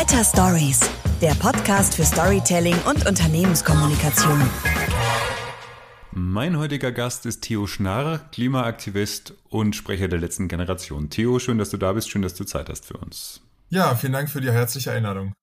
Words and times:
Better 0.00 0.24
Stories, 0.24 0.80
der 1.20 1.34
Podcast 1.34 1.94
für 1.94 2.04
Storytelling 2.04 2.74
und 2.88 3.06
Unternehmenskommunikation. 3.06 4.40
Mein 6.12 6.56
heutiger 6.56 6.90
Gast 6.90 7.26
ist 7.26 7.42
Theo 7.42 7.66
Schnarr, 7.66 8.20
Klimaaktivist 8.32 9.34
und 9.50 9.76
Sprecher 9.76 10.08
der 10.08 10.18
letzten 10.18 10.48
Generation. 10.48 11.10
Theo, 11.10 11.38
schön, 11.38 11.58
dass 11.58 11.68
du 11.68 11.76
da 11.76 11.92
bist, 11.92 12.08
schön, 12.08 12.22
dass 12.22 12.32
du 12.32 12.44
Zeit 12.44 12.70
hast 12.70 12.86
für 12.86 12.96
uns. 12.96 13.42
Ja, 13.68 13.94
vielen 13.94 14.14
Dank 14.14 14.30
für 14.30 14.40
die 14.40 14.50
herzliche 14.50 14.90
Einladung. 14.90 15.34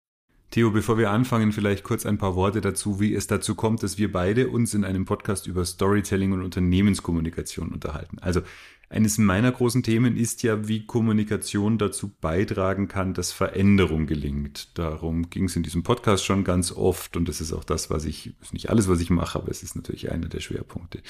Theo, 0.50 0.72
bevor 0.72 0.98
wir 0.98 1.12
anfangen, 1.12 1.52
vielleicht 1.52 1.84
kurz 1.84 2.08
ein 2.08 2.18
paar 2.18 2.36
Worte 2.36 2.60
dazu, 2.60 3.00
wie 3.00 3.14
es 3.14 3.28
dazu 3.28 3.54
kommt, 3.54 3.84
dass 3.84 4.00
wir 4.00 4.12
beide 4.12 4.48
uns 4.48 4.74
in 4.74 4.86
einem 4.86 5.06
Podcast 5.06 5.46
über 5.46 5.66
Storytelling 5.66 6.32
und 6.32 6.42
Unternehmenskommunikation 6.42 7.70
unterhalten. 7.70 8.18
Also 8.22 8.42
eines 8.90 9.18
meiner 9.18 9.52
großen 9.52 9.84
Themen 9.84 10.16
ist 10.16 10.44
ja, 10.44 10.68
wie 10.68 10.86
Kommunikation 10.86 11.78
dazu 11.78 12.16
beitragen 12.22 12.88
kann, 12.88 13.14
dass 13.14 13.34
Veränderung 13.34 14.08
gelingt. 14.08 14.78
Darum 14.78 15.30
ging 15.30 15.46
es 15.46 15.56
in 15.58 15.64
diesem 15.64 15.84
Podcast 15.84 16.24
schon 16.24 16.46
ganz 16.46 16.72
oft 16.72 17.18
und 17.18 17.28
das 17.28 17.42
ist 17.42 17.52
auch 17.52 17.66
das, 17.66 17.90
was 17.90 18.06
ich, 18.06 18.34
ist 18.42 18.54
nicht 18.54 18.70
alles, 18.70 18.88
was 18.88 19.02
ich 19.02 19.10
mache, 19.10 19.40
aber 19.40 19.52
es 19.52 19.62
ist 19.62 19.76
natürlich 19.76 20.10
einer 20.12 20.30
der 20.30 20.40
Schwerpunkte. 20.40 21.02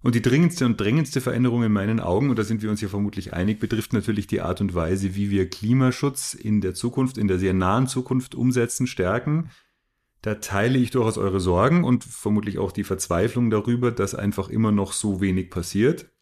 Und 0.00 0.14
die 0.14 0.22
dringendste 0.22 0.66
und 0.66 0.78
drängendste 0.78 1.20
Veränderung 1.20 1.62
in 1.62 1.72
meinen 1.72 2.00
Augen, 2.00 2.30
und 2.30 2.38
da 2.38 2.44
sind 2.44 2.62
wir 2.62 2.70
uns 2.70 2.80
ja 2.80 2.88
vermutlich 2.88 3.32
einig, 3.32 3.58
betrifft 3.58 3.92
natürlich 3.92 4.26
die 4.26 4.42
Art 4.42 4.60
und 4.60 4.74
Weise, 4.74 5.14
wie 5.14 5.30
wir 5.30 5.48
Klimaschutz 5.48 6.34
in 6.34 6.60
der 6.60 6.74
Zukunft, 6.74 7.16
in 7.16 7.28
der 7.28 7.38
sehr 7.38 7.54
nahen 7.54 7.86
Zukunft 7.86 8.34
umsetzen, 8.34 8.86
stärken. 8.86 9.50
Da 10.20 10.36
teile 10.36 10.78
ich 10.78 10.90
durchaus 10.90 11.16
eure 11.16 11.40
Sorgen 11.40 11.84
und 11.84 12.04
vermutlich 12.04 12.58
auch 12.58 12.72
die 12.72 12.84
Verzweiflung 12.84 13.50
darüber, 13.50 13.92
dass 13.92 14.14
einfach 14.14 14.48
immer 14.48 14.72
noch 14.72 14.92
so 14.92 15.22
wenig 15.22 15.50
passiert. 15.50 16.13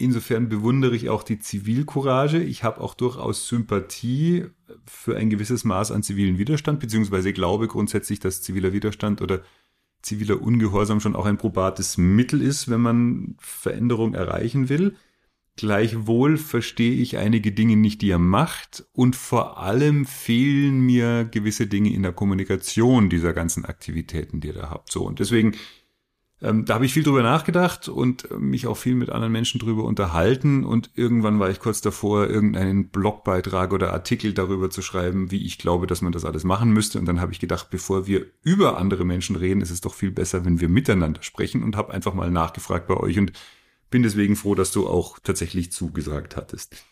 Insofern 0.00 0.48
bewundere 0.48 0.96
ich 0.96 1.10
auch 1.10 1.22
die 1.22 1.38
Zivilcourage. 1.38 2.42
Ich 2.42 2.64
habe 2.64 2.80
auch 2.80 2.94
durchaus 2.94 3.46
Sympathie 3.46 4.46
für 4.86 5.16
ein 5.16 5.28
gewisses 5.28 5.64
Maß 5.64 5.92
an 5.92 6.02
zivilen 6.02 6.38
Widerstand, 6.38 6.80
beziehungsweise 6.80 7.32
glaube 7.32 7.68
grundsätzlich, 7.68 8.18
dass 8.18 8.40
ziviler 8.40 8.72
Widerstand 8.72 9.20
oder 9.20 9.42
ziviler 10.00 10.40
Ungehorsam 10.40 11.00
schon 11.00 11.14
auch 11.14 11.26
ein 11.26 11.36
probates 11.36 11.98
Mittel 11.98 12.40
ist, 12.40 12.70
wenn 12.70 12.80
man 12.80 13.36
Veränderung 13.38 14.14
erreichen 14.14 14.70
will. 14.70 14.96
Gleichwohl 15.56 16.38
verstehe 16.38 16.94
ich 16.94 17.18
einige 17.18 17.52
Dinge 17.52 17.76
nicht, 17.76 18.00
die 18.00 18.10
er 18.10 18.18
macht 18.18 18.86
und 18.92 19.14
vor 19.14 19.58
allem 19.58 20.06
fehlen 20.06 20.80
mir 20.80 21.26
gewisse 21.26 21.66
Dinge 21.66 21.92
in 21.92 22.02
der 22.02 22.12
Kommunikation 22.12 23.10
dieser 23.10 23.34
ganzen 23.34 23.66
Aktivitäten, 23.66 24.40
die 24.40 24.48
ihr 24.48 24.54
da 24.54 24.70
habt. 24.70 24.90
So 24.90 25.04
und 25.04 25.18
deswegen 25.18 25.52
ähm, 26.42 26.64
da 26.64 26.74
habe 26.74 26.86
ich 26.86 26.94
viel 26.94 27.02
drüber 27.02 27.22
nachgedacht 27.22 27.88
und 27.88 28.28
mich 28.38 28.66
auch 28.66 28.76
viel 28.76 28.94
mit 28.94 29.10
anderen 29.10 29.32
Menschen 29.32 29.58
drüber 29.58 29.84
unterhalten 29.84 30.64
und 30.64 30.90
irgendwann 30.94 31.38
war 31.38 31.50
ich 31.50 31.60
kurz 31.60 31.82
davor, 31.82 32.28
irgendeinen 32.28 32.88
Blogbeitrag 32.88 33.72
oder 33.72 33.92
Artikel 33.92 34.32
darüber 34.32 34.70
zu 34.70 34.80
schreiben, 34.80 35.30
wie 35.30 35.44
ich 35.44 35.58
glaube, 35.58 35.86
dass 35.86 36.00
man 36.00 36.12
das 36.12 36.24
alles 36.24 36.44
machen 36.44 36.70
müsste. 36.70 36.98
Und 36.98 37.06
dann 37.06 37.20
habe 37.20 37.32
ich 37.32 37.40
gedacht, 37.40 37.68
bevor 37.70 38.06
wir 38.06 38.26
über 38.42 38.78
andere 38.78 39.04
Menschen 39.04 39.36
reden, 39.36 39.60
ist 39.60 39.70
es 39.70 39.82
doch 39.82 39.92
viel 39.94 40.10
besser, 40.10 40.44
wenn 40.46 40.60
wir 40.60 40.70
miteinander 40.70 41.22
sprechen 41.22 41.62
und 41.62 41.76
habe 41.76 41.92
einfach 41.92 42.14
mal 42.14 42.30
nachgefragt 42.30 42.88
bei 42.88 42.96
euch 42.96 43.18
und 43.18 43.32
bin 43.90 44.02
deswegen 44.02 44.36
froh, 44.36 44.54
dass 44.54 44.72
du 44.72 44.88
auch 44.88 45.18
tatsächlich 45.18 45.72
zugesagt 45.72 46.36
hattest. 46.36 46.84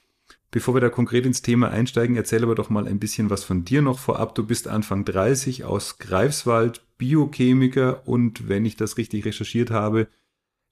Bevor 0.50 0.74
wir 0.74 0.80
da 0.80 0.88
konkret 0.88 1.26
ins 1.26 1.42
Thema 1.42 1.70
einsteigen, 1.70 2.16
erzähl 2.16 2.42
aber 2.42 2.54
doch 2.54 2.70
mal 2.70 2.86
ein 2.86 2.98
bisschen 2.98 3.30
was 3.30 3.44
von 3.44 3.64
dir 3.64 3.82
noch 3.82 3.98
vorab. 3.98 4.34
Du 4.34 4.46
bist 4.46 4.66
Anfang 4.66 5.04
30 5.04 5.64
aus 5.64 5.98
Greifswald, 5.98 6.82
Biochemiker 6.98 8.06
und 8.06 8.48
wenn 8.48 8.66
ich 8.66 8.77
das 8.77 8.96
richtig 8.96 9.24
recherchiert 9.24 9.70
habe, 9.70 10.08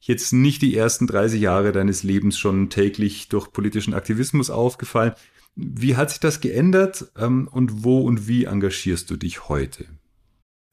jetzt 0.00 0.32
nicht 0.32 0.62
die 0.62 0.76
ersten 0.76 1.06
30 1.06 1.40
Jahre 1.40 1.72
deines 1.72 2.02
Lebens 2.02 2.38
schon 2.38 2.68
täglich 2.68 3.28
durch 3.28 3.52
politischen 3.52 3.94
Aktivismus 3.94 4.50
aufgefallen. 4.50 5.14
Wie 5.54 5.96
hat 5.96 6.10
sich 6.10 6.20
das 6.20 6.40
geändert 6.40 7.10
ähm, 7.16 7.48
und 7.50 7.82
wo 7.84 8.00
und 8.00 8.28
wie 8.28 8.44
engagierst 8.44 9.10
du 9.10 9.16
dich 9.16 9.48
heute? 9.48 9.86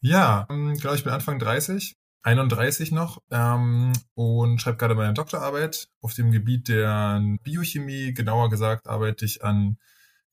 Ja, 0.01 0.45
ähm, 0.49 0.73
genau, 0.73 0.93
ich 0.93 1.03
bin 1.03 1.13
Anfang 1.13 1.39
30 1.39 1.95
31 2.23 2.91
noch 2.91 3.21
ähm, 3.31 3.91
und 4.13 4.61
schreibe 4.61 4.77
gerade 4.77 4.95
meine 4.95 5.13
Doktorarbeit 5.13 5.89
auf 6.01 6.13
dem 6.13 6.31
Gebiet 6.31 6.69
der 6.69 7.21
Biochemie. 7.43 8.13
Genauer 8.13 8.49
gesagt 8.49 8.87
arbeite 8.87 9.25
ich 9.25 9.43
an 9.43 9.77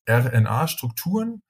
RNA-Strukturen 0.08 1.42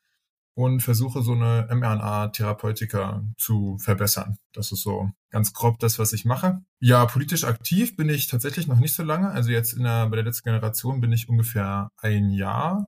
und 0.54 0.80
versuche 0.80 1.22
so 1.22 1.32
eine 1.32 1.68
mRNA-Therapeutika 1.70 3.24
zu 3.38 3.78
verbessern. 3.78 4.36
Das 4.52 4.72
ist 4.72 4.82
so 4.82 5.10
ganz 5.30 5.52
grob 5.52 5.78
das, 5.78 5.98
was 5.98 6.12
ich 6.12 6.24
mache. 6.24 6.60
Ja, 6.80 7.06
politisch 7.06 7.44
aktiv 7.44 7.96
bin 7.96 8.08
ich 8.08 8.26
tatsächlich 8.26 8.66
noch 8.66 8.78
nicht 8.78 8.94
so 8.94 9.02
lange. 9.02 9.30
Also 9.30 9.50
jetzt 9.50 9.72
in 9.72 9.84
der, 9.84 10.08
bei 10.08 10.16
der 10.16 10.24
letzten 10.24 10.44
Generation 10.44 11.00
bin 11.00 11.12
ich 11.12 11.28
ungefähr 11.28 11.90
ein 11.98 12.30
Jahr. 12.30 12.86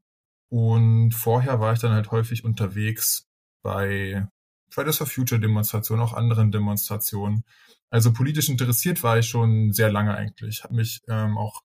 Und 0.51 1.13
vorher 1.13 1.61
war 1.61 1.73
ich 1.73 1.79
dann 1.79 1.93
halt 1.93 2.11
häufig 2.11 2.45
unterwegs 2.45 3.27
bei 3.63 4.27
Fridays 4.69 4.99
for 4.99 5.07
Future 5.07 5.41
Demonstrationen, 5.41 6.05
auch 6.05 6.13
anderen 6.13 6.51
Demonstrationen. 6.51 7.45
Also 7.91 8.13
politisch 8.13 8.49
interessiert 8.49 9.03
war 9.03 9.19
ich 9.19 9.29
schon 9.29 9.73
sehr 9.73 9.93
lange 9.93 10.15
eigentlich. 10.15 10.65
Habe 10.65 10.75
mich 10.75 11.01
ähm, 11.09 11.39
auch 11.39 11.63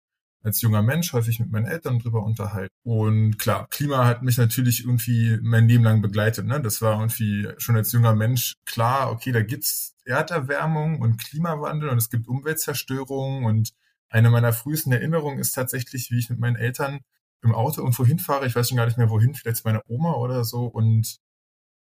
als 0.47 0.61
junger 0.61 0.81
Mensch 0.81 1.13
häufig 1.13 1.39
mit 1.39 1.51
meinen 1.51 1.67
Eltern 1.67 1.99
drüber 1.99 2.23
unterhalten. 2.23 2.73
Und 2.83 3.37
klar, 3.37 3.67
Klima 3.69 4.05
hat 4.05 4.23
mich 4.23 4.37
natürlich 4.37 4.83
irgendwie 4.83 5.37
mein 5.41 5.67
Leben 5.67 5.83
lang 5.83 6.01
begleitet. 6.01 6.45
Ne? 6.45 6.59
Das 6.61 6.81
war 6.81 6.99
irgendwie 6.99 7.49
schon 7.57 7.75
als 7.75 7.91
junger 7.91 8.15
Mensch 8.15 8.55
klar, 8.65 9.11
okay, 9.11 9.31
da 9.31 9.41
gibt's 9.41 9.95
Erderwärmung 10.05 11.01
und 11.01 11.17
Klimawandel 11.17 11.89
und 11.89 11.97
es 11.97 12.09
gibt 12.09 12.27
Umweltzerstörung. 12.27 13.45
Und 13.45 13.73
eine 14.09 14.29
meiner 14.29 14.53
frühesten 14.53 14.91
Erinnerungen 14.91 15.39
ist 15.39 15.51
tatsächlich, 15.51 16.09
wie 16.09 16.19
ich 16.19 16.29
mit 16.29 16.39
meinen 16.39 16.55
Eltern 16.55 17.01
im 17.43 17.53
Auto 17.53 17.81
irgendwo 17.81 18.05
hinfahre. 18.05 18.47
Ich 18.47 18.55
weiß 18.55 18.69
schon 18.69 18.77
gar 18.77 18.85
nicht 18.85 18.97
mehr 18.97 19.09
wohin, 19.09 19.35
vielleicht 19.35 19.57
zu 19.57 19.67
meiner 19.67 19.83
Oma 19.87 20.13
oder 20.13 20.43
so. 20.43 20.65
Und 20.65 21.19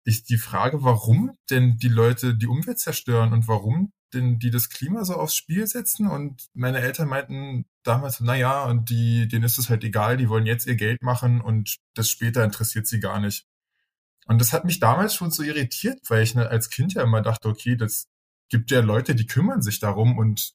ist 0.05 0.31
die 0.31 0.39
Frage, 0.39 0.83
warum 0.83 1.37
denn 1.51 1.77
die 1.77 1.89
Leute 1.89 2.35
die 2.35 2.47
Umwelt 2.47 2.79
zerstören 2.79 3.33
und 3.33 3.47
warum 3.47 3.93
denn 4.15 4.39
die 4.39 4.51
das 4.51 4.71
Klima 4.71 5.05
so 5.05 5.15
aufs 5.15 5.35
Spiel 5.35 5.67
setzen. 5.67 6.09
Und 6.09 6.49
meine 6.55 6.81
Eltern 6.81 7.09
meinten 7.09 7.67
damals, 7.83 8.21
na 8.21 8.35
ja, 8.35 8.65
und 8.65 8.91
die, 8.91 9.29
denen 9.29 9.45
ist 9.45 9.59
es 9.59 9.71
halt 9.71 9.85
egal, 9.85 10.17
die 10.17 10.29
wollen 10.29 10.47
jetzt 10.47 10.67
ihr 10.67 10.77
Geld 10.77 11.03
machen 11.03 11.41
und 11.41 11.77
das 11.95 12.11
später 12.11 12.45
interessiert 12.45 12.87
sie 12.87 13.01
gar 13.01 13.21
nicht. 13.21 13.47
Und 14.27 14.41
das 14.41 14.53
hat 14.53 14.65
mich 14.65 14.79
damals 14.81 15.15
schon 15.15 15.31
so 15.31 15.43
irritiert, 15.43 16.01
weil 16.09 16.23
ich 16.23 16.35
ne, 16.35 16.49
als 16.49 16.71
Kind 16.71 16.95
ja 16.95 17.03
immer 17.03 17.23
dachte, 17.23 17.49
okay, 17.49 17.77
das 17.77 18.09
gibt 18.51 18.71
ja 18.71 18.81
Leute, 18.81 19.15
die 19.15 19.27
kümmern 19.27 19.63
sich 19.63 19.81
darum 19.81 20.19
und 20.19 20.53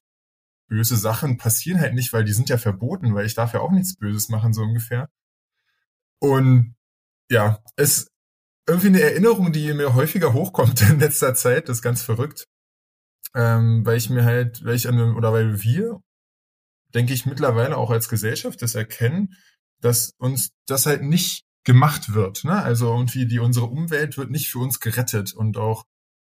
böse 0.68 0.96
Sachen 0.96 1.36
passieren 1.38 1.80
halt 1.80 1.94
nicht, 1.94 2.12
weil 2.12 2.24
die 2.24 2.32
sind 2.32 2.48
ja 2.48 2.58
verboten, 2.58 3.14
weil 3.14 3.26
ich 3.26 3.34
darf 3.34 3.52
ja 3.52 3.60
auch 3.60 3.72
nichts 3.72 3.96
Böses 3.96 4.28
machen, 4.28 4.52
so 4.54 4.62
ungefähr. 4.62 5.08
Und 6.20 6.74
ja, 7.30 7.62
es, 7.76 8.08
irgendwie 8.66 8.88
eine 8.88 9.02
Erinnerung, 9.02 9.52
die 9.52 9.72
mir 9.74 9.94
häufiger 9.94 10.32
hochkommt 10.32 10.80
in 10.90 11.00
letzter 11.00 11.34
Zeit. 11.34 11.68
Das 11.68 11.78
ist 11.78 11.82
ganz 11.82 12.02
verrückt. 12.02 12.46
Ähm, 13.34 13.84
weil 13.84 13.96
ich 13.96 14.10
mir 14.10 14.24
halt, 14.24 14.64
weil 14.64 14.76
ich 14.76 14.88
an 14.88 15.00
oder 15.16 15.32
weil 15.32 15.62
wir, 15.62 16.00
denke 16.94 17.12
ich, 17.12 17.26
mittlerweile 17.26 17.76
auch 17.76 17.90
als 17.90 18.08
Gesellschaft 18.08 18.62
das 18.62 18.74
erkennen, 18.74 19.36
dass 19.80 20.14
uns 20.18 20.50
das 20.66 20.86
halt 20.86 21.02
nicht 21.02 21.44
gemacht 21.64 22.14
wird. 22.14 22.44
Ne? 22.44 22.62
Also 22.62 22.92
irgendwie 22.92 23.26
die 23.26 23.40
unsere 23.40 23.66
Umwelt 23.66 24.16
wird 24.16 24.30
nicht 24.30 24.50
für 24.50 24.60
uns 24.60 24.80
gerettet 24.80 25.34
und 25.34 25.56
auch 25.56 25.84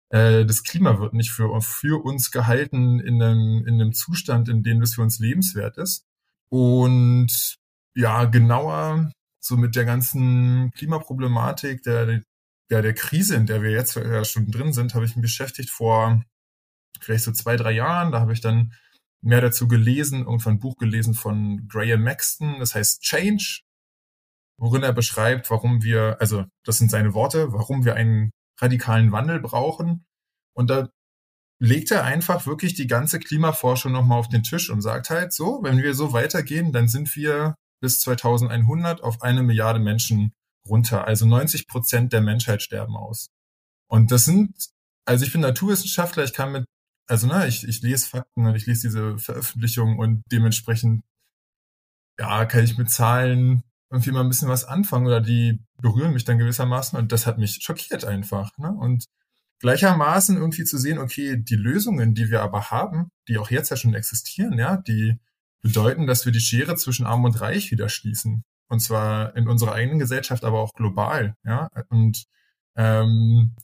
äh, 0.09 0.45
das 0.45 0.63
Klima 0.63 0.99
wird 0.99 1.13
nicht 1.13 1.31
für, 1.31 1.61
für 1.61 2.03
uns 2.03 2.31
gehalten 2.31 2.99
in 2.99 3.21
einem, 3.21 3.65
in 3.65 3.75
einem 3.75 3.93
Zustand, 3.93 4.49
in 4.49 4.63
dem 4.63 4.81
es 4.81 4.95
für 4.95 5.01
uns 5.01 5.19
lebenswert 5.19 5.77
ist. 5.77 6.05
Und 6.49 7.57
ja, 7.95 8.25
genauer 8.25 9.11
so 9.39 9.55
mit 9.55 9.75
der 9.75 9.85
ganzen 9.85 10.71
Klimaproblematik, 10.71 11.83
der, 11.83 12.21
der, 12.69 12.81
der 12.81 12.93
Krise, 12.93 13.35
in 13.35 13.45
der 13.45 13.61
wir 13.61 13.71
jetzt 13.71 13.95
ja 13.95 14.25
schon 14.25 14.51
drin 14.51 14.73
sind, 14.73 14.95
habe 14.95 15.05
ich 15.05 15.15
mich 15.15 15.23
beschäftigt 15.23 15.69
vor 15.69 16.23
vielleicht 17.01 17.23
so 17.23 17.31
zwei, 17.31 17.55
drei 17.55 17.71
Jahren. 17.71 18.11
Da 18.11 18.19
habe 18.19 18.33
ich 18.33 18.41
dann 18.41 18.73
mehr 19.21 19.41
dazu 19.41 19.67
gelesen, 19.67 20.19
irgendwann 20.19 20.55
ein 20.55 20.59
Buch 20.59 20.77
gelesen 20.77 21.13
von 21.13 21.67
Graham 21.67 22.03
Maxton, 22.03 22.59
das 22.59 22.75
heißt 22.75 23.01
Change, 23.01 23.61
worin 24.57 24.83
er 24.83 24.93
beschreibt, 24.93 25.49
warum 25.51 25.83
wir, 25.83 26.17
also 26.19 26.45
das 26.63 26.77
sind 26.77 26.89
seine 26.91 27.13
Worte, 27.13 27.51
warum 27.51 27.85
wir 27.85 27.95
einen 27.95 28.31
radikalen 28.59 29.11
Wandel 29.11 29.39
brauchen. 29.39 30.05
Und 30.53 30.69
da 30.69 30.89
legt 31.61 31.91
er 31.91 32.03
einfach 32.05 32.45
wirklich 32.45 32.73
die 32.73 32.87
ganze 32.87 33.19
Klimaforschung 33.19 33.91
nochmal 33.91 34.19
auf 34.19 34.29
den 34.29 34.43
Tisch 34.43 34.69
und 34.69 34.81
sagt 34.81 35.09
halt 35.09 35.33
so, 35.33 35.59
wenn 35.63 35.77
wir 35.77 35.93
so 35.93 36.13
weitergehen, 36.13 36.71
dann 36.71 36.87
sind 36.87 37.13
wir 37.15 37.55
bis 37.81 38.01
2100 38.01 39.03
auf 39.03 39.21
eine 39.21 39.43
Milliarde 39.43 39.79
Menschen 39.79 40.33
runter. 40.67 41.05
Also 41.05 41.25
90 41.25 41.67
Prozent 41.67 42.13
der 42.13 42.21
Menschheit 42.21 42.61
sterben 42.61 42.95
aus. 42.95 43.29
Und 43.89 44.11
das 44.11 44.25
sind, 44.25 44.53
also 45.05 45.25
ich 45.25 45.31
bin 45.31 45.41
Naturwissenschaftler, 45.41 46.23
ich 46.23 46.33
kann 46.33 46.51
mit, 46.51 46.65
also 47.09 47.27
ne, 47.27 47.47
ich, 47.47 47.67
ich 47.67 47.81
lese 47.81 48.07
Fakten 48.07 48.45
und 48.45 48.55
ich 48.55 48.65
lese 48.67 48.87
diese 48.87 49.17
Veröffentlichungen 49.17 49.97
und 49.97 50.23
dementsprechend, 50.31 51.03
ja, 52.19 52.45
kann 52.45 52.63
ich 52.63 52.77
mit 52.77 52.89
Zahlen 52.89 53.63
irgendwie 53.89 54.11
mal 54.11 54.21
ein 54.21 54.29
bisschen 54.29 54.49
was 54.49 54.65
anfangen 54.65 55.07
oder 55.07 55.21
die 55.21 55.59
berühren 55.81 56.13
mich 56.13 56.25
dann 56.25 56.37
gewissermaßen 56.37 56.99
und 56.99 57.11
das 57.11 57.25
hat 57.25 57.39
mich 57.39 57.59
schockiert 57.61 58.05
einfach. 58.05 58.55
Ne? 58.57 58.71
Und 58.71 59.05
gleichermaßen 59.59 60.37
irgendwie 60.37 60.63
zu 60.65 60.77
sehen, 60.77 60.99
okay, 60.99 61.37
die 61.37 61.55
Lösungen, 61.55 62.13
die 62.13 62.29
wir 62.29 62.43
aber 62.43 62.69
haben, 62.69 63.09
die 63.27 63.37
auch 63.39 63.49
jetzt 63.49 63.69
ja 63.71 63.77
schon 63.77 63.95
existieren, 63.95 64.57
ja, 64.59 64.77
die 64.77 65.19
bedeuten, 65.61 66.07
dass 66.07 66.25
wir 66.25 66.31
die 66.31 66.39
Schere 66.39 66.75
zwischen 66.75 67.05
Arm 67.05 67.25
und 67.25 67.41
Reich 67.41 67.71
wieder 67.71 67.89
schließen. 67.89 68.43
Und 68.67 68.79
zwar 68.81 69.35
in 69.35 69.47
unserer 69.47 69.73
eigenen 69.73 69.99
Gesellschaft, 69.99 70.45
aber 70.45 70.59
auch 70.59 70.73
global. 70.73 71.35
Ja, 71.43 71.69
und 71.89 72.25
ähm, 72.75 73.55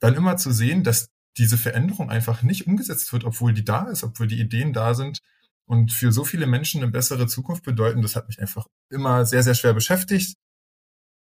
dann 0.00 0.14
immer 0.14 0.36
zu 0.36 0.52
sehen, 0.52 0.84
dass 0.84 1.08
diese 1.36 1.58
Veränderung 1.58 2.10
einfach 2.10 2.42
nicht 2.42 2.66
umgesetzt 2.66 3.12
wird, 3.12 3.24
obwohl 3.24 3.52
die 3.52 3.64
da 3.64 3.88
ist, 3.88 4.04
obwohl 4.04 4.26
die 4.26 4.40
Ideen 4.40 4.72
da 4.72 4.94
sind 4.94 5.20
und 5.66 5.92
für 5.92 6.12
so 6.12 6.24
viele 6.24 6.46
Menschen 6.46 6.82
eine 6.82 6.90
bessere 6.90 7.26
Zukunft 7.26 7.64
bedeuten, 7.64 8.02
das 8.02 8.16
hat 8.16 8.28
mich 8.28 8.40
einfach 8.40 8.66
immer 8.90 9.24
sehr, 9.24 9.42
sehr 9.42 9.54
schwer 9.54 9.74
beschäftigt. 9.74 10.36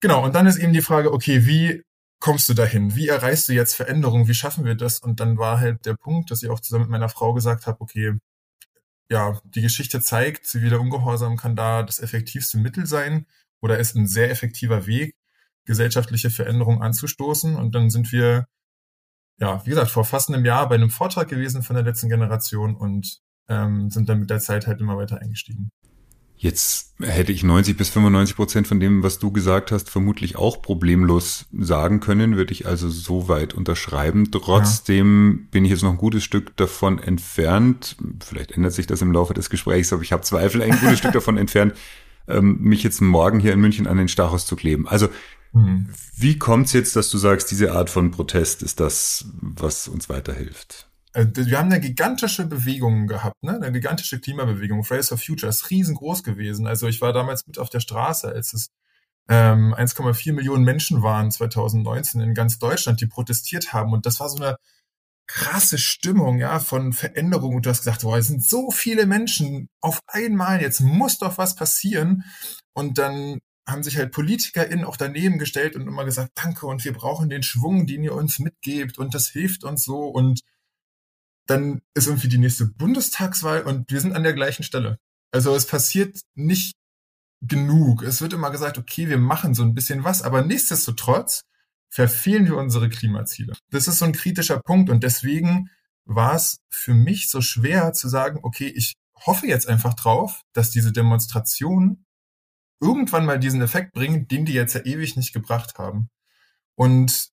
Genau, 0.01 0.23
und 0.23 0.35
dann 0.35 0.47
ist 0.47 0.57
eben 0.57 0.73
die 0.73 0.81
Frage, 0.81 1.11
okay, 1.11 1.45
wie 1.45 1.83
kommst 2.19 2.47
du 2.49 2.53
dahin? 2.53 2.95
Wie 2.95 3.07
erreichst 3.07 3.49
du 3.49 3.53
jetzt 3.53 3.75
Veränderung? 3.75 4.27
Wie 4.27 4.33
schaffen 4.33 4.65
wir 4.65 4.75
das? 4.75 4.99
Und 4.99 5.19
dann 5.19 5.37
war 5.37 5.59
halt 5.59 5.85
der 5.85 5.95
Punkt, 5.95 6.31
dass 6.31 6.43
ich 6.43 6.49
auch 6.49 6.59
zusammen 6.59 6.85
mit 6.85 6.91
meiner 6.91 7.09
Frau 7.09 7.33
gesagt 7.33 7.67
habe, 7.67 7.81
okay, 7.81 8.17
ja, 9.09 9.39
die 9.43 9.61
Geschichte 9.61 10.01
zeigt, 10.01 10.45
ziviler 10.45 10.79
Ungehorsam 10.79 11.37
kann 11.37 11.55
da 11.55 11.83
das 11.83 11.99
effektivste 11.99 12.57
Mittel 12.59 12.85
sein 12.85 13.25
oder 13.61 13.79
ist 13.79 13.95
ein 13.95 14.07
sehr 14.07 14.29
effektiver 14.29 14.85
Weg, 14.85 15.15
gesellschaftliche 15.65 16.29
Veränderung 16.29 16.81
anzustoßen. 16.81 17.55
Und 17.55 17.73
dann 17.75 17.89
sind 17.89 18.11
wir, 18.11 18.47
ja, 19.39 19.61
wie 19.65 19.69
gesagt, 19.69 19.91
vor 19.91 20.05
fast 20.05 20.29
einem 20.29 20.45
Jahr 20.45 20.67
bei 20.69 20.75
einem 20.75 20.89
Vortrag 20.89 21.27
gewesen 21.27 21.63
von 21.63 21.75
der 21.75 21.85
letzten 21.85 22.09
Generation 22.09 22.75
und 22.75 23.19
ähm, 23.47 23.89
sind 23.89 24.09
dann 24.09 24.19
mit 24.19 24.29
der 24.29 24.39
Zeit 24.39 24.67
halt 24.67 24.79
immer 24.81 24.97
weiter 24.97 25.21
eingestiegen. 25.21 25.71
Jetzt 26.41 26.95
hätte 27.01 27.33
ich 27.33 27.43
90 27.43 27.75
bis 27.75 27.89
95 27.89 28.37
Prozent 28.37 28.65
von 28.65 28.79
dem, 28.79 29.03
was 29.03 29.19
du 29.19 29.29
gesagt 29.29 29.73
hast, 29.73 29.89
vermutlich 29.89 30.37
auch 30.37 30.61
problemlos 30.61 31.47
sagen 31.51 31.99
können, 31.99 32.37
würde 32.37 32.53
ich 32.53 32.65
also 32.65 32.87
so 32.87 33.27
weit 33.27 33.53
unterschreiben. 33.53 34.31
Trotzdem 34.31 35.31
ja. 35.31 35.47
bin 35.51 35.65
ich 35.65 35.71
jetzt 35.71 35.83
noch 35.83 35.91
ein 35.91 35.97
gutes 35.97 36.23
Stück 36.23 36.55
davon 36.55 36.97
entfernt, 36.97 37.97
vielleicht 38.23 38.51
ändert 38.51 38.71
sich 38.71 38.87
das 38.87 39.01
im 39.01 39.11
Laufe 39.11 39.33
des 39.33 39.49
Gesprächs, 39.49 39.91
aber 39.91 40.01
ich 40.01 40.13
habe 40.13 40.23
Zweifel, 40.23 40.61
ein 40.61 40.79
gutes 40.79 40.99
Stück 40.99 41.11
davon 41.11 41.35
entfernt, 41.37 41.73
ähm, 42.29 42.57
mich 42.61 42.83
jetzt 42.83 43.01
morgen 43.01 43.41
hier 43.41 43.51
in 43.51 43.59
München 43.59 43.85
an 43.85 43.97
den 43.97 44.07
Stachus 44.07 44.45
zu 44.45 44.55
kleben. 44.55 44.87
Also 44.87 45.09
mhm. 45.53 45.89
wie 46.15 46.37
kommt 46.37 46.67
es 46.67 46.73
jetzt, 46.73 46.95
dass 46.95 47.09
du 47.09 47.17
sagst, 47.17 47.51
diese 47.51 47.71
Art 47.73 47.89
von 47.89 48.11
Protest 48.11 48.63
ist 48.63 48.79
das, 48.79 49.25
was 49.41 49.87
uns 49.87 50.09
weiterhilft? 50.09 50.89
Äh, 51.13 51.27
wir 51.33 51.57
haben 51.57 51.71
eine 51.71 51.79
gigantische 51.79 52.45
Bewegung 52.45 53.07
gehabt, 53.07 53.41
ne? 53.41 53.55
eine 53.55 53.71
gigantische 53.71 54.19
Klimabewegung. 54.19 54.83
Fridays 54.83 55.09
for 55.09 55.17
Future 55.17 55.49
ist 55.49 55.69
riesengroß 55.69 56.23
gewesen. 56.23 56.67
Also 56.67 56.87
ich 56.87 57.01
war 57.01 57.13
damals 57.13 57.47
mit 57.47 57.57
auf 57.59 57.69
der 57.69 57.79
Straße, 57.79 58.27
als 58.27 58.53
es 58.53 58.69
ähm, 59.29 59.75
1,4 59.75 60.33
Millionen 60.33 60.63
Menschen 60.63 61.03
waren 61.03 61.31
2019 61.31 62.21
in 62.21 62.33
ganz 62.33 62.59
Deutschland, 62.59 63.01
die 63.01 63.07
protestiert 63.07 63.73
haben. 63.73 63.93
Und 63.93 64.05
das 64.05 64.19
war 64.19 64.29
so 64.29 64.37
eine 64.37 64.57
krasse 65.27 65.77
Stimmung, 65.77 66.39
ja, 66.39 66.59
von 66.59 66.93
Veränderung. 66.93 67.55
Und 67.55 67.65
du 67.65 67.69
hast 67.69 67.79
gesagt, 67.79 68.01
boah, 68.01 68.17
es 68.17 68.27
sind 68.27 68.43
so 68.43 68.71
viele 68.71 69.05
Menschen 69.05 69.69
auf 69.81 69.99
einmal, 70.07 70.61
jetzt 70.61 70.81
muss 70.81 71.19
doch 71.19 71.37
was 71.37 71.55
passieren. 71.55 72.23
Und 72.73 72.97
dann 72.97 73.39
haben 73.71 73.83
sich 73.83 73.97
halt 73.97 74.11
PolitikerInnen 74.11 74.85
auch 74.85 74.97
daneben 74.97 75.39
gestellt 75.39 75.75
und 75.75 75.87
immer 75.87 76.05
gesagt, 76.05 76.31
danke 76.35 76.65
und 76.65 76.83
wir 76.85 76.93
brauchen 76.93 77.29
den 77.29 77.43
Schwung, 77.43 77.87
den 77.87 78.03
ihr 78.03 78.13
uns 78.13 78.39
mitgebt 78.39 78.97
und 78.97 79.13
das 79.13 79.27
hilft 79.27 79.63
uns 79.63 79.83
so 79.83 80.07
und 80.07 80.41
dann 81.47 81.81
ist 81.95 82.07
irgendwie 82.07 82.27
die 82.27 82.37
nächste 82.37 82.65
Bundestagswahl 82.65 83.63
und 83.63 83.91
wir 83.91 83.99
sind 83.99 84.13
an 84.13 84.23
der 84.23 84.33
gleichen 84.33 84.63
Stelle. 84.63 84.99
Also 85.31 85.55
es 85.55 85.65
passiert 85.65 86.19
nicht 86.35 86.75
genug. 87.41 88.03
Es 88.03 88.21
wird 88.21 88.33
immer 88.33 88.51
gesagt, 88.51 88.77
okay, 88.77 89.09
wir 89.09 89.17
machen 89.17 89.53
so 89.53 89.63
ein 89.63 89.73
bisschen 89.73 90.03
was, 90.03 90.21
aber 90.21 90.43
nichtsdestotrotz 90.43 91.43
verfehlen 91.89 92.45
wir 92.45 92.57
unsere 92.57 92.89
Klimaziele. 92.89 93.53
Das 93.71 93.87
ist 93.87 93.99
so 93.99 94.05
ein 94.05 94.13
kritischer 94.13 94.59
Punkt 94.59 94.89
und 94.89 95.03
deswegen 95.03 95.69
war 96.05 96.35
es 96.35 96.59
für 96.69 96.93
mich 96.93 97.29
so 97.29 97.41
schwer 97.41 97.93
zu 97.93 98.09
sagen, 98.09 98.39
okay, 98.43 98.67
ich 98.67 98.95
hoffe 99.25 99.47
jetzt 99.47 99.67
einfach 99.67 99.93
drauf, 99.93 100.43
dass 100.53 100.71
diese 100.71 100.91
Demonstrationen 100.91 102.05
irgendwann 102.81 103.25
mal 103.25 103.39
diesen 103.39 103.61
Effekt 103.61 103.93
bringen, 103.93 104.27
den 104.27 104.45
die 104.45 104.53
jetzt 104.53 104.73
ja 104.73 104.81
ewig 104.85 105.15
nicht 105.15 105.33
gebracht 105.33 105.77
haben. 105.77 106.09
Und 106.75 107.29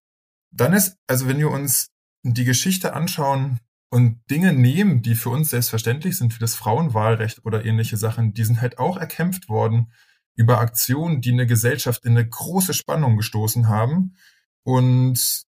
dann 0.50 0.72
ist, 0.72 0.96
also 1.06 1.28
wenn 1.28 1.38
wir 1.38 1.50
uns 1.50 1.90
die 2.22 2.44
Geschichte 2.44 2.94
anschauen, 2.94 3.60
und 3.90 4.20
Dinge 4.30 4.52
nehmen, 4.52 5.02
die 5.02 5.14
für 5.14 5.30
uns 5.30 5.50
selbstverständlich 5.50 6.16
sind, 6.18 6.34
wie 6.34 6.40
das 6.40 6.54
Frauenwahlrecht 6.54 7.44
oder 7.44 7.64
ähnliche 7.64 7.96
Sachen, 7.96 8.34
die 8.34 8.44
sind 8.44 8.60
halt 8.60 8.78
auch 8.78 8.96
erkämpft 8.96 9.48
worden 9.48 9.92
über 10.34 10.60
Aktionen, 10.60 11.20
die 11.20 11.32
eine 11.32 11.46
Gesellschaft 11.46 12.04
in 12.04 12.12
eine 12.12 12.28
große 12.28 12.74
Spannung 12.74 13.16
gestoßen 13.16 13.68
haben. 13.68 14.16
Und 14.64 15.44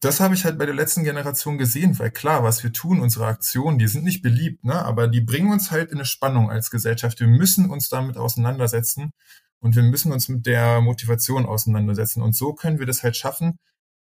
das 0.00 0.20
habe 0.20 0.34
ich 0.34 0.44
halt 0.44 0.58
bei 0.58 0.64
der 0.64 0.74
letzten 0.74 1.04
Generation 1.04 1.58
gesehen, 1.58 1.98
weil 1.98 2.10
klar, 2.10 2.42
was 2.42 2.62
wir 2.64 2.72
tun, 2.72 3.00
unsere 3.00 3.26
Aktionen, 3.26 3.78
die 3.78 3.86
sind 3.86 4.02
nicht 4.02 4.22
beliebt, 4.22 4.64
ne? 4.64 4.82
aber 4.82 5.08
die 5.08 5.20
bringen 5.20 5.52
uns 5.52 5.70
halt 5.70 5.90
in 5.90 5.98
eine 5.98 6.06
Spannung 6.06 6.50
als 6.50 6.70
Gesellschaft. 6.70 7.20
Wir 7.20 7.26
müssen 7.26 7.70
uns 7.70 7.90
damit 7.90 8.16
auseinandersetzen 8.16 9.12
und 9.60 9.76
wir 9.76 9.82
müssen 9.82 10.10
uns 10.12 10.28
mit 10.28 10.46
der 10.46 10.80
Motivation 10.80 11.44
auseinandersetzen. 11.44 12.22
Und 12.22 12.34
so 12.34 12.54
können 12.54 12.78
wir 12.78 12.86
das 12.86 13.02
halt 13.02 13.16
schaffen, 13.16 13.58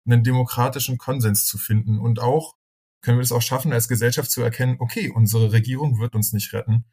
einen 0.06 0.24
demokratischen 0.24 1.00
Konsens 1.00 1.48
zu 1.48 1.58
finden 1.58 2.00
und 2.00 2.20
auch 2.20 2.56
können 3.02 3.18
wir 3.18 3.24
es 3.24 3.32
auch 3.32 3.42
schaffen, 3.42 3.74
als 3.74 3.88
Gesellschaft 3.88 4.30
zu 4.32 4.42
erkennen, 4.42 4.78
okay, 4.80 5.10
unsere 5.10 5.52
Regierung 5.52 6.00
wird 6.00 6.16
uns 6.16 6.34
nicht 6.34 6.54
retten. 6.54 6.86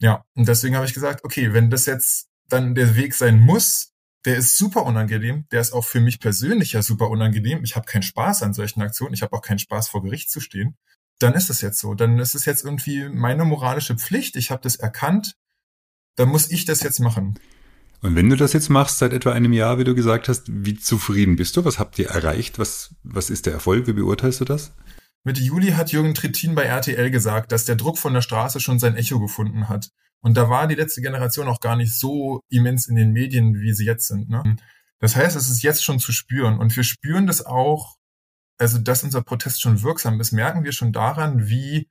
Ja, 0.00 0.24
und 0.34 0.48
deswegen 0.48 0.74
habe 0.74 0.86
ich 0.86 0.94
gesagt, 0.94 1.24
okay, 1.24 1.52
wenn 1.52 1.70
das 1.70 1.86
jetzt 1.86 2.28
dann 2.48 2.74
der 2.74 2.96
Weg 2.96 3.14
sein 3.14 3.40
muss, 3.40 3.93
der 4.24 4.36
ist 4.36 4.56
super 4.56 4.84
unangenehm, 4.84 5.46
der 5.50 5.60
ist 5.60 5.72
auch 5.72 5.84
für 5.84 6.00
mich 6.00 6.20
persönlich 6.20 6.72
ja 6.72 6.82
super 6.82 7.10
unangenehm. 7.10 7.62
Ich 7.64 7.76
habe 7.76 7.86
keinen 7.86 8.02
Spaß 8.02 8.42
an 8.42 8.54
solchen 8.54 8.82
Aktionen, 8.82 9.14
ich 9.14 9.22
habe 9.22 9.36
auch 9.36 9.42
keinen 9.42 9.58
Spaß 9.58 9.88
vor 9.88 10.02
Gericht 10.02 10.30
zu 10.30 10.40
stehen. 10.40 10.76
Dann 11.18 11.34
ist 11.34 11.50
es 11.50 11.60
jetzt 11.60 11.78
so, 11.78 11.94
dann 11.94 12.18
ist 12.18 12.34
es 12.34 12.44
jetzt 12.44 12.64
irgendwie 12.64 13.08
meine 13.08 13.44
moralische 13.44 13.96
Pflicht, 13.96 14.36
ich 14.36 14.50
habe 14.50 14.62
das 14.62 14.76
erkannt, 14.76 15.36
dann 16.16 16.28
muss 16.28 16.50
ich 16.50 16.64
das 16.64 16.82
jetzt 16.82 17.00
machen. 17.00 17.38
Und 18.00 18.16
wenn 18.16 18.28
du 18.28 18.36
das 18.36 18.52
jetzt 18.52 18.68
machst, 18.68 18.98
seit 18.98 19.12
etwa 19.14 19.32
einem 19.32 19.52
Jahr, 19.52 19.78
wie 19.78 19.84
du 19.84 19.94
gesagt 19.94 20.28
hast, 20.28 20.44
wie 20.48 20.74
zufrieden 20.74 21.36
bist 21.36 21.56
du? 21.56 21.64
Was 21.64 21.78
habt 21.78 21.98
ihr 21.98 22.10
erreicht? 22.10 22.58
Was, 22.58 22.94
was 23.02 23.30
ist 23.30 23.46
der 23.46 23.54
Erfolg? 23.54 23.86
Wie 23.86 23.94
beurteilst 23.94 24.40
du 24.40 24.44
das? 24.44 24.74
Mitte 25.24 25.40
Juli 25.40 25.70
hat 25.72 25.90
Jürgen 25.90 26.14
Trittin 26.14 26.54
bei 26.54 26.64
RTL 26.64 27.10
gesagt, 27.10 27.50
dass 27.50 27.64
der 27.64 27.76
Druck 27.76 27.96
von 27.96 28.12
der 28.12 28.20
Straße 28.20 28.60
schon 28.60 28.78
sein 28.78 28.96
Echo 28.96 29.20
gefunden 29.20 29.70
hat. 29.70 29.90
Und 30.24 30.38
da 30.38 30.48
war 30.48 30.66
die 30.66 30.74
letzte 30.74 31.02
Generation 31.02 31.48
auch 31.48 31.60
gar 31.60 31.76
nicht 31.76 31.94
so 31.94 32.40
immens 32.48 32.86
in 32.86 32.96
den 32.96 33.12
Medien, 33.12 33.60
wie 33.60 33.74
sie 33.74 33.84
jetzt 33.84 34.08
sind. 34.08 34.30
Ne? 34.30 34.56
Das 34.98 35.16
heißt, 35.16 35.36
es 35.36 35.50
ist 35.50 35.62
jetzt 35.62 35.84
schon 35.84 35.98
zu 35.98 36.12
spüren. 36.12 36.58
Und 36.58 36.74
wir 36.74 36.82
spüren 36.82 37.26
das 37.26 37.44
auch, 37.44 37.98
also 38.56 38.78
dass 38.78 39.04
unser 39.04 39.22
Protest 39.22 39.60
schon 39.60 39.82
wirksam 39.82 40.18
ist, 40.22 40.32
merken 40.32 40.64
wir 40.64 40.72
schon 40.72 40.94
daran, 40.94 41.48
wie, 41.50 41.90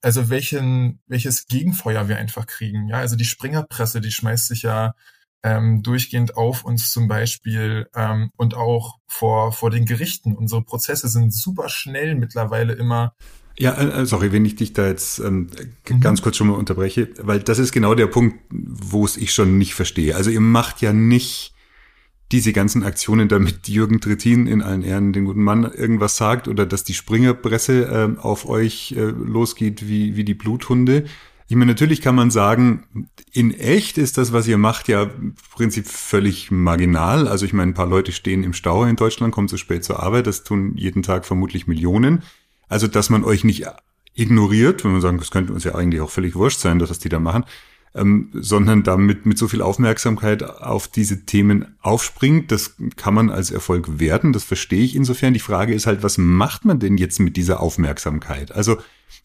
also 0.00 0.30
welchen, 0.30 1.00
welches 1.08 1.48
Gegenfeuer 1.48 2.08
wir 2.08 2.18
einfach 2.18 2.46
kriegen. 2.46 2.86
Ja, 2.86 2.98
also 2.98 3.16
die 3.16 3.24
Springerpresse, 3.24 4.00
die 4.00 4.12
schmeißt 4.12 4.46
sich 4.46 4.62
ja 4.62 4.94
ähm, 5.42 5.82
durchgehend 5.82 6.36
auf 6.36 6.64
uns 6.64 6.92
zum 6.92 7.08
Beispiel 7.08 7.90
ähm, 7.96 8.30
und 8.36 8.54
auch 8.54 8.98
vor, 9.08 9.50
vor 9.50 9.70
den 9.70 9.86
Gerichten. 9.86 10.36
Unsere 10.36 10.62
Prozesse 10.62 11.08
sind 11.08 11.34
super 11.34 11.68
schnell 11.68 12.14
mittlerweile 12.14 12.74
immer. 12.74 13.16
Ja, 13.58 13.72
äh, 13.72 14.02
äh 14.02 14.06
sorry, 14.06 14.32
wenn 14.32 14.44
ich 14.44 14.56
dich 14.56 14.72
da 14.72 14.86
jetzt 14.86 15.18
ähm, 15.18 15.48
mhm. 15.88 16.00
ganz 16.00 16.22
kurz 16.22 16.36
schon 16.36 16.48
mal 16.48 16.54
unterbreche, 16.54 17.10
weil 17.20 17.40
das 17.40 17.58
ist 17.58 17.72
genau 17.72 17.94
der 17.94 18.06
Punkt, 18.06 18.36
wo 18.50 19.04
es 19.04 19.16
ich 19.16 19.32
schon 19.32 19.58
nicht 19.58 19.74
verstehe. 19.74 20.16
Also 20.16 20.30
ihr 20.30 20.40
macht 20.40 20.82
ja 20.82 20.92
nicht 20.92 21.54
diese 22.32 22.52
ganzen 22.52 22.82
Aktionen, 22.82 23.28
damit 23.28 23.68
Jürgen 23.68 24.00
Trittin 24.00 24.46
in 24.46 24.62
allen 24.62 24.82
Ehren 24.82 25.12
den 25.12 25.24
guten 25.24 25.42
Mann 25.42 25.64
irgendwas 25.64 26.16
sagt 26.16 26.48
oder 26.48 26.66
dass 26.66 26.84
die 26.84 26.94
Springerpresse 26.94 28.16
äh, 28.16 28.20
auf 28.20 28.48
euch 28.48 28.94
äh, 28.96 29.00
losgeht 29.02 29.88
wie, 29.88 30.16
wie 30.16 30.24
die 30.24 30.34
Bluthunde, 30.34 31.04
ich 31.48 31.54
meine, 31.54 31.70
natürlich 31.70 32.00
kann 32.00 32.16
man 32.16 32.32
sagen, 32.32 32.84
in 33.32 33.52
echt 33.52 33.98
ist 33.98 34.18
das, 34.18 34.32
was 34.32 34.48
ihr 34.48 34.58
macht, 34.58 34.88
ja 34.88 35.04
im 35.04 35.34
Prinzip 35.54 35.86
völlig 35.86 36.50
marginal. 36.50 37.28
Also 37.28 37.46
ich 37.46 37.52
meine, 37.52 37.70
ein 37.70 37.74
paar 37.74 37.86
Leute 37.86 38.10
stehen 38.10 38.42
im 38.42 38.52
Stau 38.52 38.84
in 38.84 38.96
Deutschland, 38.96 39.32
kommen 39.32 39.46
zu 39.46 39.56
spät 39.56 39.84
zur 39.84 40.02
Arbeit, 40.02 40.26
das 40.26 40.42
tun 40.42 40.72
jeden 40.76 41.04
Tag 41.04 41.24
vermutlich 41.24 41.68
Millionen. 41.68 42.22
Also, 42.68 42.86
dass 42.86 43.10
man 43.10 43.24
euch 43.24 43.44
nicht 43.44 43.66
ignoriert, 44.14 44.84
wenn 44.84 44.92
man 44.92 45.00
sagen, 45.00 45.18
das 45.18 45.30
könnte 45.30 45.52
uns 45.52 45.64
ja 45.64 45.74
eigentlich 45.74 46.00
auch 46.00 46.10
völlig 46.10 46.34
wurscht 46.34 46.60
sein, 46.60 46.78
dass 46.78 46.90
was 46.90 46.98
die 46.98 47.08
da 47.08 47.20
machen, 47.20 47.44
ähm, 47.94 48.30
sondern 48.32 48.82
damit 48.82 49.26
mit 49.26 49.38
so 49.38 49.48
viel 49.48 49.62
Aufmerksamkeit 49.62 50.42
auf 50.42 50.88
diese 50.88 51.24
Themen 51.24 51.76
aufspringt. 51.80 52.50
Das 52.50 52.76
kann 52.96 53.14
man 53.14 53.30
als 53.30 53.50
Erfolg 53.50 53.98
werten, 53.98 54.32
das 54.32 54.44
verstehe 54.44 54.82
ich 54.82 54.96
insofern. 54.96 55.34
Die 55.34 55.40
Frage 55.40 55.74
ist 55.74 55.86
halt, 55.86 56.02
was 56.02 56.18
macht 56.18 56.64
man 56.64 56.78
denn 56.78 56.96
jetzt 56.96 57.20
mit 57.20 57.36
dieser 57.36 57.60
Aufmerksamkeit? 57.60 58.52
Also 58.52 58.78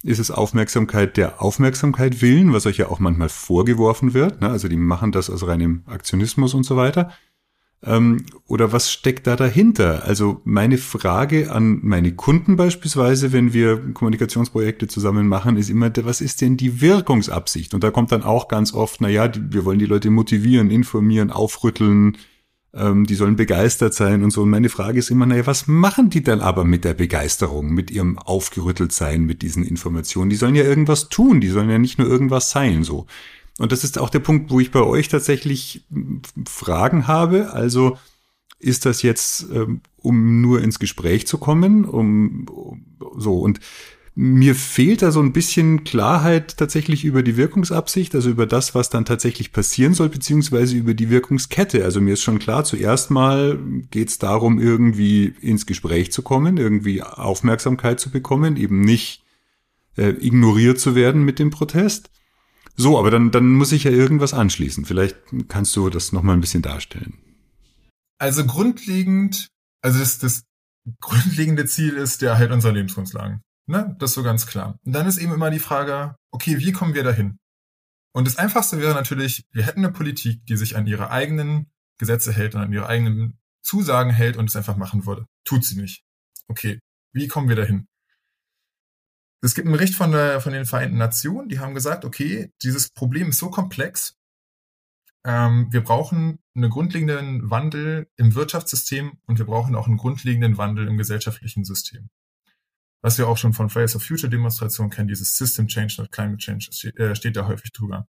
ist 0.04 0.20
es 0.20 0.32
Aufmerksamkeit 0.32 1.18
der 1.18 1.42
Aufmerksamkeit 1.42 2.22
willen, 2.22 2.54
was 2.54 2.66
euch 2.66 2.78
ja 2.78 2.88
auch 2.88 3.00
manchmal 3.00 3.30
vorgeworfen 3.30 4.14
wird. 4.14 4.42
Ne? 4.42 4.50
Also 4.50 4.68
die 4.68 4.78
machen 4.78 5.12
das 5.12 5.30
aus 5.30 5.46
reinem 5.46 5.84
Aktionismus 5.86 6.54
und 6.54 6.64
so 6.64 6.76
weiter. 6.76 7.12
Ähm, 7.84 8.26
oder 8.46 8.72
was 8.72 8.92
steckt 8.92 9.26
da 9.26 9.36
dahinter? 9.36 10.04
Also 10.06 10.42
meine 10.44 10.78
Frage 10.78 11.52
an 11.52 11.80
meine 11.82 12.14
Kunden 12.14 12.56
beispielsweise, 12.56 13.32
wenn 13.34 13.54
wir 13.54 13.94
Kommunikationsprojekte 13.94 14.88
zusammen 14.88 15.28
machen, 15.28 15.58
ist 15.58 15.70
immer, 15.70 15.92
was 16.04 16.22
ist 16.22 16.42
denn 16.42 16.58
die 16.58 16.82
Wirkungsabsicht? 16.82 17.74
Und 17.74 17.84
da 17.84 17.90
kommt 17.90 18.12
dann 18.12 18.24
auch 18.24 18.48
ganz 18.48 18.74
oft, 18.74 19.02
na 19.02 19.10
ja, 19.10 19.32
wir 19.36 19.66
wollen 19.66 19.80
die 19.80 19.88
Leute 19.88 20.12
motivieren, 20.12 20.70
informieren, 20.70 21.32
aufrütteln, 21.32 22.18
ähm, 22.74 23.06
die 23.06 23.16
sollen 23.16 23.36
begeistert 23.36 23.94
sein 23.94 24.24
und 24.24 24.32
so. 24.32 24.44
Und 24.44 24.50
meine 24.50 24.70
Frage 24.70 25.00
ist 25.00 25.10
immer, 25.10 25.26
naja, 25.26 25.48
was 25.48 25.68
machen 25.68 26.10
die 26.10 26.24
dann 26.24 26.40
aber 26.40 26.64
mit 26.64 26.86
der 26.86 26.94
Begeisterung, 26.94 27.74
mit 27.74 27.90
ihrem 27.92 28.18
aufgerüttelt 28.20 28.92
sein, 28.92 29.24
mit 29.24 29.42
diesen 29.42 29.64
Informationen? 29.64 30.30
Die 30.30 30.36
sollen 30.36 30.56
ja 30.56 30.64
irgendwas 30.64 31.10
tun, 31.10 31.42
die 31.42 31.50
sollen 31.50 31.70
ja 31.70 31.80
nicht 31.80 31.98
nur 31.98 32.08
irgendwas 32.08 32.52
sein, 32.52 32.84
so. 32.84 33.08
Und 33.62 33.72
das 33.72 33.84
ist 33.84 34.00
auch 34.00 34.10
der 34.10 34.20
Punkt, 34.20 34.50
wo 34.50 34.60
ich 34.60 34.72
bei 34.72 34.82
euch 34.82 35.08
tatsächlich 35.08 35.86
Fragen 36.48 37.08
habe. 37.08 37.53
Also 37.53 37.98
ist 38.58 38.86
das 38.86 39.03
jetzt, 39.03 39.46
ähm, 39.53 39.82
um 39.98 40.41
nur 40.41 40.62
ins 40.62 40.80
Gespräch 40.80 41.27
zu 41.27 41.38
kommen, 41.38 41.86
um, 41.86 42.48
um 42.48 42.86
so 43.18 43.39
und 43.39 43.60
mir 44.13 44.56
fehlt 44.56 45.03
da 45.03 45.12
so 45.12 45.22
ein 45.22 45.32
bisschen 45.32 45.84
Klarheit 45.84 46.58
tatsächlich 46.58 47.06
über 47.06 47.24
die 47.24 47.38
Wirkungsabsicht, 47.38 48.13
also 48.13 48.30
über 48.30 48.46
das, 48.46 48.75
was 48.75 48.89
dann 48.89 49.06
tatsächlich 49.06 49.53
passieren 49.53 49.94
soll, 49.94 50.10
beziehungsweise 50.10 50.75
über 50.75 50.94
die 50.94 51.10
Wirkungskette. 51.10 51.86
Also 51.86 52.01
mir 52.01 52.13
ist 52.13 52.22
schon 52.22 52.39
klar, 52.39 52.65
zuerst 52.65 53.10
mal 53.10 53.58
geht 53.89 54.10
es 54.10 54.18
darum, 54.18 54.60
irgendwie 54.60 55.34
ins 55.39 55.65
Gespräch 55.65 56.12
zu 56.12 56.24
kommen, 56.24 56.58
irgendwie 56.58 57.01
Aufmerksamkeit 57.03 58.00
zu 58.00 58.10
bekommen, 58.10 58.58
eben 58.58 58.82
nicht 58.82 59.24
äh, 59.98 60.10
ignoriert 60.10 60.80
zu 60.80 60.94
werden 60.94 61.24
mit 61.24 61.39
dem 61.39 61.51
Protest. 61.51 62.10
So, 62.75 62.98
aber 62.98 63.12
dann, 63.12 63.32
dann 63.32 63.51
muss 63.51 63.72
ich 63.72 63.84
ja 63.84 63.92
irgendwas 63.92 64.34
anschließen. 64.34 64.86
Vielleicht 64.86 65.18
kannst 65.48 65.75
du 65.75 65.90
das 65.90 66.12
nochmal 66.12 66.36
ein 66.36 66.42
bisschen 66.42 66.62
darstellen. 66.62 67.18
Also 68.18 68.46
grundlegend, 68.46 69.48
also 69.82 70.00
das, 70.00 70.20
das 70.20 70.44
grundlegende 71.00 71.66
Ziel 71.66 71.94
ist 71.94 72.22
der 72.22 72.32
Erhalt 72.32 72.51
unserer 72.51 72.74
Lebensgrundlagen. 72.74 73.42
Ne? 73.68 73.96
Das 74.00 74.12
ist 74.12 74.16
so 74.16 74.24
ganz 74.24 74.48
klar. 74.48 74.78
Und 74.86 74.94
dann 74.94 75.08
ist 75.08 75.18
eben 75.18 75.34
immer 75.34 75.51
die 75.51 75.60
Frage, 75.60 76.16
okay, 76.32 76.60
wie 76.60 76.72
kommen 76.72 76.94
wir 76.94 77.04
dahin? 77.04 77.38
Und 78.13 78.28
das 78.28 78.38
Einfachste 78.38 78.80
wäre 78.80 78.94
natürlich, 78.94 79.44
wir 79.51 79.66
hätten 79.66 79.86
eine 79.86 79.94
Politik, 79.94 80.46
die 80.46 80.58
sich 80.58 80.75
an 80.75 80.88
ihre 80.88 81.12
eigenen 81.12 81.72
Gesetze 81.98 82.34
hält 82.34 82.56
und 82.56 82.62
an 82.62 82.74
ihre 82.74 82.88
eigenen 82.88 83.40
Zusagen 83.62 84.12
hält 84.12 84.38
und 84.38 84.50
es 84.50 84.56
einfach 84.56 84.75
machen 84.75 85.06
würde. 85.06 85.25
Tut 85.46 85.63
sie 85.63 85.80
nicht. 85.80 86.04
Okay, 86.48 86.80
wie 87.13 87.28
kommen 87.28 87.48
wir 87.48 87.56
dahin? 87.56 87.88
Es 89.44 89.56
gibt 89.56 89.68
einen 89.68 89.76
Bericht 89.76 89.96
von, 89.96 90.12
der, 90.12 90.40
von 90.40 90.54
den 90.54 90.66
Vereinten 90.66 90.98
Nationen, 90.98 91.50
die 91.50 91.60
haben 91.60 91.74
gesagt, 91.74 92.06
okay, 92.06 92.52
dieses 92.62 92.90
Problem 92.90 93.30
ist 93.30 93.40
so 93.40 93.50
komplex, 93.50 94.18
ähm, 95.26 95.68
wir 95.72 95.82
brauchen 95.82 96.40
einen 96.56 96.70
grundlegenden 96.70 97.50
Wandel 97.50 98.08
im 98.18 98.36
Wirtschaftssystem 98.36 99.18
und 99.26 99.40
wir 99.40 99.46
brauchen 99.46 99.76
auch 99.76 99.88
einen 99.88 99.98
grundlegenden 99.98 100.58
Wandel 100.58 100.88
im 100.88 100.98
gesellschaftlichen 100.98 101.64
System 101.64 102.10
was 103.02 103.18
wir 103.18 103.28
auch 103.28 103.38
schon 103.38 103.54
von 103.54 103.70
Fridays 103.70 103.96
of 103.96 104.04
Future 104.04 104.30
Demonstrationen 104.30 104.92
kennen, 104.92 105.08
dieses 105.08 105.36
System 105.36 105.68
Change, 105.68 105.96
not 105.98 106.12
Climate 106.12 106.38
Change, 106.38 106.94
äh, 106.96 107.16
steht 107.16 107.36
da 107.36 107.48
häufig 107.48 107.72
drüber. 107.72 108.08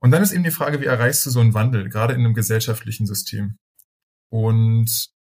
Und 0.00 0.10
dann 0.10 0.22
ist 0.22 0.32
eben 0.32 0.44
die 0.44 0.50
Frage, 0.50 0.80
wie 0.80 0.86
erreichst 0.86 1.26
du 1.26 1.30
so 1.30 1.40
einen 1.40 1.54
Wandel, 1.54 1.88
gerade 1.88 2.14
in 2.14 2.20
einem 2.20 2.34
gesellschaftlichen 2.34 3.06
System? 3.06 3.58
Und 4.30 5.11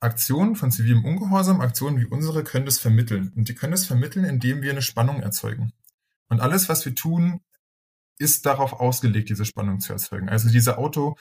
Aktionen 0.00 0.56
von 0.56 0.70
zivilem 0.70 1.04
Ungehorsam, 1.04 1.60
Aktionen 1.60 1.98
wie 1.98 2.06
unsere, 2.06 2.44
können 2.44 2.66
das 2.66 2.78
vermitteln. 2.78 3.32
Und 3.34 3.48
die 3.48 3.54
können 3.54 3.72
das 3.72 3.86
vermitteln, 3.86 4.24
indem 4.24 4.62
wir 4.62 4.70
eine 4.70 4.82
Spannung 4.82 5.22
erzeugen. 5.22 5.72
Und 6.28 6.40
alles, 6.40 6.68
was 6.68 6.84
wir 6.84 6.94
tun, 6.94 7.40
ist 8.18 8.46
darauf 8.46 8.74
ausgelegt, 8.74 9.28
diese 9.30 9.44
Spannung 9.44 9.80
zu 9.80 9.92
erzeugen. 9.92 10.28
Also 10.28 10.48
diese 10.48 10.78
Auto, 10.78 11.16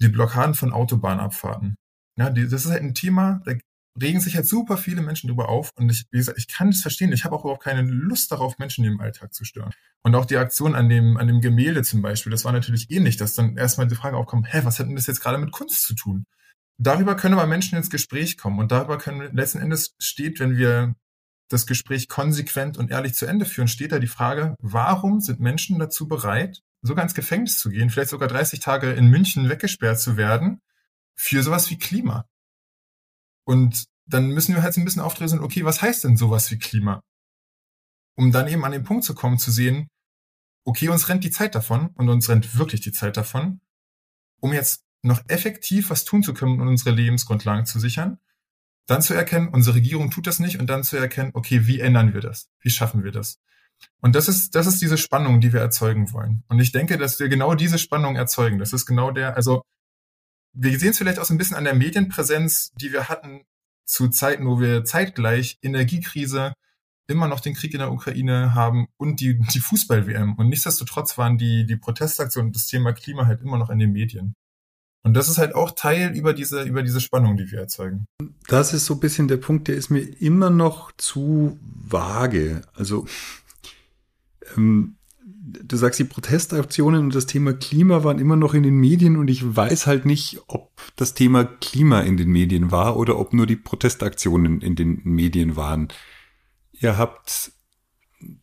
die 0.00 0.08
Blockaden 0.08 0.54
von 0.54 0.72
Autobahnabfahrten. 0.72 1.76
Ja, 2.16 2.30
die, 2.30 2.48
das 2.48 2.64
ist 2.64 2.70
halt 2.70 2.82
ein 2.82 2.94
Thema, 2.94 3.42
da 3.44 3.52
regen 4.00 4.20
sich 4.20 4.36
halt 4.36 4.46
super 4.46 4.76
viele 4.76 5.02
Menschen 5.02 5.28
drüber 5.28 5.48
auf. 5.48 5.70
Und 5.76 5.90
ich, 5.90 6.06
wie 6.10 6.18
gesagt, 6.18 6.38
ich 6.38 6.48
kann 6.48 6.68
es 6.68 6.82
verstehen. 6.82 7.12
Ich 7.12 7.24
habe 7.24 7.34
auch 7.34 7.44
überhaupt 7.44 7.62
keine 7.62 7.82
Lust 7.82 8.30
darauf, 8.32 8.58
Menschen 8.58 8.84
im 8.84 9.00
Alltag 9.00 9.32
zu 9.32 9.44
stören. 9.44 9.72
Und 10.02 10.14
auch 10.14 10.26
die 10.26 10.36
Aktion 10.36 10.74
an 10.74 10.88
dem, 10.88 11.16
an 11.16 11.26
dem 11.26 11.40
Gemälde 11.40 11.82
zum 11.82 12.02
Beispiel, 12.02 12.30
das 12.30 12.44
war 12.44 12.52
natürlich 12.52 12.90
ähnlich, 12.90 13.16
dass 13.16 13.34
dann 13.34 13.56
erstmal 13.56 13.86
die 13.86 13.94
Frage 13.94 14.16
aufkommt, 14.16 14.52
hä, 14.52 14.60
was 14.64 14.78
hat 14.78 14.86
denn 14.86 14.96
das 14.96 15.06
jetzt 15.06 15.20
gerade 15.20 15.38
mit 15.38 15.52
Kunst 15.52 15.82
zu 15.82 15.94
tun? 15.94 16.26
Darüber 16.78 17.16
können 17.16 17.34
aber 17.34 17.46
Menschen 17.46 17.76
ins 17.76 17.90
Gespräch 17.90 18.36
kommen. 18.36 18.58
Und 18.58 18.70
darüber 18.70 18.98
können 18.98 19.34
letzten 19.34 19.58
Endes 19.58 19.94
steht, 19.98 20.40
wenn 20.40 20.56
wir 20.56 20.94
das 21.48 21.66
Gespräch 21.66 22.08
konsequent 22.08 22.76
und 22.76 22.90
ehrlich 22.90 23.14
zu 23.14 23.26
Ende 23.26 23.44
führen, 23.44 23.68
steht 23.68 23.92
da 23.92 23.98
die 23.98 24.06
Frage, 24.08 24.56
warum 24.60 25.20
sind 25.20 25.40
Menschen 25.40 25.78
dazu 25.78 26.08
bereit, 26.08 26.62
sogar 26.82 27.04
ins 27.04 27.14
Gefängnis 27.14 27.58
zu 27.58 27.70
gehen, 27.70 27.88
vielleicht 27.88 28.10
sogar 28.10 28.28
30 28.28 28.60
Tage 28.60 28.92
in 28.92 29.06
München 29.06 29.48
weggesperrt 29.48 30.00
zu 30.00 30.16
werden, 30.16 30.60
für 31.14 31.42
sowas 31.42 31.70
wie 31.70 31.78
Klima? 31.78 32.26
Und 33.44 33.86
dann 34.06 34.30
müssen 34.30 34.54
wir 34.54 34.62
halt 34.62 34.76
ein 34.76 34.84
bisschen 34.84 35.02
aufdröseln, 35.02 35.42
okay, 35.42 35.64
was 35.64 35.82
heißt 35.82 36.04
denn 36.04 36.16
sowas 36.16 36.50
wie 36.50 36.58
Klima? 36.58 37.02
Um 38.16 38.32
dann 38.32 38.48
eben 38.48 38.64
an 38.64 38.72
den 38.72 38.84
Punkt 38.84 39.04
zu 39.04 39.14
kommen, 39.14 39.38
zu 39.38 39.50
sehen, 39.50 39.88
okay, 40.64 40.88
uns 40.88 41.08
rennt 41.08 41.24
die 41.24 41.30
Zeit 41.30 41.54
davon 41.54 41.88
und 41.94 42.08
uns 42.08 42.28
rennt 42.28 42.58
wirklich 42.58 42.80
die 42.80 42.92
Zeit 42.92 43.16
davon, 43.16 43.60
um 44.40 44.52
jetzt 44.52 44.85
noch 45.06 45.22
effektiv 45.28 45.90
was 45.90 46.04
tun 46.04 46.22
zu 46.22 46.34
können, 46.34 46.60
um 46.60 46.68
unsere 46.68 46.90
Lebensgrundlagen 46.90 47.66
zu 47.66 47.80
sichern, 47.80 48.18
dann 48.86 49.02
zu 49.02 49.14
erkennen, 49.14 49.48
unsere 49.48 49.76
Regierung 49.76 50.10
tut 50.10 50.26
das 50.26 50.38
nicht 50.38 50.60
und 50.60 50.68
dann 50.68 50.84
zu 50.84 50.96
erkennen, 50.96 51.30
okay, 51.34 51.66
wie 51.66 51.80
ändern 51.80 52.14
wir 52.14 52.20
das? 52.20 52.48
Wie 52.60 52.70
schaffen 52.70 53.04
wir 53.04 53.12
das? 53.12 53.40
Und 54.00 54.14
das 54.14 54.28
ist, 54.28 54.54
das 54.54 54.66
ist 54.66 54.80
diese 54.80 54.96
Spannung, 54.96 55.40
die 55.40 55.52
wir 55.52 55.60
erzeugen 55.60 56.12
wollen. 56.12 56.44
Und 56.48 56.60
ich 56.60 56.72
denke, 56.72 56.96
dass 56.96 57.18
wir 57.18 57.28
genau 57.28 57.54
diese 57.54 57.78
Spannung 57.78 58.16
erzeugen. 58.16 58.58
Das 58.58 58.72
ist 58.72 58.86
genau 58.86 59.10
der, 59.10 59.36
also 59.36 59.62
wir 60.52 60.78
sehen 60.78 60.90
es 60.90 60.98
vielleicht 60.98 61.18
auch 61.18 61.24
so 61.24 61.34
ein 61.34 61.38
bisschen 61.38 61.56
an 61.56 61.64
der 61.64 61.74
Medienpräsenz, 61.74 62.72
die 62.80 62.92
wir 62.92 63.08
hatten 63.08 63.42
zu 63.84 64.08
Zeiten, 64.08 64.46
wo 64.46 64.60
wir 64.60 64.84
zeitgleich 64.84 65.58
Energiekrise, 65.62 66.54
immer 67.08 67.28
noch 67.28 67.40
den 67.40 67.54
Krieg 67.54 67.72
in 67.72 67.78
der 67.78 67.92
Ukraine 67.92 68.54
haben 68.54 68.88
und 68.96 69.20
die, 69.20 69.38
die 69.38 69.60
Fußball-WM. 69.60 70.34
Und 70.34 70.48
nichtsdestotrotz 70.48 71.18
waren 71.18 71.38
die, 71.38 71.66
die 71.66 71.76
Protestaktionen 71.76 72.48
und 72.48 72.56
das 72.56 72.66
Thema 72.66 72.92
Klima 72.92 73.26
halt 73.26 73.42
immer 73.42 73.58
noch 73.58 73.70
in 73.70 73.78
den 73.78 73.92
Medien. 73.92 74.34
Und 75.06 75.14
das 75.14 75.28
ist 75.28 75.38
halt 75.38 75.54
auch 75.54 75.70
Teil 75.70 76.16
über 76.16 76.32
diese, 76.32 76.64
über 76.64 76.82
diese 76.82 77.00
Spannung, 77.00 77.36
die 77.36 77.48
wir 77.52 77.60
erzeugen. 77.60 78.06
Das 78.48 78.74
ist 78.74 78.86
so 78.86 78.94
ein 78.94 79.00
bisschen 79.00 79.28
der 79.28 79.36
Punkt, 79.36 79.68
der 79.68 79.76
ist 79.76 79.88
mir 79.88 80.00
immer 80.00 80.50
noch 80.50 80.90
zu 80.96 81.60
vage. 81.62 82.62
Also, 82.74 83.06
ähm, 84.56 84.96
du 85.20 85.76
sagst, 85.76 86.00
die 86.00 86.04
Protestaktionen 86.04 87.04
und 87.04 87.14
das 87.14 87.26
Thema 87.26 87.52
Klima 87.52 88.02
waren 88.02 88.18
immer 88.18 88.34
noch 88.34 88.52
in 88.52 88.64
den 88.64 88.74
Medien 88.74 89.16
und 89.16 89.28
ich 89.28 89.54
weiß 89.56 89.86
halt 89.86 90.06
nicht, 90.06 90.40
ob 90.48 90.72
das 90.96 91.14
Thema 91.14 91.44
Klima 91.44 92.00
in 92.00 92.16
den 92.16 92.30
Medien 92.30 92.72
war 92.72 92.96
oder 92.96 93.16
ob 93.16 93.32
nur 93.32 93.46
die 93.46 93.54
Protestaktionen 93.54 94.60
in 94.60 94.74
den 94.74 95.02
Medien 95.04 95.54
waren. 95.54 95.86
Ihr 96.72 96.98
habt 96.98 97.52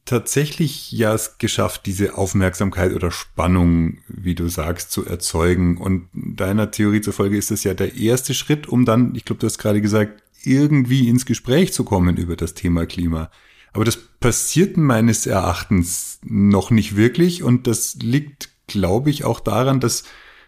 tatsächlich 0.05 0.91
ja 0.91 1.13
es 1.13 1.37
geschafft, 1.37 1.85
diese 1.85 2.17
Aufmerksamkeit 2.17 2.93
oder 2.93 3.11
Spannung, 3.11 3.99
wie 4.07 4.35
du 4.35 4.47
sagst, 4.47 4.91
zu 4.91 5.05
erzeugen. 5.05 5.77
Und 5.77 6.09
deiner 6.13 6.71
Theorie 6.71 7.01
zufolge 7.01 7.37
ist 7.37 7.51
das 7.51 7.63
ja 7.63 7.73
der 7.73 7.95
erste 7.95 8.33
Schritt, 8.33 8.67
um 8.67 8.85
dann, 8.85 9.15
ich 9.15 9.25
glaube, 9.25 9.39
du 9.39 9.47
hast 9.47 9.57
gerade 9.57 9.81
gesagt, 9.81 10.23
irgendwie 10.43 11.07
ins 11.07 11.25
Gespräch 11.25 11.73
zu 11.73 11.83
kommen 11.83 12.17
über 12.17 12.35
das 12.35 12.53
Thema 12.53 12.85
Klima. 12.85 13.31
Aber 13.71 13.85
das 13.85 13.97
passiert 13.97 14.77
meines 14.77 15.25
Erachtens 15.25 16.19
noch 16.23 16.69
nicht 16.69 16.95
wirklich 16.95 17.43
und 17.43 17.65
das 17.65 17.95
liegt, 17.95 18.49
glaube 18.67 19.09
ich, 19.09 19.23
auch 19.23 19.39
daran, 19.39 19.79
dass, 19.79 20.03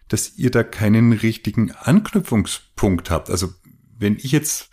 dass 0.08 0.38
ihr 0.38 0.51
da 0.51 0.63
keinen 0.63 1.12
richtigen 1.12 1.72
Anknüpfungspunkt 1.72 3.10
habt. 3.10 3.30
Also 3.30 3.54
wenn 3.98 4.18
ich 4.18 4.32
jetzt 4.32 4.70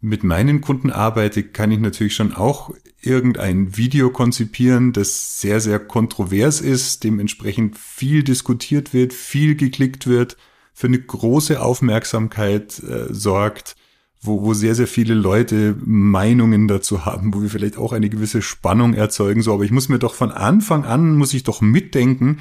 mit 0.00 0.24
meinen 0.24 0.60
Kunden 0.60 0.90
arbeite, 0.90 1.44
kann 1.44 1.70
ich 1.70 1.78
natürlich 1.78 2.14
schon 2.14 2.34
auch 2.34 2.74
irgendein 3.06 3.76
Video 3.76 4.10
konzipieren, 4.10 4.92
das 4.92 5.40
sehr, 5.40 5.60
sehr 5.60 5.78
kontrovers 5.78 6.60
ist, 6.60 7.04
dementsprechend 7.04 7.78
viel 7.78 8.22
diskutiert 8.22 8.92
wird, 8.92 9.12
viel 9.12 9.54
geklickt 9.54 10.06
wird, 10.06 10.36
für 10.72 10.88
eine 10.88 11.00
große 11.00 11.60
Aufmerksamkeit 11.60 12.82
äh, 12.82 13.12
sorgt 13.12 13.76
wo, 14.24 14.42
wo 14.42 14.54
sehr, 14.54 14.74
sehr 14.74 14.86
viele 14.86 15.14
Leute 15.14 15.76
Meinungen 15.84 16.66
dazu 16.66 17.04
haben, 17.04 17.34
wo 17.34 17.42
wir 17.42 17.50
vielleicht 17.50 17.76
auch 17.76 17.92
eine 17.92 18.08
gewisse 18.08 18.42
Spannung 18.42 18.94
erzeugen. 18.94 19.42
So, 19.42 19.52
aber 19.52 19.64
ich 19.64 19.70
muss 19.70 19.88
mir 19.88 19.98
doch 19.98 20.14
von 20.14 20.32
Anfang 20.32 20.84
an, 20.84 21.16
muss 21.16 21.34
ich 21.34 21.44
doch 21.44 21.60
mitdenken, 21.60 22.40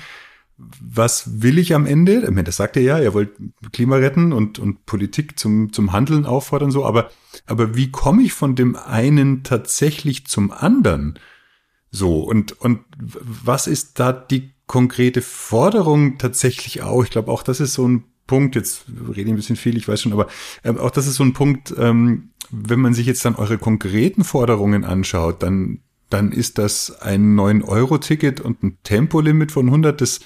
was 0.58 1.42
will 1.42 1.58
ich 1.58 1.74
am 1.74 1.86
Ende? 1.86 2.22
Das 2.44 2.58
sagt 2.58 2.78
er 2.78 2.84
ja, 2.84 3.00
er 3.00 3.14
wollte 3.14 3.34
Klima 3.72 3.96
retten 3.96 4.34
und, 4.34 4.60
und 4.60 4.86
Politik 4.86 5.40
zum, 5.40 5.74
zum 5.74 5.92
Handeln 5.92 6.26
auffordern, 6.26 6.72
so, 6.72 6.86
aber, 6.86 7.10
aber 7.46 7.76
wie 7.76 7.92
komme 7.92 8.22
ich 8.22 8.34
von 8.34 8.56
dem 8.56 8.76
einen 8.76 9.44
tatsächlich 9.44 10.28
zum 10.28 10.52
anderen? 10.52 11.20
So, 11.90 12.22
und, 12.22 12.60
und 12.60 12.82
was 12.98 13.68
ist 13.68 14.00
da 14.00 14.14
die 14.14 14.54
konkrete 14.68 15.22
Forderung 15.22 16.18
tatsächlich 16.18 16.82
auch? 16.82 17.04
Ich 17.04 17.10
glaube, 17.10 17.32
auch 17.32 17.44
das 17.44 17.60
ist 17.60 17.74
so 17.74 17.88
ein 17.88 18.06
Punkt, 18.28 18.56
jetzt 18.56 18.86
rede 18.88 19.22
ich 19.22 19.30
ein 19.30 19.36
bisschen 19.36 19.56
viel, 19.56 19.78
ich 19.78 19.88
weiß 19.88 20.02
schon, 20.02 20.14
aber 20.14 20.28
äh, 20.64 20.72
auch 20.72 20.92
das 20.92 21.08
ist 21.08 21.16
so 21.16 21.24
ein 21.24 21.34
Punkt, 21.34 21.74
ähm, 21.78 22.30
wenn 22.52 22.80
man 22.80 22.94
sich 22.94 23.06
jetzt 23.06 23.26
dann 23.26 23.36
eure 23.36 23.58
konkreten 23.58 24.24
Forderungen 24.24 24.86
anschaut, 24.86 25.44
dann, 25.44 25.82
dann 26.10 26.32
ist 26.32 26.58
das 26.58 27.02
ein 27.02 27.36
9-Euro-Ticket 27.36 28.40
und 28.42 28.64
ein 28.64 28.78
Tempolimit 28.84 29.52
von 29.52 29.68
100, 29.68 30.00
das 30.00 30.22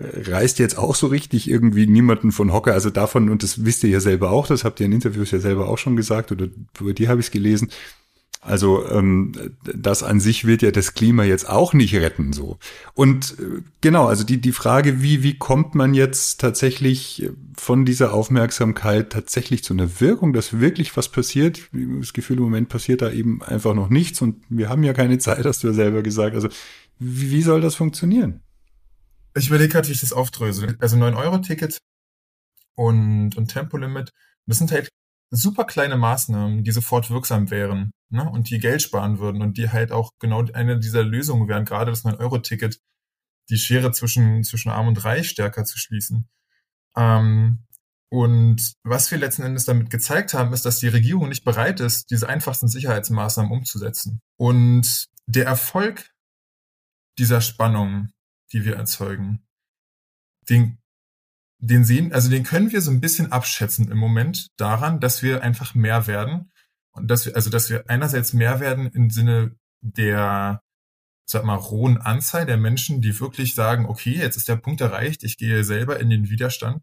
reißt 0.00 0.58
jetzt 0.58 0.78
auch 0.78 0.94
so 0.94 1.06
richtig 1.08 1.50
irgendwie 1.50 1.86
niemanden 1.86 2.32
von 2.32 2.52
Hocker. 2.52 2.72
Also 2.72 2.90
davon, 2.90 3.28
und 3.28 3.42
das 3.42 3.64
wisst 3.64 3.84
ihr 3.84 3.90
ja 3.90 4.00
selber 4.00 4.30
auch, 4.30 4.46
das 4.46 4.64
habt 4.64 4.80
ihr 4.80 4.86
in 4.86 4.92
Interviews 4.92 5.30
ja 5.30 5.38
selber 5.38 5.68
auch 5.68 5.78
schon 5.78 5.96
gesagt, 5.96 6.32
oder 6.32 6.48
über 6.80 6.94
die 6.94 7.08
habe 7.08 7.20
ich 7.20 7.26
es 7.26 7.32
gelesen, 7.32 7.70
also 8.42 8.88
ähm, 8.88 9.32
das 9.62 10.02
an 10.02 10.18
sich 10.18 10.46
wird 10.46 10.62
ja 10.62 10.70
das 10.70 10.94
Klima 10.94 11.24
jetzt 11.24 11.46
auch 11.46 11.74
nicht 11.74 11.94
retten 11.94 12.32
so. 12.32 12.58
Und 12.94 13.38
äh, 13.38 13.60
genau, 13.82 14.06
also 14.06 14.24
die 14.24 14.40
die 14.40 14.52
Frage, 14.52 15.02
wie 15.02 15.22
wie 15.22 15.36
kommt 15.36 15.74
man 15.74 15.92
jetzt 15.92 16.40
tatsächlich 16.40 17.28
von 17.54 17.84
dieser 17.84 18.14
Aufmerksamkeit 18.14 19.10
tatsächlich 19.12 19.62
zu 19.62 19.74
einer 19.74 20.00
Wirkung, 20.00 20.32
dass 20.32 20.58
wirklich 20.58 20.96
was 20.96 21.10
passiert? 21.10 21.68
Das 22.00 22.14
Gefühl 22.14 22.38
im 22.38 22.44
Moment 22.44 22.70
passiert 22.70 23.02
da 23.02 23.10
eben 23.10 23.42
einfach 23.42 23.74
noch 23.74 23.90
nichts 23.90 24.22
und 24.22 24.36
wir 24.48 24.70
haben 24.70 24.84
ja 24.84 24.94
keine 24.94 25.18
Zeit, 25.18 25.44
hast 25.44 25.62
du 25.62 25.66
ja 25.68 25.74
selber 25.74 26.02
gesagt. 26.02 26.34
Also 26.34 26.48
wie, 26.98 27.30
wie 27.30 27.42
soll 27.42 27.60
das 27.60 27.74
funktionieren? 27.74 28.40
Ich 29.34 29.48
überlege 29.48 29.72
gerade, 29.72 29.88
wie 29.88 29.92
ich 29.92 30.00
das 30.00 30.12
aufdröse. 30.12 30.76
Also 30.80 30.96
9-Euro-Ticket 30.96 31.78
und, 32.74 33.36
und 33.36 33.48
Tempolimit, 33.48 34.10
das 34.46 34.58
sind 34.58 34.72
halt 34.72 34.88
super 35.30 35.64
kleine 35.64 35.96
Maßnahmen, 35.96 36.64
die 36.64 36.72
sofort 36.72 37.10
wirksam 37.10 37.50
wären 37.50 37.92
ne? 38.10 38.28
und 38.28 38.50
die 38.50 38.58
Geld 38.58 38.82
sparen 38.82 39.18
würden 39.18 39.42
und 39.42 39.56
die 39.56 39.70
halt 39.70 39.92
auch 39.92 40.10
genau 40.18 40.44
eine 40.52 40.78
dieser 40.78 41.04
Lösungen 41.04 41.48
wären, 41.48 41.64
gerade 41.64 41.90
das 41.92 42.04
9-Euro-Ticket, 42.04 42.80
die 43.48 43.58
Schere 43.58 43.92
zwischen, 43.92 44.42
zwischen 44.44 44.70
Arm 44.70 44.88
und 44.88 45.04
Reich 45.04 45.30
stärker 45.30 45.64
zu 45.64 45.78
schließen. 45.78 46.28
Ähm, 46.96 47.66
und 48.12 48.74
was 48.82 49.10
wir 49.12 49.18
letzten 49.18 49.42
Endes 49.42 49.66
damit 49.66 49.88
gezeigt 49.90 50.34
haben, 50.34 50.52
ist, 50.52 50.64
dass 50.64 50.80
die 50.80 50.88
Regierung 50.88 51.28
nicht 51.28 51.44
bereit 51.44 51.78
ist, 51.78 52.10
diese 52.10 52.28
einfachsten 52.28 52.66
Sicherheitsmaßnahmen 52.66 53.52
umzusetzen. 53.52 54.20
Und 54.36 55.06
der 55.26 55.46
Erfolg 55.46 56.10
dieser 57.18 57.40
Spannung, 57.40 58.08
die 58.52 58.64
wir 58.64 58.76
erzeugen, 58.76 59.46
den, 60.48 60.78
den 61.58 61.84
sehen, 61.84 62.12
also 62.12 62.30
den 62.30 62.44
können 62.44 62.72
wir 62.72 62.80
so 62.80 62.90
ein 62.90 63.00
bisschen 63.00 63.32
abschätzen 63.32 63.90
im 63.90 63.98
Moment 63.98 64.48
daran, 64.56 65.00
dass 65.00 65.22
wir 65.22 65.42
einfach 65.42 65.74
mehr 65.74 66.06
werden 66.06 66.50
und 66.92 67.08
dass 67.08 67.26
wir, 67.26 67.36
also 67.36 67.50
dass 67.50 67.70
wir 67.70 67.88
einerseits 67.88 68.32
mehr 68.32 68.60
werden 68.60 68.88
im 68.88 69.10
Sinne 69.10 69.56
der, 69.80 70.62
sag 71.26 71.44
mal, 71.44 71.54
rohen 71.54 71.98
Anzahl 71.98 72.46
der 72.46 72.56
Menschen, 72.56 73.00
die 73.00 73.18
wirklich 73.20 73.54
sagen, 73.54 73.86
okay, 73.86 74.16
jetzt 74.16 74.36
ist 74.36 74.48
der 74.48 74.56
Punkt 74.56 74.80
erreicht, 74.80 75.22
ich 75.22 75.36
gehe 75.36 75.64
selber 75.64 76.00
in 76.00 76.10
den 76.10 76.30
Widerstand 76.30 76.82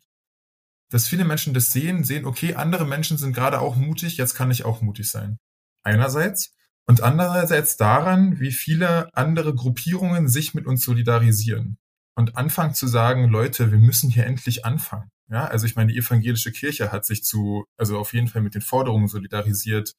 dass 0.90 1.08
viele 1.08 1.26
Menschen 1.26 1.54
das 1.54 1.72
sehen, 1.72 2.04
sehen, 2.04 2.26
okay, 2.26 2.56
andere 2.56 2.86
Menschen 2.86 3.18
sind 3.18 3.34
gerade 3.34 3.60
auch 3.60 3.76
mutig, 3.76 4.18
jetzt 4.18 4.36
kann 4.36 4.52
ich 4.52 4.64
auch 4.64 4.82
mutig 4.82 5.10
sein. 5.10 5.38
Einerseits. 5.84 6.54
Und 6.88 7.04
andererseits 7.04 7.76
daran, 7.76 8.40
wie 8.40 8.52
viele 8.52 9.14
andere 9.14 9.54
Gruppierungen 9.54 10.30
sich 10.30 10.54
mit 10.54 10.66
uns 10.66 10.84
solidarisieren 10.84 11.78
und 12.16 12.38
anfangen 12.38 12.74
zu 12.74 12.88
sagen, 12.88 13.28
Leute, 13.28 13.72
wir 13.72 13.78
müssen 13.78 14.10
hier 14.10 14.26
endlich 14.26 14.66
anfangen. 14.66 15.10
Ja, 15.30 15.46
also 15.46 15.66
ich 15.66 15.76
meine, 15.76 15.92
die 15.92 16.00
evangelische 16.00 16.54
Kirche 16.54 16.92
hat 16.92 17.06
sich 17.06 17.24
zu, 17.24 17.66
also 17.78 18.00
auf 18.00 18.14
jeden 18.14 18.28
Fall 18.28 18.42
mit 18.42 18.56
den 18.56 18.62
Forderungen 18.62 19.10
solidarisiert. 19.10 19.94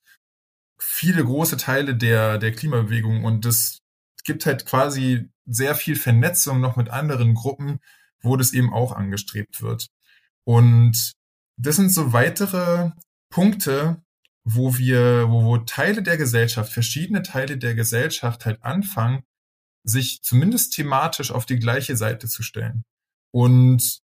Viele 0.81 1.23
große 1.25 1.59
Teile 1.59 1.95
der, 1.95 2.39
der 2.39 2.53
Klimabewegung 2.53 3.25
und 3.25 3.45
es 3.45 3.81
gibt 4.25 4.47
halt 4.47 4.65
quasi 4.65 5.29
sehr 5.45 5.75
viel 5.75 5.97
Vernetzung 5.97 6.61
noch 6.61 6.77
mit 6.77 6.89
anderen 6.89 7.35
Gruppen, 7.35 7.81
wo 8.23 8.37
das 8.37 8.53
eben 8.53 8.73
auch 8.73 8.93
angestrebt 8.93 9.61
wird. 9.61 9.89
Und 10.45 11.13
das 11.59 11.77
sind 11.77 11.93
so 11.93 12.13
weitere 12.13 12.93
Punkte, 13.31 14.03
wo 14.51 14.79
wir, 14.79 15.29
wo, 15.29 15.45
wo 15.45 15.59
Teile 15.59 16.03
der 16.03 16.17
Gesellschaft, 16.17 16.73
verschiedene 16.73 17.23
Teile 17.23 17.59
der 17.59 17.75
Gesellschaft 17.75 18.47
halt 18.47 18.63
anfangen, 18.63 19.23
sich 19.85 20.23
zumindest 20.23 20.75
thematisch 20.75 21.31
auf 21.31 21.47
die 21.47 21.59
gleiche 21.59 21.97
Seite 21.97 22.29
zu 22.29 22.43
stellen. 22.43 22.85
Und 23.33 24.01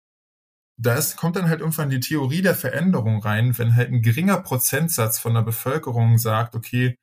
da 0.78 1.00
kommt 1.18 1.36
dann 1.36 1.50
halt 1.50 1.60
irgendwann 1.60 1.90
die 1.90 2.00
Theorie 2.00 2.42
der 2.42 2.56
Veränderung 2.56 3.22
rein, 3.22 3.58
wenn 3.58 3.76
halt 3.76 3.92
ein 3.92 4.02
geringer 4.02 4.40
Prozentsatz 4.42 5.20
von 5.20 5.34
der 5.34 5.42
Bevölkerung 5.42 6.18
sagt, 6.18 6.56
okay, 6.56 6.96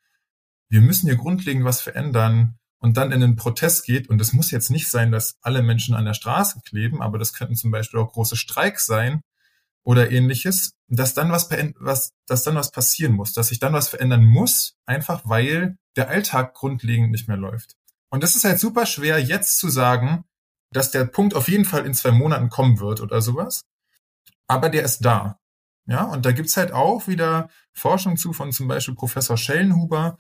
wir 0.71 0.81
müssen 0.81 1.07
hier 1.07 1.17
grundlegend 1.17 1.65
was 1.65 1.81
verändern, 1.81 2.57
und 2.79 2.97
dann 2.97 3.13
in 3.13 3.21
den 3.21 3.37
Protest 3.37 3.85
geht, 3.85 4.09
und 4.09 4.21
es 4.21 4.33
muss 4.33 4.51
jetzt 4.51 4.71
nicht 4.71 4.89
sein, 4.89 5.11
dass 5.11 5.39
alle 5.41 5.63
Menschen 5.63 5.95
an 5.95 6.05
der 6.05 6.15
Straße 6.15 6.61
kleben, 6.65 7.03
aber 7.03 7.19
das 7.19 7.33
könnten 7.33 7.57
zum 7.57 7.71
Beispiel 7.71 8.01
auch 8.01 8.13
große 8.13 8.37
Streiks 8.37 8.87
sein 8.87 9.23
oder 9.87 10.11
ähnliches, 10.11 10.75
dass 10.89 11.15
dann 11.15 11.31
was, 11.31 11.49
was, 11.79 12.13
dass 12.27 12.43
dann 12.43 12.57
was 12.57 12.73
passieren 12.73 13.13
muss, 13.13 13.33
dass 13.35 13.49
sich 13.49 13.61
dann 13.61 13.73
was 13.73 13.89
verändern 13.89 14.25
muss, 14.25 14.75
einfach 14.85 15.23
weil 15.25 15.79
der 15.95 16.09
Alltag 16.09 16.55
grundlegend 16.55 17.13
nicht 17.13 17.29
mehr 17.29 17.37
läuft. 17.37 17.77
Und 18.11 18.25
das 18.25 18.35
ist 18.35 18.45
halt 18.45 18.59
super 18.59 18.85
schwer, 18.85 19.23
jetzt 19.23 19.59
zu 19.59 19.69
sagen, 19.69 20.25
dass 20.73 20.91
der 20.91 21.05
Punkt 21.05 21.35
auf 21.35 21.49
jeden 21.49 21.65
Fall 21.65 21.87
in 21.87 21.95
zwei 21.95 22.11
Monaten 22.11 22.49
kommen 22.49 22.81
wird 22.81 23.01
oder 23.01 23.23
sowas. 23.23 23.63
Aber 24.49 24.71
der 24.71 24.83
ist 24.83 25.05
da. 25.05 25.39
Ja, 25.89 26.03
und 26.03 26.27
da 26.27 26.33
gibt's 26.33 26.57
halt 26.57 26.73
auch 26.73 27.07
wieder 27.07 27.49
Forschung 27.73 28.17
zu 28.17 28.33
von 28.33 28.51
zum 28.51 28.67
Beispiel 28.67 28.97
Professor 28.97 29.37
Schellenhuber, 29.37 30.19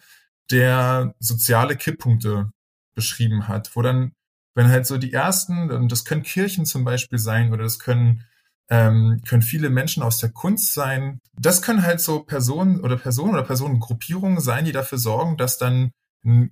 der 0.52 1.16
soziale 1.18 1.74
Kipppunkte 1.74 2.52
beschrieben 2.94 3.48
hat, 3.48 3.74
wo 3.74 3.83
dann, 3.83 4.12
wenn 4.55 4.68
halt 4.68 4.87
so 4.87 4.96
die 4.96 5.12
ersten, 5.12 5.88
das 5.88 6.05
können 6.05 6.22
Kirchen 6.22 6.66
zum 6.66 6.85
Beispiel 6.85 7.18
sein 7.18 7.52
oder 7.52 7.64
das 7.64 7.81
können, 7.81 8.24
ähm, 8.68 9.22
können 9.26 9.42
viele 9.42 9.70
Menschen 9.70 10.02
aus 10.02 10.18
der 10.18 10.31
Kunst 10.31 10.74
sein, 10.74 11.20
das 11.38 11.62
können 11.62 11.83
halt 11.83 12.00
so 12.00 12.20
Personen 12.20 12.81
oder 12.81 12.96
Personen 12.96 13.35
oder 13.35 13.44
Personengruppierungen 13.44 14.40
sein, 14.40 14.64
die 14.64 14.72
dafür 14.72 14.98
sorgen, 14.98 15.37
dass 15.37 15.59
dann 15.59 15.92
ein 16.24 16.50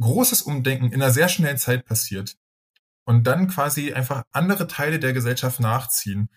großes 0.00 0.42
Umdenken 0.42 0.86
in 0.86 1.02
einer 1.02 1.12
sehr 1.12 1.28
schnellen 1.28 1.58
Zeit 1.58 1.84
passiert 1.84 2.36
und 3.04 3.26
dann 3.26 3.48
quasi 3.48 3.92
einfach 3.92 4.22
andere 4.32 4.66
Teile 4.66 4.98
der 4.98 5.12
Gesellschaft 5.12 5.60
nachziehen. 5.60 6.28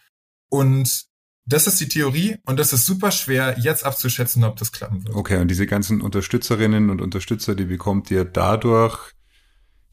Und 0.50 1.06
das 1.46 1.68
ist 1.68 1.80
die 1.80 1.88
Theorie 1.88 2.38
und 2.46 2.60
das 2.60 2.74
ist 2.74 2.86
super 2.86 3.12
schwer, 3.12 3.58
jetzt 3.60 3.86
abzuschätzen, 3.86 4.44
ob 4.44 4.58
das 4.58 4.72
klappen 4.72 5.06
wird. 5.06 5.16
Okay, 5.16 5.38
und 5.38 5.48
diese 5.48 5.68
ganzen 5.68 6.02
Unterstützerinnen 6.02 6.90
und 6.90 7.02
Unterstützer, 7.02 7.56
die 7.56 7.66
bekommt 7.66 8.10
ihr 8.10 8.26
dadurch, 8.26 9.14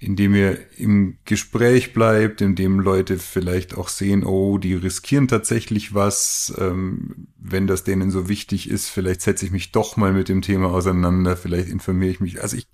indem 0.02 0.34
ihr 0.34 0.58
im 0.78 1.18
Gespräch 1.24 1.92
bleibt, 1.92 2.40
indem 2.40 2.80
Leute 2.80 3.18
vielleicht 3.18 3.76
auch 3.76 3.88
sehen, 3.88 4.24
oh, 4.24 4.58
die 4.58 4.74
riskieren 4.74 5.28
tatsächlich 5.28 5.94
was, 5.94 6.52
ähm, 6.58 7.28
wenn 7.38 7.68
das 7.68 7.84
denen 7.84 8.10
so 8.10 8.28
wichtig 8.28 8.68
ist, 8.68 8.88
vielleicht 8.88 9.22
setze 9.22 9.46
ich 9.46 9.52
mich 9.52 9.70
doch 9.70 9.96
mal 9.96 10.12
mit 10.12 10.28
dem 10.28 10.42
Thema 10.42 10.72
auseinander, 10.72 11.36
vielleicht 11.36 11.68
informiere 11.68 12.10
ich 12.10 12.20
mich. 12.20 12.42
Also 12.42 12.56
ich, 12.56 12.66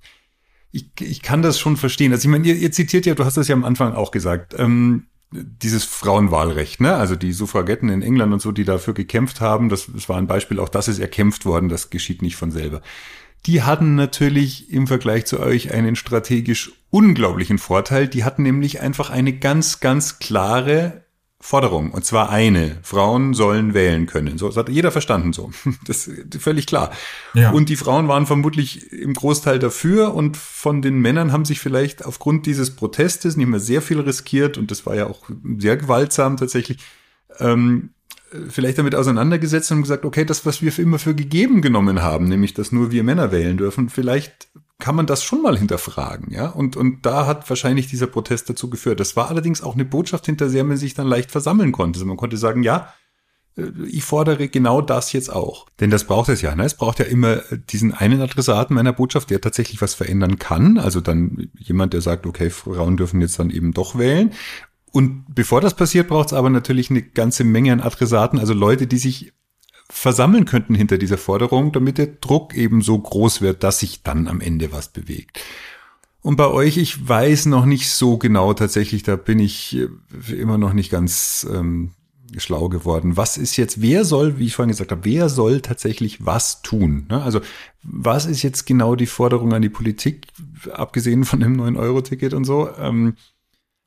ich, 0.72 0.90
ich 1.00 1.20
kann 1.20 1.42
das 1.42 1.58
schon 1.58 1.76
verstehen. 1.76 2.12
Also 2.12 2.26
ich 2.26 2.32
meine, 2.32 2.46
ihr, 2.46 2.56
ihr 2.56 2.72
zitiert 2.72 3.04
ja, 3.04 3.14
du 3.14 3.24
hast 3.26 3.36
das 3.36 3.48
ja 3.48 3.54
am 3.54 3.64
Anfang 3.64 3.92
auch 3.92 4.10
gesagt, 4.10 4.54
ähm, 4.56 5.08
dieses 5.30 5.84
Frauenwahlrecht, 5.84 6.80
ne? 6.80 6.94
Also 6.94 7.14
die 7.14 7.32
Suffragetten 7.32 7.90
in 7.90 8.00
England 8.00 8.32
und 8.32 8.40
so, 8.40 8.52
die 8.52 8.64
dafür 8.64 8.94
gekämpft 8.94 9.42
haben, 9.42 9.68
das, 9.68 9.90
das 9.92 10.08
war 10.08 10.16
ein 10.16 10.26
Beispiel, 10.26 10.58
auch 10.58 10.70
das 10.70 10.88
ist 10.88 10.98
erkämpft 10.98 11.44
worden, 11.44 11.68
das 11.68 11.90
geschieht 11.90 12.22
nicht 12.22 12.36
von 12.36 12.50
selber. 12.50 12.80
Die 13.46 13.62
hatten 13.62 13.94
natürlich 13.94 14.70
im 14.72 14.86
Vergleich 14.86 15.26
zu 15.26 15.40
euch 15.40 15.72
einen 15.72 15.96
strategisch 15.96 16.72
unglaublichen 16.90 17.58
Vorteil. 17.58 18.08
Die 18.08 18.24
hatten 18.24 18.42
nämlich 18.42 18.80
einfach 18.80 19.10
eine 19.10 19.32
ganz, 19.32 19.80
ganz 19.80 20.18
klare 20.18 21.04
Forderung, 21.40 21.92
und 21.92 22.04
zwar 22.04 22.30
eine. 22.30 22.78
Frauen 22.82 23.32
sollen 23.32 23.72
wählen 23.72 24.06
können. 24.06 24.38
So, 24.38 24.48
das 24.48 24.56
hat 24.56 24.68
jeder 24.68 24.90
verstanden 24.90 25.32
so. 25.32 25.50
Das 25.86 26.08
ist 26.08 26.42
völlig 26.42 26.66
klar. 26.66 26.90
Ja. 27.32 27.52
Und 27.52 27.68
die 27.68 27.76
Frauen 27.76 28.08
waren 28.08 28.26
vermutlich 28.26 28.92
im 28.92 29.14
Großteil 29.14 29.60
dafür 29.60 30.14
und 30.14 30.36
von 30.36 30.82
den 30.82 30.98
Männern 30.98 31.30
haben 31.30 31.44
sich 31.44 31.60
vielleicht 31.60 32.04
aufgrund 32.04 32.46
dieses 32.46 32.74
Protestes 32.74 33.36
nicht 33.36 33.46
mehr 33.46 33.60
sehr 33.60 33.82
viel 33.82 34.00
riskiert 34.00 34.58
und 34.58 34.72
das 34.72 34.84
war 34.84 34.96
ja 34.96 35.06
auch 35.06 35.30
sehr 35.58 35.76
gewaltsam 35.76 36.36
tatsächlich, 36.36 36.78
ähm, 37.38 37.90
vielleicht 38.48 38.78
damit 38.78 38.94
auseinandergesetzt 38.94 39.70
und 39.72 39.82
gesagt, 39.82 40.04
okay, 40.04 40.24
das, 40.24 40.44
was 40.46 40.62
wir 40.62 40.72
für 40.72 40.82
immer 40.82 40.98
für 40.98 41.14
gegeben 41.14 41.62
genommen 41.62 42.02
haben, 42.02 42.26
nämlich, 42.28 42.54
dass 42.54 42.72
nur 42.72 42.90
wir 42.90 43.04
Männer 43.04 43.32
wählen 43.32 43.56
dürfen, 43.56 43.88
vielleicht 43.88 44.48
kann 44.78 44.94
man 44.94 45.06
das 45.06 45.24
schon 45.24 45.42
mal 45.42 45.58
hinterfragen, 45.58 46.32
ja. 46.32 46.48
Und, 46.48 46.76
und 46.76 47.04
da 47.04 47.26
hat 47.26 47.48
wahrscheinlich 47.50 47.88
dieser 47.88 48.06
Protest 48.06 48.48
dazu 48.48 48.70
geführt. 48.70 49.00
Das 49.00 49.16
war 49.16 49.28
allerdings 49.28 49.62
auch 49.62 49.74
eine 49.74 49.84
Botschaft, 49.84 50.26
hinter 50.26 50.48
der 50.48 50.62
man 50.64 50.76
sich 50.76 50.94
dann 50.94 51.08
leicht 51.08 51.32
versammeln 51.32 51.72
konnte. 51.72 51.96
Also 51.96 52.06
man 52.06 52.16
konnte 52.16 52.36
sagen, 52.36 52.62
ja, 52.62 52.92
äh, 53.56 53.72
ich 53.88 54.04
fordere 54.04 54.48
genau 54.48 54.80
das 54.80 55.12
jetzt 55.12 55.32
auch. 55.32 55.66
Denn 55.80 55.90
das 55.90 56.04
braucht 56.04 56.28
es 56.28 56.42
ja. 56.42 56.54
Ne? 56.54 56.64
Es 56.64 56.74
braucht 56.74 57.00
ja 57.00 57.06
immer 57.06 57.42
diesen 57.70 57.92
einen 57.92 58.20
Adressaten 58.20 58.74
meiner 58.74 58.92
Botschaft, 58.92 59.30
der 59.30 59.40
tatsächlich 59.40 59.82
was 59.82 59.94
verändern 59.94 60.38
kann. 60.38 60.78
Also 60.78 61.00
dann 61.00 61.50
jemand, 61.58 61.92
der 61.92 62.00
sagt, 62.00 62.26
okay, 62.26 62.50
Frauen 62.50 62.96
dürfen 62.96 63.20
jetzt 63.20 63.38
dann 63.38 63.50
eben 63.50 63.72
doch 63.72 63.98
wählen. 63.98 64.32
Und 64.92 65.24
bevor 65.34 65.60
das 65.60 65.74
passiert, 65.74 66.08
braucht 66.08 66.28
es 66.28 66.32
aber 66.32 66.50
natürlich 66.50 66.90
eine 66.90 67.02
ganze 67.02 67.44
Menge 67.44 67.72
an 67.72 67.80
Adressaten, 67.80 68.38
also 68.38 68.54
Leute, 68.54 68.86
die 68.86 68.98
sich 68.98 69.32
versammeln 69.90 70.44
könnten 70.44 70.74
hinter 70.74 70.98
dieser 70.98 71.18
Forderung, 71.18 71.72
damit 71.72 71.98
der 71.98 72.06
Druck 72.06 72.54
eben 72.54 72.82
so 72.82 72.98
groß 72.98 73.40
wird, 73.40 73.62
dass 73.62 73.80
sich 73.80 74.02
dann 74.02 74.28
am 74.28 74.40
Ende 74.40 74.72
was 74.72 74.88
bewegt. 74.88 75.40
Und 76.20 76.36
bei 76.36 76.48
euch, 76.48 76.76
ich 76.76 77.08
weiß 77.08 77.46
noch 77.46 77.64
nicht 77.64 77.90
so 77.90 78.18
genau 78.18 78.52
tatsächlich, 78.52 79.02
da 79.02 79.16
bin 79.16 79.38
ich 79.38 79.76
äh, 79.76 80.32
immer 80.32 80.58
noch 80.58 80.72
nicht 80.72 80.90
ganz 80.90 81.46
ähm, 81.50 81.92
schlau 82.36 82.68
geworden. 82.68 83.16
Was 83.16 83.38
ist 83.38 83.56
jetzt, 83.56 83.80
wer 83.80 84.04
soll, 84.04 84.38
wie 84.38 84.46
ich 84.46 84.54
vorhin 84.54 84.70
gesagt 84.70 84.90
habe, 84.90 85.04
wer 85.04 85.28
soll 85.28 85.60
tatsächlich 85.60 86.26
was 86.26 86.60
tun? 86.60 87.06
Ne? 87.08 87.22
Also 87.22 87.40
was 87.82 88.26
ist 88.26 88.42
jetzt 88.42 88.66
genau 88.66 88.96
die 88.96 89.06
Forderung 89.06 89.54
an 89.54 89.62
die 89.62 89.70
Politik, 89.70 90.26
abgesehen 90.72 91.24
von 91.24 91.40
dem 91.40 91.58
9-Euro-Ticket 91.58 92.34
und 92.34 92.44
so? 92.44 92.68
Ähm, 92.78 93.14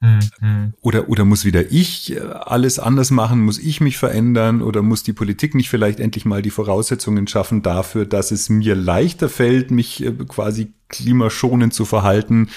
Mhm. 0.02 0.74
Oder, 0.82 1.10
oder 1.10 1.26
muss 1.26 1.46
wieder 1.46 1.72
ich 1.72 2.16
äh, 2.16 2.20
alles 2.20 2.80
anders 2.80 3.12
machen? 3.12 3.42
Muss 3.42 3.60
ich 3.60 3.82
mich 3.82 3.98
verändern? 3.98 4.62
Oder 4.64 4.82
muss 4.82 5.04
die 5.04 5.14
Politik 5.14 5.54
nicht 5.54 5.70
vielleicht 5.70 6.00
endlich 6.00 6.26
mal 6.26 6.42
die 6.42 6.50
Voraussetzungen 6.50 7.28
schaffen 7.28 7.62
dafür, 7.62 8.06
dass 8.06 8.32
es 8.32 8.50
mir 8.50 8.76
leichter 8.76 9.30
fällt, 9.30 9.70
mich 9.70 10.04
äh, 10.04 10.12
quasi 10.28 10.74
klimaschonend 10.90 11.74
zu 11.74 11.86
verhalten? 11.86 12.50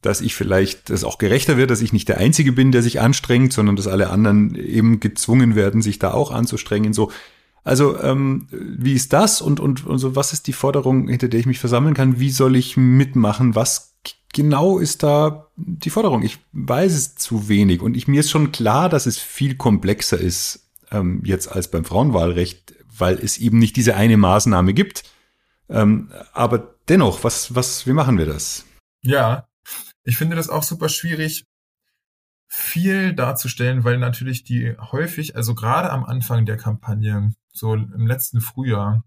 Dass 0.00 0.20
ich 0.20 0.36
vielleicht, 0.36 0.90
dass 0.90 1.02
auch 1.02 1.18
gerechter 1.18 1.56
wird, 1.56 1.70
dass 1.70 1.82
ich 1.82 1.92
nicht 1.92 2.08
der 2.08 2.18
Einzige 2.18 2.52
bin, 2.52 2.70
der 2.70 2.82
sich 2.82 3.00
anstrengt, 3.00 3.52
sondern 3.52 3.74
dass 3.74 3.88
alle 3.88 4.10
anderen 4.10 4.54
eben 4.54 5.00
gezwungen 5.00 5.56
werden, 5.56 5.82
sich 5.82 5.98
da 5.98 6.12
auch 6.12 6.30
anzustrengen. 6.30 6.92
So, 6.92 7.10
also 7.64 8.00
ähm, 8.00 8.46
wie 8.52 8.92
ist 8.92 9.12
das 9.12 9.40
und, 9.40 9.58
und, 9.58 9.84
und 9.84 9.98
so, 9.98 10.14
was 10.14 10.32
ist 10.32 10.46
die 10.46 10.52
Forderung, 10.52 11.08
hinter 11.08 11.26
der 11.26 11.40
ich 11.40 11.46
mich 11.46 11.58
versammeln 11.58 11.94
kann? 11.94 12.20
Wie 12.20 12.30
soll 12.30 12.54
ich 12.54 12.76
mitmachen? 12.76 13.56
Was 13.56 13.95
genau 14.32 14.78
ist 14.78 15.02
da 15.02 15.46
die 15.56 15.90
Forderung? 15.90 16.22
Ich 16.22 16.38
weiß 16.52 16.92
es 16.92 17.16
zu 17.16 17.48
wenig 17.48 17.80
und 17.80 17.96
ich, 17.96 18.08
mir 18.08 18.20
ist 18.20 18.30
schon 18.30 18.52
klar, 18.52 18.88
dass 18.88 19.06
es 19.06 19.18
viel 19.18 19.56
komplexer 19.56 20.18
ist 20.18 20.66
ähm, 20.90 21.22
jetzt 21.24 21.50
als 21.50 21.70
beim 21.70 21.84
Frauenwahlrecht, 21.84 22.74
weil 22.98 23.16
es 23.16 23.38
eben 23.38 23.58
nicht 23.58 23.76
diese 23.76 23.96
eine 23.96 24.16
Maßnahme 24.16 24.74
gibt. 24.74 25.04
Ähm, 25.68 26.12
aber 26.32 26.74
dennoch, 26.88 27.24
was, 27.24 27.54
was, 27.54 27.86
wie 27.86 27.92
machen 27.92 28.18
wir 28.18 28.26
das? 28.26 28.64
Ja, 29.02 29.48
ich 30.04 30.16
finde 30.16 30.36
das 30.36 30.48
auch 30.48 30.62
super 30.62 30.88
schwierig, 30.88 31.44
viel 32.48 33.12
darzustellen, 33.12 33.84
weil 33.84 33.98
natürlich 33.98 34.44
die 34.44 34.76
häufig, 34.78 35.36
also 35.36 35.54
gerade 35.54 35.90
am 35.90 36.04
Anfang 36.04 36.46
der 36.46 36.56
Kampagne, 36.56 37.32
so 37.52 37.74
im 37.74 38.06
letzten 38.06 38.40
Frühjahr, 38.40 39.02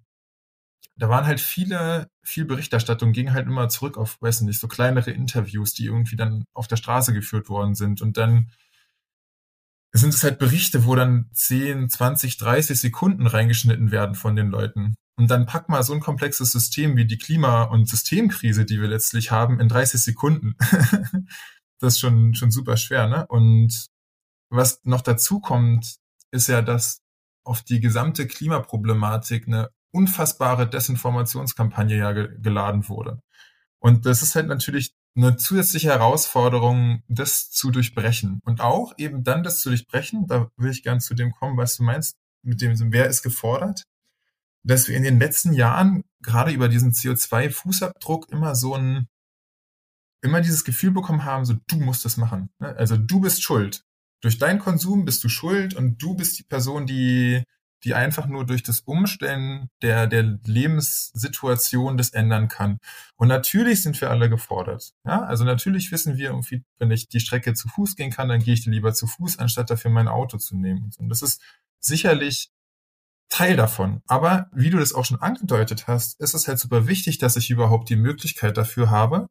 da 0.99 1.09
waren 1.09 1.25
halt 1.25 1.39
viele, 1.39 2.09
viel 2.23 2.45
Berichterstattung 2.45 3.13
ging 3.13 3.31
halt 3.31 3.47
immer 3.47 3.69
zurück 3.69 3.97
auf, 3.97 4.21
weiß 4.21 4.41
nicht, 4.41 4.59
so 4.59 4.67
kleinere 4.67 5.11
Interviews, 5.11 5.73
die 5.73 5.85
irgendwie 5.85 6.17
dann 6.17 6.43
auf 6.53 6.67
der 6.67 6.75
Straße 6.75 7.13
geführt 7.13 7.49
worden 7.49 7.73
sind 7.73 8.01
und 8.01 8.17
dann 8.17 8.51
sind 9.91 10.13
es 10.13 10.23
halt 10.23 10.37
Berichte, 10.37 10.85
wo 10.85 10.95
dann 10.95 11.29
10, 11.33 11.89
20, 11.89 12.37
30 12.37 12.79
Sekunden 12.79 13.25
reingeschnitten 13.25 13.91
werden 13.91 14.13
von 14.13 14.35
den 14.35 14.49
Leuten. 14.49 14.95
Und 15.17 15.31
dann 15.31 15.47
pack 15.47 15.67
mal 15.67 15.81
so 15.83 15.93
ein 15.93 15.99
komplexes 15.99 16.51
System 16.51 16.95
wie 16.95 17.05
die 17.05 17.17
Klima- 17.17 17.63
und 17.63 17.89
Systemkrise, 17.89 18.65
die 18.65 18.79
wir 18.79 18.87
letztlich 18.87 19.31
haben, 19.31 19.59
in 19.59 19.67
30 19.67 20.01
Sekunden. 20.01 20.55
das 21.79 21.95
ist 21.95 21.99
schon, 21.99 22.35
schon 22.35 22.51
super 22.51 22.77
schwer, 22.77 23.07
ne? 23.07 23.25
Und 23.27 23.87
was 24.51 24.81
noch 24.83 25.01
dazu 25.01 25.39
kommt, 25.39 25.97
ist 26.31 26.47
ja, 26.47 26.61
dass 26.61 27.01
auf 27.43 27.63
die 27.63 27.79
gesamte 27.79 28.27
Klimaproblematik 28.27 29.47
eine 29.47 29.69
unfassbare 29.91 30.69
Desinformationskampagne 30.69 31.97
ja 31.97 32.11
ge 32.11 32.29
geladen 32.41 32.87
wurde. 32.89 33.21
Und 33.79 34.05
das 34.05 34.21
ist 34.21 34.35
halt 34.35 34.47
natürlich 34.47 34.93
eine 35.15 35.37
zusätzliche 35.37 35.89
Herausforderung, 35.89 37.03
das 37.07 37.49
zu 37.49 37.71
durchbrechen. 37.71 38.41
Und 38.45 38.61
auch 38.61 38.93
eben 38.97 39.23
dann 39.23 39.43
das 39.43 39.59
zu 39.59 39.69
durchbrechen, 39.69 40.27
da 40.27 40.49
will 40.57 40.71
ich 40.71 40.83
gern 40.83 40.99
zu 40.99 41.13
dem 41.13 41.31
kommen, 41.31 41.57
was 41.57 41.77
du 41.77 41.83
meinst, 41.83 42.17
mit 42.41 42.61
dem, 42.61 42.75
wer 42.93 43.07
ist 43.07 43.21
gefordert, 43.21 43.83
dass 44.63 44.87
wir 44.87 44.95
in 44.95 45.03
den 45.03 45.19
letzten 45.19 45.53
Jahren 45.53 46.03
gerade 46.21 46.51
über 46.51 46.69
diesen 46.69 46.91
CO2-Fußabdruck 46.91 48.29
immer 48.29 48.55
so 48.55 48.75
ein, 48.75 49.07
immer 50.21 50.41
dieses 50.41 50.63
Gefühl 50.63 50.91
bekommen 50.91 51.25
haben, 51.25 51.45
so 51.45 51.55
du 51.67 51.77
musst 51.77 52.05
das 52.05 52.17
machen. 52.17 52.49
Ne? 52.59 52.75
Also 52.77 52.97
du 52.97 53.21
bist 53.21 53.41
schuld. 53.41 53.83
Durch 54.21 54.37
deinen 54.37 54.59
Konsum 54.59 55.05
bist 55.05 55.23
du 55.23 55.29
schuld 55.29 55.75
und 55.75 56.01
du 56.01 56.15
bist 56.15 56.37
die 56.39 56.43
Person, 56.43 56.85
die 56.85 57.43
die 57.83 57.93
einfach 57.93 58.27
nur 58.27 58.45
durch 58.45 58.63
das 58.63 58.81
Umstellen 58.81 59.69
der, 59.81 60.07
der 60.07 60.37
Lebenssituation 60.45 61.97
das 61.97 62.09
ändern 62.09 62.47
kann. 62.47 62.79
Und 63.15 63.29
natürlich 63.29 63.81
sind 63.81 63.99
wir 64.01 64.09
alle 64.09 64.29
gefordert. 64.29 64.93
Ja, 65.05 65.23
also 65.23 65.45
natürlich 65.45 65.91
wissen 65.91 66.17
wir 66.17 66.29
irgendwie, 66.29 66.63
wenn 66.77 66.91
ich 66.91 67.07
die 67.07 67.19
Strecke 67.19 67.53
zu 67.53 67.69
Fuß 67.69 67.95
gehen 67.95 68.11
kann, 68.11 68.29
dann 68.29 68.41
gehe 68.41 68.53
ich 68.53 68.65
lieber 68.65 68.93
zu 68.93 69.07
Fuß, 69.07 69.39
anstatt 69.39 69.69
dafür 69.69 69.91
mein 69.91 70.07
Auto 70.07 70.37
zu 70.37 70.57
nehmen. 70.57 70.91
Und 70.97 71.09
das 71.09 71.21
ist 71.21 71.41
sicherlich 71.79 72.51
Teil 73.29 73.55
davon. 73.55 74.01
Aber 74.07 74.49
wie 74.51 74.71
du 74.71 74.79
das 74.79 74.93
auch 74.93 75.05
schon 75.05 75.21
angedeutet 75.21 75.87
hast, 75.87 76.19
ist 76.19 76.33
es 76.33 76.47
halt 76.47 76.59
super 76.59 76.87
wichtig, 76.87 77.19
dass 77.19 77.37
ich 77.37 77.49
überhaupt 77.49 77.89
die 77.89 77.95
Möglichkeit 77.95 78.57
dafür 78.57 78.89
habe, 78.89 79.27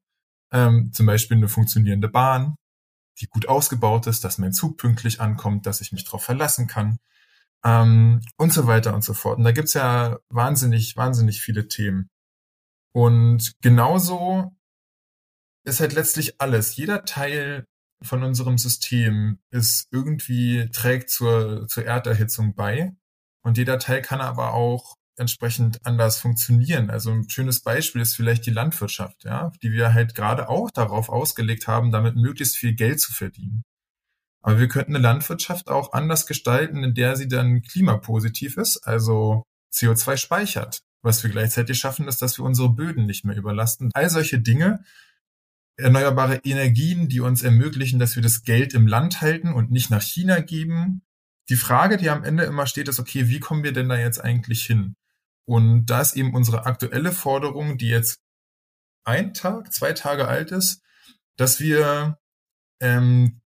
ähm, 0.52 0.92
zum 0.92 1.06
Beispiel 1.06 1.36
eine 1.36 1.48
funktionierende 1.48 2.08
Bahn, 2.08 2.54
die 3.20 3.26
gut 3.26 3.48
ausgebaut 3.48 4.06
ist, 4.06 4.24
dass 4.24 4.38
mein 4.38 4.52
Zug 4.52 4.78
pünktlich 4.78 5.20
ankommt, 5.20 5.66
dass 5.66 5.80
ich 5.80 5.92
mich 5.92 6.04
darauf 6.04 6.24
verlassen 6.24 6.68
kann 6.68 6.98
ähm, 7.64 8.20
und 8.36 8.52
so 8.52 8.66
weiter 8.66 8.94
und 8.94 9.02
so 9.02 9.14
fort. 9.14 9.38
Und 9.38 9.44
da 9.44 9.52
gibt's 9.52 9.74
ja 9.74 10.18
wahnsinnig, 10.30 10.96
wahnsinnig 10.96 11.40
viele 11.40 11.68
Themen. 11.68 12.08
Und 12.94 13.52
genauso 13.62 14.52
ist 15.64 15.80
halt 15.80 15.92
letztlich 15.92 16.40
alles. 16.40 16.76
Jeder 16.76 17.04
Teil 17.04 17.64
von 18.02 18.22
unserem 18.22 18.58
System 18.58 19.38
ist 19.50 19.88
irgendwie, 19.90 20.68
trägt 20.72 21.10
zur, 21.10 21.66
zur 21.68 21.84
Erderhitzung 21.84 22.54
bei. 22.54 22.92
Und 23.44 23.58
jeder 23.58 23.78
Teil 23.78 24.02
kann 24.02 24.20
aber 24.20 24.54
auch 24.54 24.96
entsprechend 25.16 25.84
anders 25.84 26.18
funktionieren. 26.18 26.90
Also 26.90 27.10
ein 27.10 27.28
schönes 27.28 27.60
Beispiel 27.60 28.00
ist 28.02 28.14
vielleicht 28.14 28.46
die 28.46 28.52
Landwirtschaft, 28.52 29.24
ja, 29.24 29.50
die 29.62 29.72
wir 29.72 29.94
halt 29.94 30.14
gerade 30.14 30.48
auch 30.48 30.70
darauf 30.70 31.08
ausgelegt 31.08 31.66
haben, 31.66 31.90
damit 31.90 32.16
möglichst 32.16 32.56
viel 32.56 32.74
Geld 32.74 33.00
zu 33.00 33.12
verdienen. 33.12 33.64
Aber 34.42 34.58
wir 34.58 34.68
könnten 34.68 34.94
eine 34.94 35.02
Landwirtschaft 35.02 35.68
auch 35.68 35.92
anders 35.92 36.26
gestalten, 36.26 36.84
in 36.84 36.94
der 36.94 37.16
sie 37.16 37.28
dann 37.28 37.62
klimapositiv 37.62 38.56
ist, 38.56 38.78
also 38.78 39.44
CO2 39.72 40.16
speichert. 40.16 40.80
Was 41.02 41.22
wir 41.22 41.30
gleichzeitig 41.30 41.78
schaffen, 41.78 42.08
ist, 42.08 42.22
dass 42.22 42.38
wir 42.38 42.44
unsere 42.44 42.70
Böden 42.70 43.06
nicht 43.06 43.24
mehr 43.24 43.36
überlasten. 43.36 43.90
All 43.94 44.10
solche 44.10 44.40
Dinge, 44.40 44.82
erneuerbare 45.76 46.40
Energien, 46.44 47.08
die 47.08 47.20
uns 47.20 47.42
ermöglichen, 47.42 47.98
dass 47.98 48.16
wir 48.16 48.22
das 48.22 48.42
Geld 48.42 48.74
im 48.74 48.86
Land 48.86 49.20
halten 49.20 49.52
und 49.52 49.70
nicht 49.70 49.90
nach 49.90 50.02
China 50.02 50.40
geben. 50.40 51.02
Die 51.48 51.56
Frage, 51.56 51.96
die 51.96 52.10
am 52.10 52.24
Ende 52.24 52.44
immer 52.44 52.66
steht, 52.66 52.88
ist, 52.88 52.98
okay, 52.98 53.28
wie 53.28 53.40
kommen 53.40 53.62
wir 53.62 53.72
denn 53.72 53.88
da 53.88 53.96
jetzt 53.96 54.22
eigentlich 54.22 54.64
hin? 54.64 54.96
Und 55.46 55.86
da 55.86 56.00
ist 56.00 56.16
eben 56.16 56.34
unsere 56.34 56.66
aktuelle 56.66 57.12
Forderung, 57.12 57.78
die 57.78 57.88
jetzt 57.88 58.20
ein 59.04 59.32
Tag, 59.32 59.72
zwei 59.72 59.92
Tage 59.92 60.28
alt 60.28 60.50
ist, 60.50 60.82
dass 61.36 61.60
wir 61.60 62.18
ähm, 62.80 63.40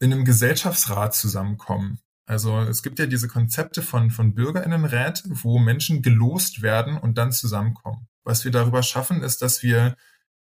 in 0.00 0.12
einem 0.12 0.24
Gesellschaftsrat 0.24 1.14
zusammenkommen. 1.14 2.00
Also 2.26 2.58
es 2.60 2.82
gibt 2.82 2.98
ja 2.98 3.06
diese 3.06 3.26
Konzepte 3.26 3.82
von, 3.82 4.10
von 4.10 4.34
Bürgerinnenrät, 4.34 5.22
wo 5.26 5.58
Menschen 5.58 6.02
gelost 6.02 6.60
werden 6.60 6.98
und 6.98 7.16
dann 7.16 7.32
zusammenkommen. 7.32 8.06
Was 8.22 8.44
wir 8.44 8.52
darüber 8.52 8.82
schaffen, 8.82 9.22
ist, 9.22 9.40
dass 9.40 9.62
wir 9.62 9.96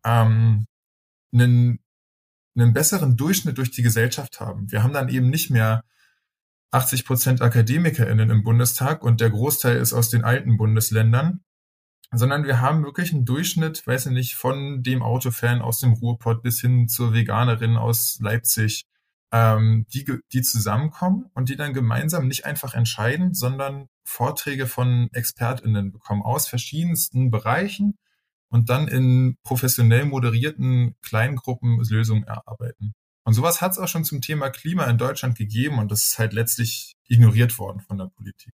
ähm, 0.06 0.66
einen, 1.34 1.80
einen 2.56 2.74
besseren 2.74 3.18
Durchschnitt 3.18 3.58
durch 3.58 3.72
die 3.72 3.84
Gesellschaft 3.84 4.40
haben. 4.40 4.72
Wir 4.72 4.82
haben 4.82 4.94
dann 4.94 5.10
eben 5.10 5.30
nicht 5.30 5.50
mehr 5.50 5.84
80 6.72 7.06
Prozent 7.06 7.42
AkademikerInnen 7.42 8.30
im 8.30 8.44
Bundestag 8.44 9.04
und 9.04 9.22
der 9.22 9.30
Großteil 9.30 9.78
ist 9.78 9.94
aus 9.94 10.10
den 10.10 10.24
alten 10.24 10.58
Bundesländern, 10.58 11.42
sondern 12.12 12.46
wir 12.46 12.62
haben 12.62 12.84
wirklich 12.84 13.14
einen 13.14 13.26
Durchschnitt, 13.26 13.86
weiß 13.86 14.08
ich 14.08 14.12
nicht, 14.14 14.36
von 14.36 14.84
dem 14.84 15.04
Autofan 15.04 15.62
aus 15.62 15.80
dem 15.80 15.94
Ruhrpott 15.94 16.42
bis 16.42 16.62
hin 16.62 16.88
zur 16.88 17.14
Veganerin 17.14 17.78
aus 17.78 18.20
Leipzig, 18.22 18.86
ähm, 19.34 19.88
die, 19.92 20.06
die 20.32 20.44
zusammenkommen 20.44 21.26
und 21.34 21.50
die 21.50 21.56
dann 21.56 21.74
gemeinsam 21.74 22.28
nicht 22.28 22.46
einfach 22.46 22.76
entscheiden, 22.76 23.34
sondern 23.34 23.88
Vorträge 24.06 24.68
von 24.68 25.10
ExpertInnen 25.12 25.92
bekommen 25.92 26.22
aus 26.22 26.48
verschiedensten 26.48 27.32
Bereichen 27.32 27.98
und 28.50 28.70
dann 28.70 28.88
in 28.88 29.36
professionell 29.44 30.06
moderierten 30.06 30.96
Kleingruppen 31.02 31.84
Lösungen 31.90 32.24
erarbeiten. 32.26 32.94
Und 33.26 33.34
sowas 33.34 33.60
hat 33.60 33.72
es 33.72 33.80
auch 33.80 33.88
schon 33.88 34.06
zum 34.06 34.22
Thema 34.22 34.52
Klima 34.52 34.86
in 34.86 35.00
Deutschland 35.00 35.36
gegeben 35.36 35.80
und 35.80 35.92
das 35.92 36.04
ist 36.04 36.20
halt 36.20 36.34
letztlich 36.34 36.94
ignoriert 37.08 37.58
worden 37.58 37.80
von 37.80 37.98
der 37.98 38.12
Politik. 38.16 38.54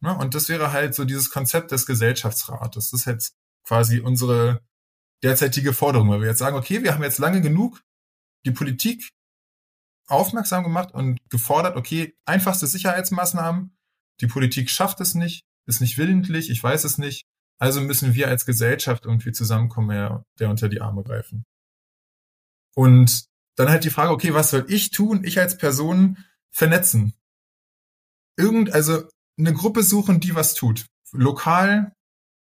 Ja, 0.00 0.12
und 0.12 0.36
das 0.36 0.48
wäre 0.48 0.70
halt 0.70 0.94
so 0.94 1.04
dieses 1.04 1.30
Konzept 1.30 1.72
des 1.72 1.86
Gesellschaftsrates. 1.86 2.90
Das 2.90 3.00
ist 3.00 3.06
jetzt 3.06 3.34
quasi 3.66 3.98
unsere 3.98 4.60
derzeitige 5.24 5.72
Forderung, 5.72 6.08
weil 6.08 6.20
wir 6.20 6.28
jetzt 6.28 6.38
sagen, 6.38 6.56
okay, 6.56 6.84
wir 6.84 6.94
haben 6.94 7.02
jetzt 7.02 7.18
lange 7.18 7.40
genug 7.40 7.82
die 8.46 8.52
Politik 8.52 9.10
aufmerksam 10.10 10.64
gemacht 10.64 10.92
und 10.92 11.18
gefordert, 11.30 11.76
okay, 11.76 12.14
einfachste 12.24 12.66
Sicherheitsmaßnahmen, 12.66 13.76
die 14.20 14.26
Politik 14.26 14.70
schafft 14.70 15.00
es 15.00 15.14
nicht, 15.14 15.44
ist 15.66 15.80
nicht 15.80 15.98
willentlich, 15.98 16.50
ich 16.50 16.62
weiß 16.62 16.84
es 16.84 16.98
nicht, 16.98 17.26
also 17.58 17.80
müssen 17.80 18.14
wir 18.14 18.28
als 18.28 18.46
Gesellschaft 18.46 19.04
irgendwie 19.04 19.32
zusammenkommen, 19.32 19.90
der, 19.90 20.24
der 20.38 20.50
unter 20.50 20.68
die 20.68 20.80
Arme 20.80 21.02
greifen. 21.02 21.44
Und 22.74 23.24
dann 23.56 23.68
halt 23.68 23.84
die 23.84 23.90
Frage, 23.90 24.12
okay, 24.12 24.32
was 24.32 24.50
soll 24.50 24.64
ich 24.68 24.90
tun, 24.90 25.22
ich 25.24 25.38
als 25.38 25.58
Person 25.58 26.18
vernetzen? 26.50 27.14
Irgend, 28.36 28.72
also 28.72 29.02
eine 29.38 29.52
Gruppe 29.52 29.82
suchen, 29.82 30.20
die 30.20 30.34
was 30.34 30.54
tut. 30.54 30.86
Lokal, 31.12 31.92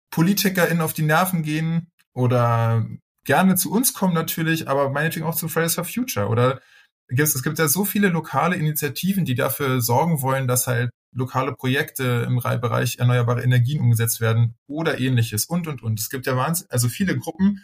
PolitikerInnen 0.10 0.82
auf 0.82 0.94
die 0.94 1.04
Nerven 1.04 1.44
gehen 1.44 1.92
oder 2.14 2.88
gerne 3.26 3.56
zu 3.56 3.72
uns 3.72 3.94
kommen 3.94 4.14
natürlich, 4.14 4.68
aber 4.68 4.90
meinetwegen 4.90 5.26
auch 5.26 5.36
zu 5.36 5.48
Fridays 5.48 5.76
for 5.76 5.84
Future 5.84 6.28
oder 6.28 6.62
es 7.08 7.44
gibt 7.44 7.60
ja 7.60 7.68
so 7.68 7.86
viele 7.86 8.10
lokale 8.10 8.56
Initiativen, 8.56 9.26
die 9.26 9.36
dafür 9.36 9.82
sorgen 9.82 10.22
wollen, 10.22 10.48
dass 10.48 10.68
halt 10.68 10.90
lokale 11.12 11.54
Projekte 11.54 12.26
im 12.28 12.38
Bereich 12.38 12.98
erneuerbare 12.98 13.44
Energien 13.44 13.80
umgesetzt 13.80 14.22
werden 14.22 14.56
oder 14.68 15.00
ähnliches 15.00 15.46
und, 15.46 15.68
und, 15.68 15.82
und. 15.82 16.00
Es 16.00 16.10
gibt 16.10 16.26
ja 16.26 16.36
wahnsinnig, 16.36 16.72
also 16.72 16.90
viele 16.90 17.18
Gruppen 17.18 17.62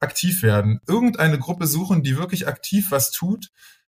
aktiv 0.00 0.42
werden. 0.42 0.80
Irgendeine 0.86 1.38
Gruppe 1.38 1.66
suchen, 1.66 2.02
die 2.02 2.16
wirklich 2.16 2.48
aktiv 2.48 2.90
was 2.90 3.10
tut 3.10 3.50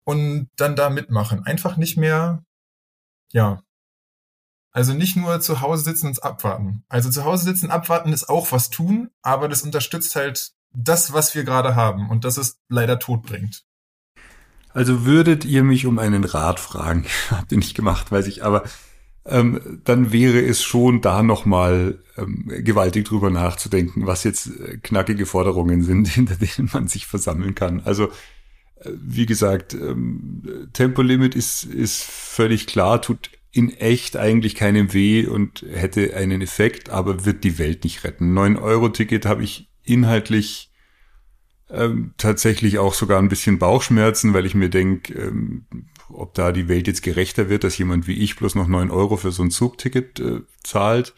und 0.03 0.49
dann 0.55 0.75
da 0.75 0.89
mitmachen. 0.89 1.45
Einfach 1.45 1.77
nicht 1.77 1.97
mehr, 1.97 2.43
ja. 3.31 3.63
Also 4.71 4.93
nicht 4.93 5.15
nur 5.15 5.41
zu 5.41 5.61
Hause 5.61 5.83
sitzen 5.83 6.07
und 6.07 6.23
abwarten. 6.23 6.83
Also 6.89 7.09
zu 7.09 7.25
Hause 7.25 7.45
sitzen, 7.45 7.71
abwarten 7.71 8.13
ist 8.13 8.29
auch 8.29 8.51
was 8.51 8.69
tun, 8.69 9.09
aber 9.21 9.47
das 9.47 9.63
unterstützt 9.63 10.15
halt 10.15 10.51
das, 10.71 11.13
was 11.13 11.33
wir 11.35 11.43
gerade 11.43 11.75
haben 11.75 12.09
und 12.09 12.23
das 12.23 12.37
es 12.37 12.59
leider 12.69 12.99
tot 12.99 13.23
bringt. 13.23 13.65
Also 14.79 15.05
würdet 15.05 15.43
ihr 15.43 15.65
mich 15.65 15.85
um 15.85 15.99
einen 15.99 16.23
Rat 16.23 16.57
fragen? 16.57 17.03
Habt 17.31 17.51
ihr 17.51 17.57
nicht 17.57 17.75
gemacht, 17.75 18.13
weiß 18.13 18.27
ich, 18.27 18.45
aber 18.45 18.63
ähm, 19.25 19.81
dann 19.83 20.13
wäre 20.13 20.39
es 20.39 20.63
schon 20.63 21.01
da 21.01 21.21
nochmal 21.21 21.99
ähm, 22.17 22.45
gewaltig 22.47 23.03
drüber 23.03 23.29
nachzudenken, 23.29 24.07
was 24.07 24.23
jetzt 24.23 24.47
äh, 24.47 24.77
knackige 24.77 25.25
Forderungen 25.25 25.83
sind, 25.83 26.07
hinter 26.15 26.35
denen 26.35 26.69
man 26.71 26.87
sich 26.87 27.07
versammeln 27.07 27.55
kann. 27.55 27.81
Also 27.83 28.05
äh, 28.79 28.91
wie 28.93 29.25
gesagt, 29.25 29.73
ähm, 29.73 30.69
Tempolimit 30.71 31.35
ist, 31.35 31.65
ist 31.65 32.01
völlig 32.01 32.65
klar, 32.65 33.01
tut 33.01 33.31
in 33.51 33.71
echt 33.71 34.15
eigentlich 34.15 34.55
keinem 34.55 34.93
weh 34.93 35.27
und 35.27 35.65
hätte 35.69 36.15
einen 36.15 36.41
Effekt, 36.41 36.89
aber 36.89 37.25
wird 37.25 37.43
die 37.43 37.57
Welt 37.57 37.83
nicht 37.83 38.05
retten. 38.05 38.33
9-Euro-Ticket 38.33 39.25
habe 39.25 39.43
ich 39.43 39.67
inhaltlich 39.83 40.68
ähm, 41.69 42.13
tatsächlich 42.17 42.79
auch 42.79 42.93
sogar 42.93 43.19
ein 43.19 43.29
bisschen 43.29 43.59
Bauchschmerzen, 43.59 44.33
weil 44.33 44.45
ich 44.45 44.55
mir 44.55 44.69
denke, 44.69 45.13
ähm, 45.13 45.65
ob 46.09 46.33
da 46.33 46.51
die 46.51 46.67
Welt 46.67 46.87
jetzt 46.87 47.03
gerechter 47.03 47.49
wird, 47.49 47.63
dass 47.63 47.77
jemand 47.77 48.07
wie 48.07 48.19
ich 48.19 48.35
bloß 48.35 48.55
noch 48.55 48.67
9 48.67 48.89
Euro 48.89 49.17
für 49.17 49.31
so 49.31 49.43
ein 49.43 49.51
Zugticket 49.51 50.19
äh, 50.19 50.41
zahlt. 50.63 51.13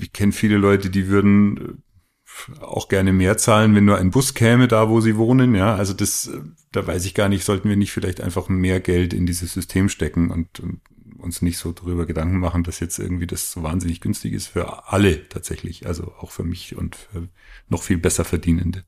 Ich 0.00 0.12
kenne 0.12 0.32
viele 0.32 0.58
Leute, 0.58 0.90
die 0.90 1.08
würden 1.08 1.56
äh, 1.56 2.60
auch 2.60 2.88
gerne 2.88 3.12
mehr 3.12 3.38
zahlen, 3.38 3.74
wenn 3.74 3.86
nur 3.86 3.98
ein 3.98 4.10
Bus 4.10 4.34
käme, 4.34 4.68
da 4.68 4.90
wo 4.90 5.00
sie 5.00 5.16
wohnen. 5.16 5.54
Ja, 5.54 5.74
also 5.74 5.94
das, 5.94 6.28
äh, 6.28 6.40
da 6.72 6.86
weiß 6.86 7.06
ich 7.06 7.14
gar 7.14 7.28
nicht, 7.28 7.44
sollten 7.44 7.68
wir 7.68 7.76
nicht 7.76 7.92
vielleicht 7.92 8.20
einfach 8.20 8.48
mehr 8.48 8.80
Geld 8.80 9.14
in 9.14 9.26
dieses 9.26 9.54
System 9.54 9.88
stecken 9.88 10.30
und, 10.30 10.60
und 10.60 10.80
uns 11.18 11.40
nicht 11.40 11.56
so 11.56 11.72
darüber 11.72 12.04
Gedanken 12.04 12.38
machen, 12.38 12.62
dass 12.62 12.80
jetzt 12.80 12.98
irgendwie 12.98 13.26
das 13.26 13.50
so 13.50 13.62
wahnsinnig 13.62 14.00
günstig 14.00 14.34
ist 14.34 14.48
für 14.48 14.92
alle 14.92 15.28
tatsächlich, 15.28 15.86
also 15.86 16.12
auch 16.18 16.30
für 16.30 16.44
mich 16.44 16.76
und 16.76 16.94
für 16.94 17.28
noch 17.68 17.82
viel 17.82 17.98
besser 17.98 18.24
Verdienende. 18.24 18.84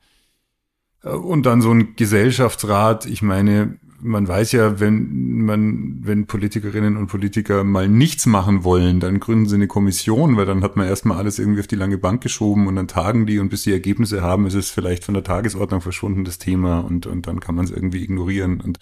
Äh, 1.02 1.10
und 1.10 1.46
dann 1.46 1.62
so 1.62 1.70
ein 1.72 1.96
Gesellschaftsrat, 1.96 3.06
ich 3.06 3.22
meine, 3.22 3.78
man 4.00 4.28
weiß 4.28 4.52
ja, 4.52 4.80
wenn 4.80 5.44
man, 5.44 5.98
wenn 6.02 6.26
Politikerinnen 6.26 6.96
und 6.96 7.08
Politiker 7.08 7.64
mal 7.64 7.88
nichts 7.88 8.26
machen 8.26 8.62
wollen, 8.62 9.00
dann 9.00 9.18
gründen 9.18 9.46
sie 9.46 9.56
eine 9.56 9.66
Kommission, 9.66 10.36
weil 10.36 10.46
dann 10.46 10.62
hat 10.62 10.76
man 10.76 10.86
erstmal 10.86 11.18
alles 11.18 11.38
irgendwie 11.38 11.60
auf 11.60 11.66
die 11.66 11.76
lange 11.76 11.98
Bank 11.98 12.22
geschoben 12.22 12.68
und 12.68 12.76
dann 12.76 12.86
tagen 12.86 13.26
die 13.26 13.38
und 13.40 13.48
bis 13.48 13.62
die 13.62 13.72
Ergebnisse 13.72 14.22
haben, 14.22 14.46
ist 14.46 14.54
es 14.54 14.70
vielleicht 14.70 15.04
von 15.04 15.14
der 15.14 15.24
Tagesordnung 15.24 15.80
verschwunden, 15.80 16.24
das 16.24 16.38
Thema, 16.38 16.80
und, 16.80 17.06
und 17.06 17.26
dann 17.26 17.40
kann 17.40 17.56
man 17.56 17.64
es 17.64 17.70
irgendwie 17.70 18.04
ignorieren. 18.04 18.60
Und 18.60 18.78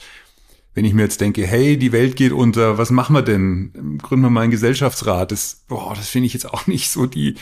wenn 0.74 0.84
ich 0.84 0.92
mir 0.92 1.02
jetzt 1.02 1.22
denke, 1.22 1.46
hey, 1.46 1.78
die 1.78 1.92
Welt 1.92 2.16
geht 2.16 2.32
unter, 2.32 2.76
was 2.76 2.90
machen 2.90 3.14
wir 3.14 3.22
denn? 3.22 3.98
Gründen 4.02 4.26
wir 4.26 4.30
mal 4.30 4.42
einen 4.42 4.50
Gesellschaftsrat. 4.50 5.32
Das, 5.32 5.64
boah, 5.68 5.94
das 5.96 6.08
finde 6.08 6.26
ich 6.26 6.34
jetzt 6.34 6.52
auch 6.52 6.66
nicht 6.66 6.90
so 6.90 7.06
die, 7.06 7.36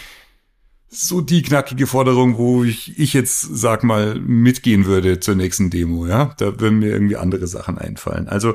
so 0.94 1.20
die 1.20 1.42
knackige 1.42 1.86
Forderung, 1.86 2.38
wo 2.38 2.64
ich, 2.64 2.98
ich 2.98 3.12
jetzt, 3.12 3.40
sag 3.40 3.84
mal, 3.84 4.18
mitgehen 4.20 4.86
würde 4.86 5.20
zur 5.20 5.34
nächsten 5.34 5.70
Demo, 5.70 6.06
ja. 6.06 6.34
Da 6.38 6.60
würden 6.60 6.78
mir 6.78 6.90
irgendwie 6.90 7.16
andere 7.16 7.46
Sachen 7.46 7.78
einfallen. 7.78 8.28
Also, 8.28 8.54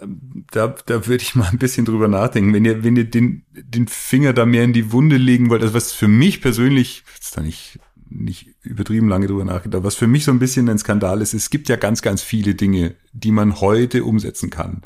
ähm, 0.00 0.44
da, 0.50 0.74
da 0.86 1.06
würde 1.06 1.22
ich 1.22 1.34
mal 1.34 1.48
ein 1.50 1.58
bisschen 1.58 1.84
drüber 1.84 2.08
nachdenken. 2.08 2.54
Wenn 2.54 2.64
ihr, 2.64 2.84
wenn 2.84 2.96
ihr 2.96 3.04
den, 3.04 3.44
den 3.50 3.88
Finger 3.88 4.32
da 4.32 4.46
mehr 4.46 4.64
in 4.64 4.72
die 4.72 4.92
Wunde 4.92 5.16
legen 5.16 5.50
wollt, 5.50 5.62
also 5.62 5.74
was 5.74 5.92
für 5.92 6.08
mich 6.08 6.40
persönlich, 6.40 7.04
jetzt 7.14 7.36
da 7.36 7.40
nicht 7.42 7.78
nicht 8.14 8.54
übertrieben 8.62 9.08
lange 9.08 9.26
drüber 9.26 9.44
nachgedacht. 9.44 9.84
Was 9.84 9.94
für 9.94 10.06
mich 10.06 10.24
so 10.24 10.32
ein 10.32 10.38
bisschen 10.38 10.68
ein 10.68 10.78
Skandal 10.78 11.22
ist, 11.22 11.34
es 11.34 11.50
gibt 11.50 11.68
ja 11.68 11.76
ganz, 11.76 12.02
ganz 12.02 12.22
viele 12.22 12.54
Dinge, 12.54 12.94
die 13.12 13.32
man 13.32 13.60
heute 13.60 14.04
umsetzen 14.04 14.50
kann, 14.50 14.82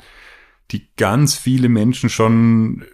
die 0.71 0.87
ganz 0.95 1.35
viele 1.35 1.69
Menschen 1.69 2.09
schon 2.09 2.85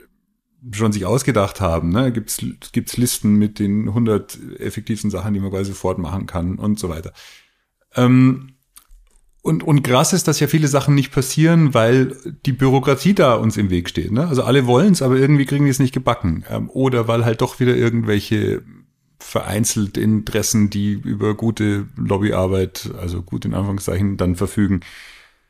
schon 0.71 0.91
sich 0.91 1.05
ausgedacht 1.05 1.61
haben. 1.61 1.89
Ne? 1.89 2.11
Gibt's 2.11 2.43
gibt's 2.71 2.97
Listen 2.97 3.35
mit 3.35 3.59
den 3.59 3.89
100 3.89 4.39
effektivsten 4.59 5.11
Sachen, 5.11 5.33
die 5.33 5.39
man 5.39 5.51
quasi 5.51 5.71
sofort 5.71 5.97
machen 5.97 6.25
kann 6.25 6.55
und 6.55 6.79
so 6.79 6.89
weiter. 6.89 7.13
Ähm, 7.95 8.53
und, 9.41 9.61
und 9.61 9.83
krass 9.83 10.13
ist, 10.13 10.29
dass 10.29 10.39
ja 10.39 10.47
viele 10.47 10.69
Sachen 10.69 10.95
nicht 10.95 11.11
passieren, 11.11 11.73
weil 11.73 12.15
die 12.45 12.53
Bürokratie 12.53 13.13
da 13.13 13.35
uns 13.35 13.57
im 13.57 13.69
Weg 13.69 13.89
steht. 13.89 14.11
Ne? 14.11 14.25
Also 14.25 14.43
alle 14.43 14.67
wollen 14.67 14.93
es, 14.93 15.01
aber 15.01 15.17
irgendwie 15.17 15.45
kriegen 15.45 15.65
die 15.65 15.71
es 15.71 15.79
nicht 15.79 15.93
gebacken. 15.93 16.45
Ähm, 16.49 16.69
oder 16.69 17.09
weil 17.09 17.25
halt 17.25 17.41
doch 17.41 17.59
wieder 17.59 17.75
irgendwelche 17.75 18.63
vereinzelt 19.19 19.97
Interessen, 19.97 20.69
die 20.69 20.93
über 20.93 21.35
gute 21.35 21.87
Lobbyarbeit, 21.97 22.91
also 22.99 23.21
gut 23.21 23.45
in 23.45 23.53
Anführungszeichen, 23.53 24.17
dann 24.17 24.35
verfügen, 24.35 24.81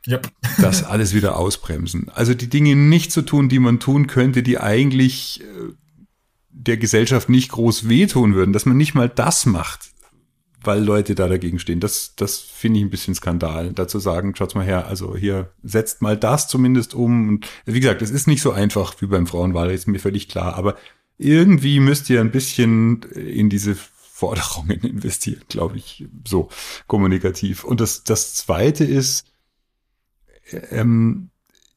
yep. 0.07 0.31
das 0.61 0.83
alles 0.83 1.13
wieder 1.13 1.37
ausbremsen. 1.37 2.09
Also 2.09 2.33
die 2.33 2.49
Dinge 2.49 2.75
nicht 2.75 3.11
zu 3.11 3.21
tun, 3.21 3.49
die 3.49 3.59
man 3.59 3.79
tun 3.79 4.07
könnte, 4.07 4.43
die 4.43 4.59
eigentlich 4.59 5.41
äh, 5.41 5.73
der 6.49 6.77
Gesellschaft 6.77 7.29
nicht 7.29 7.49
groß 7.49 7.89
wehtun 7.89 8.35
würden, 8.35 8.53
dass 8.53 8.65
man 8.65 8.77
nicht 8.77 8.93
mal 8.93 9.09
das 9.09 9.45
macht, 9.45 9.91
weil 10.61 10.83
Leute 10.83 11.15
da 11.15 11.27
dagegen 11.27 11.59
stehen. 11.59 11.79
Das, 11.79 12.15
das 12.15 12.39
finde 12.39 12.79
ich 12.79 12.85
ein 12.85 12.89
bisschen 12.89 13.15
Skandal. 13.15 13.73
Dazu 13.73 13.99
sagen, 13.99 14.35
schaut's 14.35 14.55
mal 14.55 14.65
her, 14.65 14.87
also 14.87 15.15
hier 15.15 15.51
setzt 15.61 16.01
mal 16.01 16.17
das 16.17 16.47
zumindest 16.47 16.93
um. 16.93 17.27
Und 17.27 17.47
wie 17.65 17.79
gesagt, 17.79 18.01
es 18.01 18.11
ist 18.11 18.27
nicht 18.27 18.41
so 18.41 18.51
einfach 18.51 18.95
wie 19.01 19.07
beim 19.07 19.27
Frauenwahlrecht, 19.27 19.79
ist 19.79 19.87
mir 19.87 19.99
völlig 19.99 20.29
klar, 20.29 20.55
aber 20.55 20.75
irgendwie 21.17 21.79
müsst 21.79 22.09
ihr 22.09 22.21
ein 22.21 22.31
bisschen 22.31 23.03
in 23.13 23.49
diese 23.49 23.75
Forderungen 23.75 24.81
investieren, 24.83 25.41
glaube 25.49 25.77
ich, 25.77 26.05
so 26.27 26.49
kommunikativ. 26.87 27.63
Und 27.63 27.81
das, 27.81 28.03
das 28.03 28.35
zweite 28.35 28.85
ist, 28.85 29.25
ähm, 30.71 31.29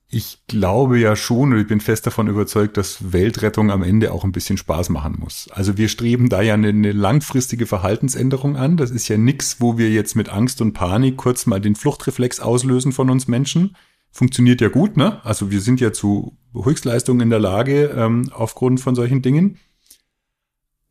ich 0.08 0.44
glaube 0.46 0.98
ja 0.98 1.16
schon 1.16 1.52
und 1.52 1.58
ich 1.58 1.66
bin 1.66 1.80
fest 1.80 2.06
davon 2.06 2.28
überzeugt, 2.28 2.76
dass 2.76 3.12
Weltrettung 3.12 3.70
am 3.70 3.82
Ende 3.82 4.12
auch 4.12 4.24
ein 4.24 4.32
bisschen 4.32 4.56
Spaß 4.56 4.88
machen 4.90 5.16
muss. 5.18 5.48
Also 5.50 5.76
wir 5.76 5.88
streben 5.88 6.28
da 6.28 6.42
ja 6.42 6.54
eine, 6.54 6.68
eine 6.68 6.92
langfristige 6.92 7.66
Verhaltensänderung 7.66 8.56
an. 8.56 8.76
Das 8.76 8.90
ist 8.90 9.08
ja 9.08 9.16
nichts, 9.16 9.60
wo 9.60 9.78
wir 9.78 9.90
jetzt 9.90 10.14
mit 10.14 10.28
Angst 10.28 10.60
und 10.60 10.74
Panik 10.74 11.16
kurz 11.16 11.46
mal 11.46 11.60
den 11.60 11.74
Fluchtreflex 11.74 12.38
auslösen 12.38 12.92
von 12.92 13.10
uns 13.10 13.26
Menschen, 13.26 13.76
funktioniert 14.16 14.60
ja 14.60 14.68
gut, 14.68 14.96
ne? 14.96 15.24
Also 15.24 15.50
wir 15.50 15.60
sind 15.60 15.80
ja 15.80 15.92
zu 15.92 16.38
Höchstleistungen 16.54 17.20
in 17.20 17.30
der 17.30 17.38
Lage 17.38 17.94
ähm, 17.94 18.30
aufgrund 18.32 18.80
von 18.80 18.94
solchen 18.94 19.22
Dingen. 19.22 19.58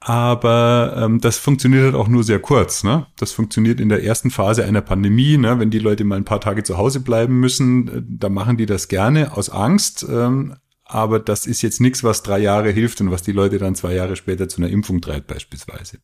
Aber 0.08 0.94
ähm, 0.98 1.20
das 1.20 1.40
funktioniert 1.40 1.86
halt 1.86 1.96
auch 1.96 2.08
nur 2.08 2.24
sehr 2.24 2.38
kurz. 2.38 2.84
Ne? 2.84 3.08
Das 3.18 3.32
funktioniert 3.32 3.80
in 3.80 3.90
der 3.90 4.04
ersten 4.04 4.30
Phase 4.30 4.64
einer 4.64 4.82
Pandemie, 4.82 5.36
ne? 5.36 5.58
wenn 5.58 5.72
die 5.72 5.80
Leute 5.80 6.04
mal 6.04 6.18
ein 6.18 6.26
paar 6.26 6.40
Tage 6.40 6.62
zu 6.62 6.78
Hause 6.78 7.00
bleiben 7.00 7.40
müssen, 7.40 7.88
äh, 7.88 8.02
da 8.08 8.30
machen 8.30 8.56
die 8.56 8.68
das 8.68 8.88
gerne 8.88 9.36
aus 9.36 9.50
Angst. 9.50 10.06
Ähm, 10.08 10.58
aber 10.84 11.20
das 11.20 11.48
ist 11.48 11.64
jetzt 11.64 11.82
nichts, 11.82 12.04
was 12.04 12.22
drei 12.22 12.38
Jahre 12.38 12.70
hilft 12.70 13.02
und 13.02 13.10
was 13.10 13.24
die 13.24 13.32
Leute 13.32 13.58
dann 13.58 13.74
zwei 13.74 13.96
Jahre 13.96 14.16
später 14.16 14.48
zu 14.48 14.62
einer 14.62 14.70
Impfung 14.70 15.02
treibt 15.02 15.26
beispielsweise. 15.26 15.98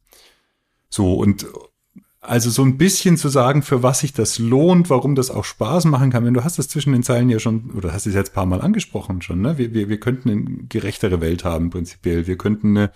So, 0.89 1.13
und 1.13 1.45
also 2.21 2.49
so 2.49 2.63
ein 2.63 2.79
bisschen 2.79 3.17
zu 3.17 3.29
sagen, 3.29 3.61
für 3.61 3.83
was 3.83 3.99
sich 3.99 4.13
das 4.13 4.39
lohnt, 4.39 4.89
warum 4.89 5.13
das 5.13 5.29
auch 5.29 5.45
Spaß 5.45 5.85
machen 5.85 6.09
kann. 6.09 6.25
Wenn 6.25 6.33
du 6.33 6.43
hast 6.43 6.57
das 6.57 6.69
zwischen 6.69 6.93
den 6.93 7.03
Zeilen 7.03 7.29
ja 7.29 7.37
schon, 7.37 7.69
oder 7.75 7.93
hast 7.93 8.07
es 8.07 8.15
jetzt 8.15 8.31
ein 8.31 8.33
paar 8.33 8.47
Mal 8.47 8.61
angesprochen 8.61 9.21
schon, 9.21 9.41
ne? 9.41 9.59
Wir, 9.59 9.75
wir, 9.75 9.89
wir 9.89 9.99
könnten 9.99 10.29
eine 10.31 10.43
gerechtere 10.69 11.21
Welt 11.21 11.43
haben, 11.43 11.69
prinzipiell. 11.69 12.25
Wir 12.25 12.37
könnten 12.39 12.75
eine 12.75 12.91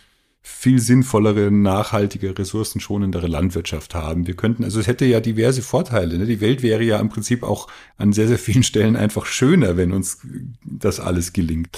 viel 0.47 0.79
sinnvollere, 0.79 1.49
nachhaltige, 1.49 2.37
ressourcenschonendere 2.37 3.25
Landwirtschaft 3.25 3.95
haben. 3.95 4.27
Wir 4.27 4.35
könnten, 4.35 4.63
also 4.63 4.79
es 4.79 4.85
hätte 4.85 5.03
ja 5.03 5.19
diverse 5.19 5.63
Vorteile. 5.63 6.19
Ne? 6.19 6.27
Die 6.27 6.39
Welt 6.39 6.61
wäre 6.61 6.83
ja 6.83 6.99
im 6.99 7.09
Prinzip 7.09 7.41
auch 7.41 7.67
an 7.97 8.13
sehr, 8.13 8.27
sehr 8.27 8.37
vielen 8.37 8.61
Stellen 8.61 8.95
einfach 8.95 9.25
schöner, 9.25 9.75
wenn 9.75 9.91
uns 9.91 10.19
das 10.63 10.99
alles 10.99 11.33
gelingt. 11.33 11.69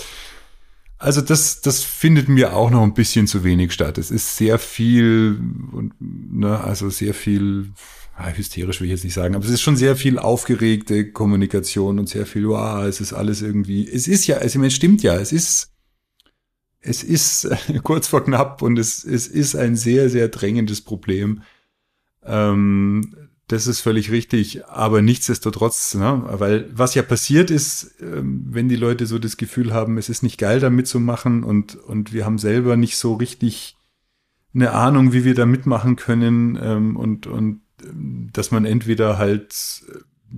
Also 0.98 1.22
das, 1.22 1.62
das 1.62 1.84
findet 1.84 2.28
mir 2.28 2.58
auch 2.58 2.70
noch 2.70 2.84
ein 2.84 2.94
bisschen 2.94 3.26
zu 3.26 3.46
wenig 3.46 3.72
statt. 3.72 3.98
Es 3.98 4.12
ist 4.12 4.36
sehr 4.36 4.60
viel, 4.60 5.40
ne, 6.00 6.60
also 6.62 6.90
sehr 6.90 7.14
viel, 7.14 7.72
ah, 8.18 8.32
hysterisch 8.32 8.82
will 8.82 8.88
ich 8.88 8.92
jetzt 8.92 9.06
nicht 9.06 9.14
sagen, 9.14 9.36
aber 9.36 9.46
es 9.46 9.52
ist 9.52 9.62
schon 9.62 9.78
sehr 9.78 9.96
viel 9.96 10.20
aufgeregte 10.20 11.10
Kommunikation 11.14 12.00
und 12.00 12.10
sehr 12.10 12.26
viel, 12.26 12.50
wow, 12.50 12.84
es 12.84 13.00
ist 13.00 13.14
alles 13.14 13.42
irgendwie, 13.42 13.88
es 13.88 14.10
ist 14.10 14.28
ja, 14.28 14.40
es, 14.40 14.58
es 14.58 14.74
stimmt 14.74 15.04
ja, 15.04 15.16
es 15.16 15.32
ist, 15.32 15.72
es 16.88 17.04
ist 17.04 17.50
kurz 17.84 18.08
vor 18.08 18.24
knapp 18.24 18.62
und 18.62 18.80
es, 18.80 19.04
es 19.04 19.28
ist 19.28 19.56
ein 19.56 19.76
sehr, 19.76 20.10
sehr 20.10 20.30
drängendes 20.30 20.82
Problem. 20.82 21.42
Ähm, 22.24 23.16
das 23.48 23.66
ist 23.66 23.80
völlig 23.80 24.12
richtig, 24.12 24.66
aber 24.66 25.02
nichtsdestotrotz, 25.02 25.96
ne, 25.96 26.22
weil 26.28 26.70
was 26.74 26.96
ja 26.96 27.02
passiert 27.02 27.50
ist, 27.50 27.96
ähm, 28.02 28.46
wenn 28.50 28.68
die 28.68 28.76
Leute 28.76 29.06
so 29.06 29.20
das 29.20 29.38
Gefühl 29.38 29.74
haben, 29.74 29.98
es 29.98 30.10
ist 30.10 30.22
nicht 30.22 30.38
geil, 30.38 30.60
da 30.60 30.70
mitzumachen 30.70 31.44
und, 31.44 31.76
und 31.76 32.12
wir 32.12 32.26
haben 32.26 32.40
selber 32.40 32.76
nicht 32.76 32.98
so 32.98 33.14
richtig 33.14 33.78
eine 34.54 34.72
Ahnung, 34.74 35.14
wie 35.14 35.24
wir 35.24 35.36
da 35.36 35.46
mitmachen 35.46 35.96
können 35.96 36.60
ähm, 36.62 36.98
und, 36.98 37.28
und 37.28 37.62
ähm, 37.84 38.30
dass 38.34 38.52
man 38.52 38.66
entweder 38.66 39.18
halt 39.18 39.84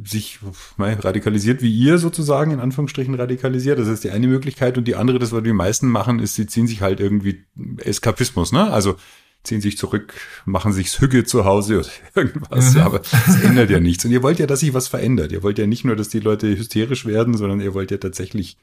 sich 0.03 0.39
radikalisiert 0.77 1.61
wie 1.61 1.73
ihr 1.73 1.97
sozusagen, 1.97 2.51
in 2.51 2.59
Anführungsstrichen 2.59 3.15
radikalisiert. 3.15 3.79
Das 3.79 3.87
ist 3.87 4.03
die 4.03 4.11
eine 4.11 4.27
Möglichkeit. 4.27 4.77
Und 4.77 4.87
die 4.87 4.95
andere, 4.95 5.19
das, 5.19 5.31
was 5.31 5.43
die 5.43 5.53
meisten 5.53 5.87
machen, 5.87 6.19
ist, 6.19 6.35
sie 6.35 6.47
ziehen 6.47 6.67
sich 6.67 6.81
halt 6.81 6.99
irgendwie 6.99 7.45
Eskapismus, 7.77 8.51
ne? 8.51 8.71
Also 8.71 8.95
ziehen 9.43 9.61
sich 9.61 9.77
zurück, 9.77 10.13
machen 10.45 10.73
sich's 10.73 10.99
Hügge 10.99 11.23
zu 11.23 11.45
Hause 11.45 11.79
oder 11.79 11.89
irgendwas. 12.15 12.73
Mhm. 12.73 12.81
Aber 12.81 13.01
es 13.01 13.41
ändert 13.41 13.69
ja 13.69 13.79
nichts. 13.79 14.05
Und 14.05 14.11
ihr 14.11 14.23
wollt 14.23 14.39
ja, 14.39 14.47
dass 14.47 14.59
sich 14.59 14.73
was 14.73 14.87
verändert. 14.87 15.31
Ihr 15.31 15.43
wollt 15.43 15.57
ja 15.57 15.67
nicht 15.67 15.85
nur, 15.85 15.95
dass 15.95 16.09
die 16.09 16.19
Leute 16.19 16.47
hysterisch 16.57 17.05
werden, 17.05 17.35
sondern 17.35 17.61
ihr 17.61 17.73
wollt 17.73 17.91
ja 17.91 17.97
tatsächlich, 17.97 18.57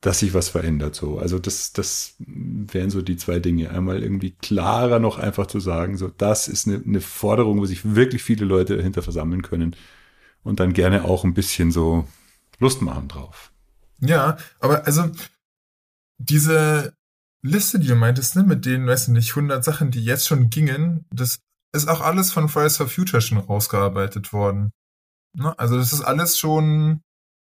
dass 0.00 0.20
sich 0.20 0.32
was 0.32 0.48
verändert. 0.48 0.94
So, 0.94 1.18
also 1.18 1.38
das, 1.38 1.72
das 1.72 2.14
wären 2.18 2.90
so 2.90 3.02
die 3.02 3.16
zwei 3.16 3.40
Dinge. 3.40 3.70
Einmal 3.70 4.02
irgendwie 4.02 4.30
klarer 4.30 4.98
noch 5.00 5.18
einfach 5.18 5.46
zu 5.46 5.60
sagen, 5.60 5.96
so 5.96 6.08
das 6.08 6.48
ist 6.48 6.66
eine, 6.66 6.82
eine 6.84 7.00
Forderung, 7.00 7.58
wo 7.60 7.66
sich 7.66 7.94
wirklich 7.94 8.22
viele 8.22 8.46
Leute 8.46 8.76
dahinter 8.76 9.02
versammeln 9.02 9.42
können. 9.42 9.76
Und 10.48 10.60
dann 10.60 10.72
gerne 10.72 11.04
auch 11.04 11.24
ein 11.24 11.34
bisschen 11.34 11.70
so 11.70 12.08
Lust 12.58 12.80
machen 12.80 13.06
drauf. 13.06 13.52
Ja, 14.00 14.38
aber 14.60 14.86
also 14.86 15.10
diese 16.16 16.94
Liste, 17.42 17.78
die 17.78 17.88
du 17.88 17.96
meintest, 17.96 18.34
ne, 18.34 18.44
mit 18.44 18.64
den, 18.64 18.86
weißt 18.86 19.08
du 19.08 19.12
nicht, 19.12 19.28
100 19.28 19.62
Sachen, 19.62 19.90
die 19.90 20.02
jetzt 20.02 20.26
schon 20.26 20.48
gingen, 20.48 21.04
das 21.10 21.40
ist 21.74 21.86
auch 21.86 22.00
alles 22.00 22.32
von 22.32 22.48
Fridays 22.48 22.78
for 22.78 22.88
Future 22.88 23.20
schon 23.20 23.36
rausgearbeitet 23.36 24.32
worden. 24.32 24.72
Ne? 25.34 25.52
Also 25.58 25.76
das 25.76 25.92
ist 25.92 26.00
alles 26.00 26.38
schon, 26.38 27.02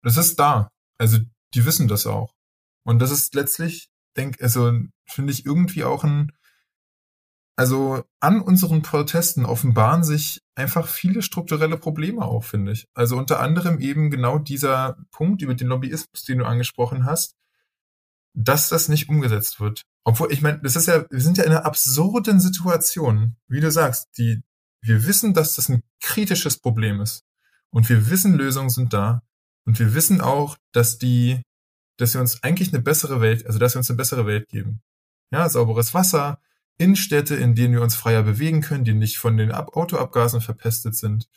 das 0.02 0.16
ist 0.16 0.40
da. 0.40 0.72
Also 0.98 1.18
die 1.54 1.64
wissen 1.66 1.86
das 1.86 2.04
auch. 2.04 2.34
Und 2.84 2.98
das 2.98 3.12
ist 3.12 3.32
letztlich, 3.36 3.90
denk, 4.16 4.42
also 4.42 4.72
finde 5.08 5.32
ich 5.32 5.46
irgendwie 5.46 5.84
auch 5.84 6.02
ein, 6.02 6.32
also 7.54 8.02
an 8.18 8.40
unseren 8.40 8.82
Protesten 8.82 9.46
offenbaren 9.46 10.02
sich 10.02 10.42
einfach 10.58 10.88
viele 10.88 11.22
strukturelle 11.22 11.78
Probleme 11.78 12.22
auch, 12.22 12.42
finde 12.42 12.72
ich. 12.72 12.88
Also 12.92 13.16
unter 13.16 13.38
anderem 13.38 13.78
eben 13.78 14.10
genau 14.10 14.38
dieser 14.38 14.98
Punkt 15.12 15.40
über 15.40 15.54
den 15.54 15.68
Lobbyismus, 15.68 16.24
den 16.24 16.38
du 16.38 16.44
angesprochen 16.44 17.04
hast, 17.04 17.36
dass 18.34 18.68
das 18.68 18.88
nicht 18.88 19.08
umgesetzt 19.08 19.60
wird. 19.60 19.82
Obwohl, 20.04 20.32
ich 20.32 20.42
meine, 20.42 20.58
das 20.60 20.74
ist 20.74 20.86
ja, 20.86 21.04
wir 21.10 21.20
sind 21.20 21.38
ja 21.38 21.44
in 21.44 21.52
einer 21.52 21.64
absurden 21.64 22.40
Situation. 22.40 23.36
Wie 23.46 23.60
du 23.60 23.70
sagst, 23.70 24.08
die, 24.18 24.42
wir 24.82 25.06
wissen, 25.06 25.32
dass 25.32 25.54
das 25.54 25.68
ein 25.68 25.82
kritisches 26.00 26.58
Problem 26.58 27.00
ist. 27.00 27.22
Und 27.70 27.88
wir 27.88 28.10
wissen, 28.10 28.34
Lösungen 28.34 28.70
sind 28.70 28.92
da. 28.92 29.22
Und 29.64 29.78
wir 29.78 29.94
wissen 29.94 30.20
auch, 30.20 30.56
dass 30.72 30.98
die, 30.98 31.42
dass 31.98 32.14
wir 32.14 32.20
uns 32.20 32.42
eigentlich 32.42 32.72
eine 32.72 32.82
bessere 32.82 33.20
Welt, 33.20 33.46
also 33.46 33.58
dass 33.58 33.74
wir 33.74 33.78
uns 33.78 33.90
eine 33.90 33.96
bessere 33.96 34.26
Welt 34.26 34.48
geben. 34.48 34.82
Ja, 35.30 35.48
sauberes 35.48 35.94
Wasser, 35.94 36.40
Innenstädte, 36.78 37.34
in 37.34 37.54
denen 37.54 37.74
wir 37.74 37.82
uns 37.82 37.96
freier 37.96 38.22
bewegen 38.22 38.60
können, 38.60 38.84
die 38.84 38.94
nicht 38.94 39.18
von 39.18 39.36
den 39.36 39.52
Autoabgasen 39.52 40.40
verpestet 40.40 40.96
sind, 40.96 41.28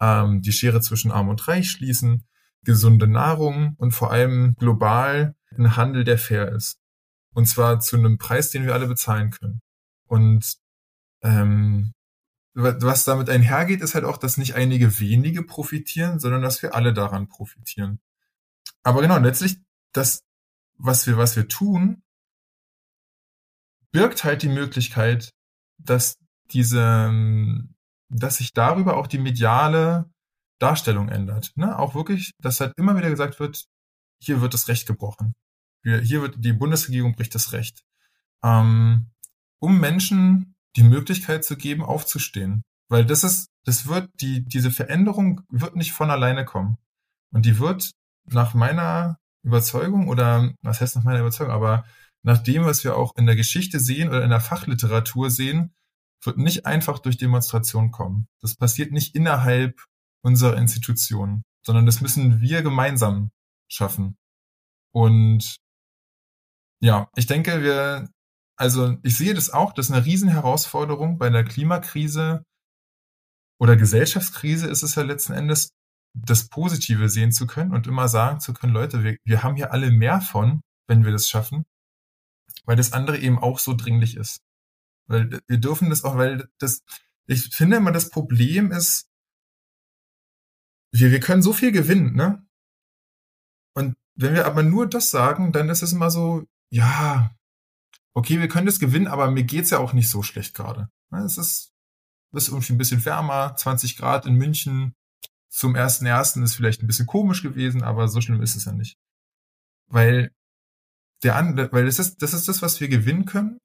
ähm, 0.00 0.40
die 0.40 0.52
Schere 0.52 0.80
zwischen 0.80 1.10
Arm 1.10 1.28
und 1.28 1.46
Reich 1.48 1.70
schließen, 1.70 2.24
gesunde 2.62 3.06
Nahrung 3.06 3.74
und 3.76 3.92
vor 3.92 4.12
allem 4.12 4.54
global 4.56 5.34
ein 5.56 5.76
Handel, 5.76 6.04
der 6.04 6.18
fair 6.18 6.50
ist. 6.52 6.78
Und 7.32 7.46
zwar 7.46 7.80
zu 7.80 7.96
einem 7.96 8.18
Preis, 8.18 8.50
den 8.50 8.64
wir 8.64 8.74
alle 8.74 8.86
bezahlen 8.86 9.30
können. 9.30 9.60
Und 10.06 10.56
ähm, 11.22 11.92
was 12.54 13.04
damit 13.04 13.28
einhergeht, 13.28 13.80
ist 13.80 13.96
halt 13.96 14.04
auch, 14.04 14.16
dass 14.16 14.36
nicht 14.36 14.54
einige 14.54 15.00
wenige 15.00 15.42
profitieren, 15.42 16.20
sondern 16.20 16.42
dass 16.42 16.62
wir 16.62 16.74
alle 16.74 16.92
daran 16.92 17.26
profitieren. 17.26 17.98
Aber 18.84 19.00
genau, 19.00 19.18
letztlich 19.18 19.58
das, 19.92 20.22
was 20.76 21.06
wir, 21.08 21.16
was 21.16 21.34
wir 21.34 21.48
tun, 21.48 22.03
birgt 23.94 24.24
halt 24.24 24.42
die 24.42 24.48
Möglichkeit, 24.48 25.30
dass 25.78 26.16
diese, 26.50 27.12
dass 28.08 28.36
sich 28.36 28.52
darüber 28.52 28.96
auch 28.96 29.06
die 29.06 29.18
mediale 29.20 30.10
Darstellung 30.58 31.08
ändert. 31.08 31.52
Ne? 31.54 31.78
Auch 31.78 31.94
wirklich, 31.94 32.32
dass 32.38 32.60
halt 32.60 32.74
immer 32.76 32.96
wieder 32.96 33.08
gesagt 33.08 33.38
wird, 33.38 33.64
hier 34.20 34.40
wird 34.40 34.52
das 34.52 34.66
Recht 34.66 34.86
gebrochen. 34.86 35.34
Hier 35.84 36.22
wird 36.22 36.36
die 36.38 36.52
Bundesregierung 36.52 37.14
bricht 37.14 37.34
das 37.34 37.52
Recht. 37.52 37.84
Ähm, 38.42 39.10
um 39.60 39.78
Menschen 39.78 40.56
die 40.76 40.82
Möglichkeit 40.82 41.44
zu 41.44 41.56
geben, 41.56 41.82
aufzustehen. 41.84 42.62
Weil 42.88 43.06
das 43.06 43.22
ist, 43.22 43.46
das 43.64 43.86
wird, 43.86 44.10
die, 44.20 44.44
diese 44.44 44.72
Veränderung 44.72 45.42
wird 45.48 45.76
nicht 45.76 45.92
von 45.92 46.10
alleine 46.10 46.44
kommen. 46.44 46.78
Und 47.32 47.46
die 47.46 47.60
wird 47.60 47.92
nach 48.24 48.54
meiner 48.54 49.18
Überzeugung 49.44 50.08
oder 50.08 50.52
was 50.62 50.80
heißt 50.80 50.96
nach 50.96 51.04
meiner 51.04 51.20
Überzeugung, 51.20 51.52
aber 51.52 51.84
nach 52.24 52.38
dem, 52.38 52.64
was 52.64 52.84
wir 52.84 52.96
auch 52.96 53.14
in 53.16 53.26
der 53.26 53.36
Geschichte 53.36 53.80
sehen 53.80 54.08
oder 54.08 54.24
in 54.24 54.30
der 54.30 54.40
Fachliteratur 54.40 55.30
sehen, 55.30 55.74
wird 56.22 56.38
nicht 56.38 56.66
einfach 56.66 56.98
durch 56.98 57.16
Demonstration 57.18 57.90
kommen. 57.90 58.26
Das 58.40 58.56
passiert 58.56 58.92
nicht 58.92 59.14
innerhalb 59.14 59.84
unserer 60.22 60.56
Institutionen, 60.56 61.42
sondern 61.64 61.86
das 61.86 62.00
müssen 62.00 62.40
wir 62.40 62.62
gemeinsam 62.62 63.30
schaffen. 63.68 64.16
Und 64.92 65.56
ja, 66.80 67.08
ich 67.14 67.26
denke, 67.26 67.62
wir 67.62 68.08
also 68.56 68.96
ich 69.02 69.16
sehe 69.16 69.34
das 69.34 69.50
auch, 69.50 69.72
das 69.72 69.86
ist 69.86 69.92
eine 69.92 70.04
Riesenherausforderung 70.04 71.18
bei 71.18 71.28
der 71.28 71.44
Klimakrise 71.44 72.44
oder 73.58 73.76
Gesellschaftskrise 73.76 74.68
ist 74.68 74.82
es 74.82 74.94
ja 74.94 75.02
letzten 75.02 75.32
Endes, 75.32 75.70
das 76.16 76.48
Positive 76.48 77.08
sehen 77.08 77.32
zu 77.32 77.46
können 77.46 77.72
und 77.72 77.86
immer 77.86 78.08
sagen 78.08 78.38
zu 78.40 78.54
können, 78.54 78.72
Leute, 78.72 79.02
wir, 79.02 79.16
wir 79.24 79.42
haben 79.42 79.56
hier 79.56 79.72
alle 79.72 79.90
mehr 79.90 80.20
von, 80.20 80.60
wenn 80.88 81.04
wir 81.04 81.10
das 81.10 81.28
schaffen, 81.28 81.64
weil 82.64 82.76
das 82.76 82.92
andere 82.92 83.18
eben 83.18 83.38
auch 83.38 83.58
so 83.58 83.74
dringlich 83.74 84.16
ist. 84.16 84.42
Weil 85.06 85.40
wir 85.46 85.58
dürfen 85.58 85.90
das 85.90 86.04
auch, 86.04 86.16
weil 86.16 86.48
das, 86.58 86.82
ich 87.26 87.54
finde 87.54 87.76
immer, 87.76 87.92
das 87.92 88.10
Problem 88.10 88.72
ist, 88.72 89.08
wir, 90.92 91.10
wir 91.10 91.20
können 91.20 91.42
so 91.42 91.52
viel 91.52 91.72
gewinnen, 91.72 92.14
ne? 92.14 92.46
Und 93.74 93.96
wenn 94.14 94.34
wir 94.34 94.46
aber 94.46 94.62
nur 94.62 94.88
das 94.88 95.10
sagen, 95.10 95.52
dann 95.52 95.68
ist 95.68 95.82
es 95.82 95.92
immer 95.92 96.10
so, 96.10 96.44
ja, 96.70 97.34
okay, 98.14 98.40
wir 98.40 98.48
können 98.48 98.66
das 98.66 98.78
gewinnen, 98.78 99.08
aber 99.08 99.30
mir 99.30 99.44
geht's 99.44 99.70
ja 99.70 99.78
auch 99.78 99.92
nicht 99.92 100.08
so 100.08 100.22
schlecht 100.22 100.54
gerade. 100.54 100.88
Es 101.10 101.38
ist, 101.38 101.72
ist 102.32 102.48
irgendwie 102.48 102.72
ein 102.72 102.78
bisschen 102.78 103.04
wärmer, 103.04 103.54
20 103.56 103.96
Grad 103.96 104.26
in 104.26 104.34
München. 104.34 104.94
Zum 105.50 105.74
ersten 105.76 106.06
ersten 106.06 106.42
ist 106.42 106.54
vielleicht 106.54 106.82
ein 106.82 106.86
bisschen 106.86 107.06
komisch 107.06 107.42
gewesen, 107.42 107.82
aber 107.82 108.08
so 108.08 108.20
schlimm 108.20 108.42
ist 108.42 108.56
es 108.56 108.64
ja 108.64 108.72
nicht. 108.72 108.96
Weil 109.88 110.32
der 111.24 111.36
andere, 111.36 111.72
weil 111.72 111.86
das 111.86 111.98
ist, 111.98 112.22
das 112.22 112.34
ist 112.34 112.48
das, 112.48 112.62
was 112.62 112.80
wir 112.80 112.88
gewinnen 112.88 113.24
können. 113.24 113.58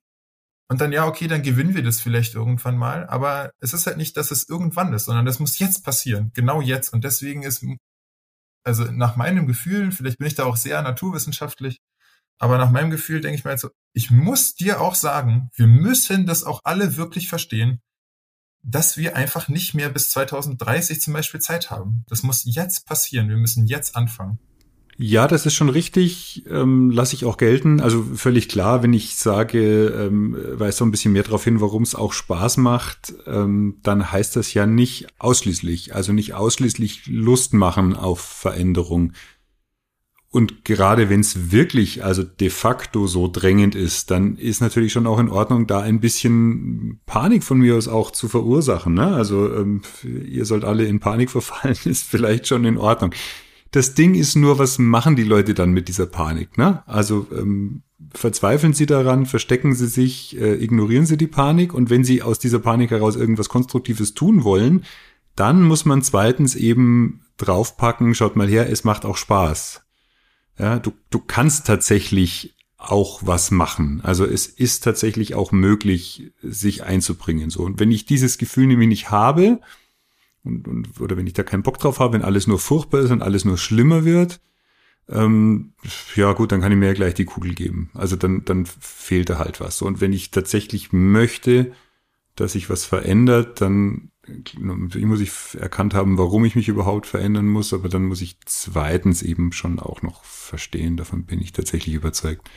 Und 0.72 0.82
dann, 0.82 0.92
ja, 0.92 1.08
okay, 1.08 1.28
dann 1.28 1.42
gewinnen 1.42 1.74
wir 1.74 1.84
das 1.84 2.00
vielleicht 2.00 2.36
irgendwann 2.36 2.78
mal. 2.78 3.08
Aber 3.08 3.52
es 3.60 3.74
ist 3.74 3.88
halt 3.88 3.98
nicht, 3.98 4.16
dass 4.18 4.32
es 4.32 4.48
irgendwann 4.48 4.94
ist, 4.94 5.06
sondern 5.06 5.26
das 5.26 5.40
muss 5.40 5.60
jetzt 5.60 5.84
passieren. 5.84 6.32
Genau 6.36 6.62
jetzt. 6.62 6.94
Und 6.94 7.04
deswegen 7.04 7.44
ist, 7.44 7.66
also 8.64 8.86
nach 8.86 9.16
meinem 9.16 9.48
Gefühl, 9.48 9.92
vielleicht 9.92 10.20
bin 10.20 10.28
ich 10.28 10.36
da 10.36 10.46
auch 10.46 10.58
sehr 10.58 10.82
naturwissenschaftlich, 10.82 11.80
aber 12.40 12.58
nach 12.58 12.72
meinem 12.72 12.92
Gefühl 12.92 13.20
denke 13.20 13.38
ich 13.38 13.44
mir 13.44 13.52
halt 13.52 13.60
so, 13.60 13.72
ich 13.94 14.12
muss 14.12 14.54
dir 14.56 14.80
auch 14.80 14.96
sagen, 14.96 15.50
wir 15.56 15.68
müssen 15.68 16.26
das 16.26 16.44
auch 16.44 16.62
alle 16.64 16.96
wirklich 16.96 17.28
verstehen, 17.28 17.82
dass 18.64 18.98
wir 18.98 19.16
einfach 19.16 19.48
nicht 19.48 19.74
mehr 19.74 19.90
bis 19.90 20.12
2030 20.12 21.02
zum 21.02 21.14
Beispiel 21.14 21.40
Zeit 21.40 21.72
haben. 21.72 22.04
Das 22.08 22.24
muss 22.24 22.44
jetzt 22.46 22.86
passieren. 22.86 23.30
Wir 23.30 23.38
müssen 23.38 23.68
jetzt 23.68 23.96
anfangen. 23.96 24.40
Ja, 25.02 25.30
das 25.30 25.46
ist 25.46 25.54
schon 25.54 25.70
richtig, 25.70 26.44
ähm, 26.50 26.90
lasse 26.90 27.16
ich 27.16 27.24
auch 27.24 27.38
gelten. 27.38 27.80
Also 27.80 28.04
völlig 28.16 28.50
klar, 28.50 28.84
wenn 28.84 28.92
ich 28.92 29.16
sage, 29.16 29.88
ähm, 29.88 30.36
weiß 30.38 30.76
so 30.76 30.84
ein 30.84 30.92
bisschen 30.92 31.14
mehr 31.14 31.24
darauf 31.24 31.46
hin, 31.46 31.62
warum 31.62 31.84
es 31.84 31.96
auch 31.96 32.12
Spaß 32.12 32.58
macht, 32.58 33.14
ähm, 33.26 33.78
dann 33.82 34.12
heißt 34.12 34.36
das 34.36 34.54
ja 34.54 34.66
nicht 34.66 35.08
ausschließlich, 35.18 35.96
also 35.96 36.12
nicht 36.12 36.34
ausschließlich 36.34 37.08
Lust 37.08 37.54
machen 37.54 37.96
auf 37.96 38.20
Veränderung. 38.20 39.14
Und 40.32 40.66
gerade 40.66 41.10
wenn 41.10 41.22
es 41.22 41.50
wirklich, 41.54 42.04
also 42.04 42.24
de 42.24 42.50
facto 42.50 43.08
so 43.08 43.30
drängend 43.30 43.76
ist, 43.76 44.12
dann 44.12 44.36
ist 44.36 44.60
natürlich 44.60 44.92
schon 44.92 45.08
auch 45.08 45.20
in 45.20 45.30
Ordnung, 45.30 45.66
da 45.66 45.80
ein 45.80 46.02
bisschen 46.02 47.00
Panik 47.06 47.46
von 47.46 47.60
mir 47.60 47.78
aus 47.78 47.88
auch 47.88 48.12
zu 48.12 48.28
verursachen. 48.28 48.96
Ne? 48.96 49.16
Also 49.16 49.50
ähm, 49.56 49.82
ihr 50.04 50.46
sollt 50.46 50.66
alle 50.66 50.84
in 50.84 51.00
Panik 51.00 51.32
verfallen, 51.32 51.78
ist 51.86 52.04
vielleicht 52.04 52.48
schon 52.48 52.66
in 52.66 52.78
Ordnung. 52.78 53.14
Das 53.72 53.94
Ding 53.94 54.16
ist 54.16 54.36
nur, 54.36 54.58
was 54.58 54.80
machen 54.80 55.16
die 55.16 55.24
Leute 55.24 55.54
dann 55.54 55.72
mit 55.72 55.88
dieser 55.88 56.08
Panik? 56.08 56.58
Ne? 56.58 56.84
Also 56.88 57.28
ähm, 57.32 57.84
verzweifeln 58.14 58.74
sie 58.74 58.86
daran, 58.86 59.26
verstecken 59.26 59.76
sie 59.76 59.88
sich, 59.88 60.40
äh, 60.40 60.56
ignorieren 60.56 61.06
sie 61.06 61.18
die 61.18 61.28
Panik 61.28 61.74
und 61.74 61.90
wenn 61.90 62.04
sie 62.04 62.22
aus 62.22 62.40
dieser 62.40 62.60
Panik 62.60 62.92
heraus 62.92 63.16
irgendwas 63.16 63.50
Konstruktives 63.50 64.14
tun 64.14 64.44
wollen, 64.44 64.86
dann 65.36 65.62
muss 65.62 65.86
man 65.86 66.02
zweitens 66.02 66.56
eben 66.56 67.22
draufpacken, 67.38 68.16
schaut 68.16 68.36
mal 68.36 68.48
her, 68.48 68.70
es 68.70 68.84
macht 68.84 69.06
auch 69.06 69.18
Spaß. 69.18 69.82
Ja, 70.58 70.80
du, 70.80 70.92
du 71.10 71.20
kannst 71.20 71.68
tatsächlich 71.68 72.56
auch 72.78 73.22
was 73.24 73.52
machen. 73.52 74.02
Also 74.04 74.26
es 74.26 74.48
ist 74.48 74.84
tatsächlich 74.84 75.36
auch 75.36 75.52
möglich, 75.52 76.32
sich 76.42 76.84
einzubringen. 76.84 77.50
So. 77.50 77.62
Und 77.62 77.80
wenn 77.80 77.92
ich 77.92 78.06
dieses 78.06 78.38
Gefühl 78.38 78.68
nämlich 78.68 78.90
nicht 78.90 79.12
habe, 79.12 79.60
und, 80.44 80.68
und, 80.68 81.00
oder 81.00 81.18
wenn 81.18 81.28
ich 81.28 81.34
da 81.34 81.44
keinen 81.44 81.64
Bock 81.64 81.80
drauf 81.80 82.00
habe, 82.00 82.14
wenn 82.14 82.24
alles 82.24 82.48
nur 82.48 82.60
furchtbar 82.60 83.02
ist 83.02 83.12
und 83.12 83.22
alles 83.22 83.46
nur 83.46 83.58
schlimmer 83.58 84.06
wird, 84.06 84.40
ähm, 85.10 85.74
ja 86.16 86.34
gut, 86.34 86.52
dann 86.52 86.62
kann 86.62 86.72
ich 86.72 86.78
mir 86.78 86.88
ja 86.88 86.94
gleich 86.94 87.16
die 87.16 87.26
Kugel 87.26 87.56
geben. 87.56 87.90
Also 87.94 88.16
dann, 88.16 88.46
dann 88.46 88.66
fehlt 88.66 89.30
da 89.30 89.40
halt 89.40 89.60
was. 89.60 89.82
Und 89.82 90.02
wenn 90.02 90.14
ich 90.14 90.32
tatsächlich 90.32 90.94
möchte, 90.94 91.72
dass 92.36 92.54
sich 92.54 92.70
was 92.70 92.86
verändert, 92.86 93.60
dann 93.62 94.12
muss 95.00 95.20
ich 95.22 95.32
erkannt 95.60 95.94
haben, 95.94 96.18
warum 96.18 96.46
ich 96.46 96.56
mich 96.56 96.68
überhaupt 96.68 97.08
verändern 97.08 97.48
muss, 97.48 97.74
aber 97.74 97.90
dann 97.90 98.06
muss 98.06 98.22
ich 98.22 98.38
zweitens 98.46 99.24
eben 99.24 99.52
schon 99.52 99.80
auch 99.80 100.04
noch 100.04 100.24
verstehen, 100.24 100.98
davon 100.98 101.26
bin 101.26 101.42
ich 101.42 101.52
tatsächlich 101.52 101.96
überzeugt, 101.96 102.50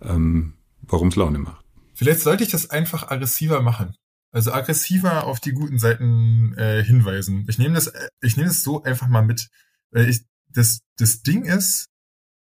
ähm, 0.00 0.54
warum 0.80 1.08
es 1.08 1.16
Laune 1.16 1.38
macht. 1.38 1.64
Vielleicht 1.92 2.20
sollte 2.20 2.44
ich 2.44 2.50
das 2.50 2.70
einfach 2.70 3.10
aggressiver 3.10 3.60
machen. 3.60 3.94
Also 4.34 4.52
aggressiver 4.52 5.24
auf 5.24 5.38
die 5.38 5.52
guten 5.52 5.78
Seiten 5.78 6.54
äh, 6.58 6.82
hinweisen. 6.82 7.46
Ich 7.48 7.58
nehme 7.58 7.76
das, 7.76 7.92
ich 8.20 8.36
nehme 8.36 8.48
das 8.48 8.64
so 8.64 8.82
einfach 8.82 9.06
mal 9.06 9.22
mit. 9.22 9.48
Ich, 9.92 10.24
das, 10.48 10.80
das 10.98 11.22
Ding 11.22 11.44
ist, 11.44 11.88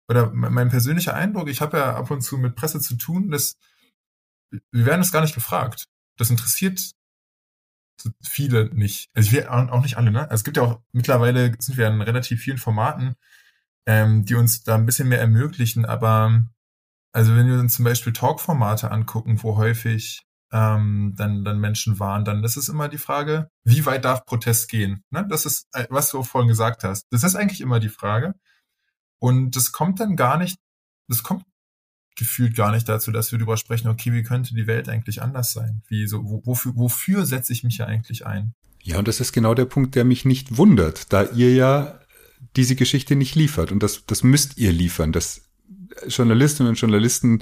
oder 0.08 0.32
mein 0.32 0.70
persönlicher 0.70 1.14
Eindruck, 1.14 1.50
ich 1.50 1.60
habe 1.60 1.78
ja 1.78 1.96
ab 1.96 2.10
und 2.10 2.22
zu 2.22 2.38
mit 2.38 2.56
Presse 2.56 2.80
zu 2.80 2.96
tun, 2.96 3.32
dass 3.32 3.58
wir 4.72 4.86
werden 4.86 5.02
das 5.02 5.12
gar 5.12 5.22
nicht 5.22 5.36
gefragt. 5.36 5.86
Das 6.18 6.30
interessiert 6.30 6.92
viele 8.22 8.74
nicht. 8.74 9.10
Also 9.14 9.32
wir 9.32 9.52
auch 9.52 9.82
nicht 9.82 9.98
alle, 9.98 10.12
ne? 10.12 10.22
Also 10.22 10.36
es 10.36 10.44
gibt 10.46 10.58
ja 10.58 10.64
auch 10.64 10.82
mittlerweile 10.94 11.54
sind 11.60 11.78
wir 11.78 11.88
in 11.88 12.02
relativ 12.02 12.42
vielen 12.42 12.58
Formaten, 12.60 13.16
ähm, 13.86 14.24
die 14.24 14.36
uns 14.36 14.64
da 14.64 14.76
ein 14.76 14.86
bisschen 14.86 15.10
mehr 15.10 15.20
ermöglichen, 15.20 15.86
aber 15.86 16.46
also 17.12 17.36
wenn 17.36 17.48
wir 17.48 17.60
uns 17.60 17.76
zum 17.76 17.86
Beispiel 17.86 18.14
Talkformate 18.14 18.90
angucken, 18.90 19.44
wo 19.44 19.58
häufig 19.58 20.26
ähm, 20.54 21.16
dann, 21.18 21.44
dann 21.44 21.60
Menschen 21.60 22.00
waren, 22.00 22.24
dann 22.24 22.44
ist 22.44 22.58
es 22.58 22.70
immer 22.70 22.88
die 22.88 23.00
Frage, 23.00 23.50
wie 23.64 23.86
weit 23.88 24.06
darf 24.06 24.24
Protest 24.26 24.70
gehen? 24.70 25.04
Ne? 25.10 25.26
Das 25.28 25.48
ist, 25.48 25.68
äh, 25.74 25.88
was 25.90 26.12
du 26.12 26.22
vorhin 26.22 26.48
gesagt 26.48 26.84
hast. 26.84 27.08
Das 27.10 27.24
ist 27.24 27.36
eigentlich 27.36 27.60
immer 27.60 27.80
die 27.80 27.90
Frage. 27.90 28.36
Und 29.20 29.56
das 29.56 29.72
kommt 29.72 30.00
dann 30.00 30.16
gar 30.16 30.38
nicht, 30.38 30.58
das 31.08 31.24
kommt 31.24 31.44
gefühlt 32.16 32.56
gar 32.56 32.72
nicht 32.72 32.88
dazu, 32.88 33.12
dass 33.12 33.32
wir 33.32 33.40
darüber 33.40 33.58
sprechen, 33.58 33.88
okay, 33.88 34.14
wie 34.14 34.22
könnte 34.22 34.54
die 34.54 34.68
Welt 34.68 34.90
eigentlich 34.90 35.24
anders 35.24 35.54
sein? 35.54 35.82
Wie 35.88 36.06
so, 36.06 36.24
wo, 36.24 36.46
wofür, 36.46 36.76
wofür 36.76 37.26
setze 37.26 37.52
ich 37.52 37.64
mich 37.64 37.80
ja 37.80 37.88
eigentlich 37.88 38.28
ein? 38.28 38.54
Ja, 38.84 39.00
und 39.00 39.08
das 39.08 39.20
ist 39.20 39.34
genau 39.34 39.56
der 39.56 39.66
Punkt, 39.66 39.96
der 39.96 40.04
mich 40.04 40.24
nicht 40.24 40.58
wundert, 40.58 41.12
da 41.12 41.24
ihr 41.24 41.56
ja 41.56 42.00
diese 42.56 42.76
Geschichte 42.76 43.16
nicht 43.16 43.34
liefert. 43.34 43.72
Und 43.72 43.82
das, 43.82 44.06
das 44.06 44.22
müsst 44.22 44.60
ihr 44.60 44.72
liefern. 44.72 45.14
Das 45.14 45.50
Journalistinnen 46.08 46.70
und 46.70 46.80
Journalisten 46.80 47.42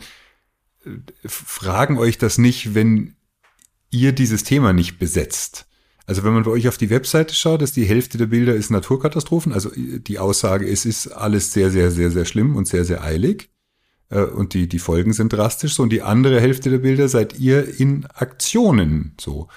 fragen 1.25 1.97
euch 1.97 2.17
das 2.17 2.38
nicht, 2.38 2.73
wenn 2.75 3.15
ihr 3.91 4.11
dieses 4.13 4.43
Thema 4.43 4.73
nicht 4.73 4.97
besetzt. 4.99 5.67
Also 6.07 6.23
wenn 6.23 6.34
man 6.34 6.43
bei 6.43 6.51
euch 6.51 6.67
auf 6.67 6.77
die 6.77 6.89
Webseite 6.89 7.34
schaut, 7.36 7.61
dass 7.61 7.71
die 7.71 7.86
Hälfte 7.86 8.17
der 8.17 8.25
Bilder 8.25 8.55
ist 8.55 8.69
Naturkatastrophen. 8.69 9.53
Also 9.53 9.71
die 9.75 10.19
Aussage 10.19 10.65
ist, 10.65 10.86
ist 10.86 11.07
alles 11.07 11.53
sehr, 11.53 11.69
sehr, 11.69 11.91
sehr, 11.91 12.11
sehr 12.11 12.25
schlimm 12.25 12.55
und 12.55 12.67
sehr, 12.67 12.86
sehr 12.86 13.03
eilig. 13.03 13.49
Äh, 14.09 14.23
und 14.23 14.53
die, 14.53 14.67
die 14.67 14.79
Folgen 14.79 15.13
sind 15.13 15.34
drastisch. 15.34 15.75
So, 15.75 15.84
und 15.84 15.89
die 15.89 16.01
andere 16.01 16.41
Hälfte 16.41 16.69
der 16.69 16.79
Bilder 16.79 17.07
seid 17.07 17.39
ihr 17.39 17.79
in 17.79 18.05
Aktionen. 18.07 19.13
So 19.19 19.47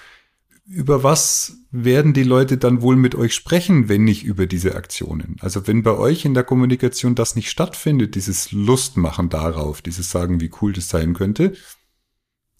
über 0.67 1.03
was 1.03 1.57
werden 1.71 2.13
die 2.13 2.23
Leute 2.23 2.57
dann 2.57 2.81
wohl 2.81 2.95
mit 2.95 3.13
euch 3.13 3.35
sprechen, 3.35 3.87
wenn 3.87 4.03
nicht 4.03 4.23
über 4.23 4.47
diese 4.47 4.75
Aktionen? 4.75 5.37
Also 5.39 5.67
wenn 5.67 5.83
bei 5.83 5.95
euch 5.95 6.25
in 6.25 6.33
der 6.33 6.43
Kommunikation 6.43 7.13
das 7.13 7.35
nicht 7.35 7.49
stattfindet, 7.49 8.15
dieses 8.15 8.51
Lustmachen 8.51 9.29
darauf, 9.29 9.81
dieses 9.81 10.09
Sagen, 10.09 10.41
wie 10.41 10.51
cool 10.61 10.73
das 10.73 10.89
sein 10.89 11.13
könnte, 11.13 11.53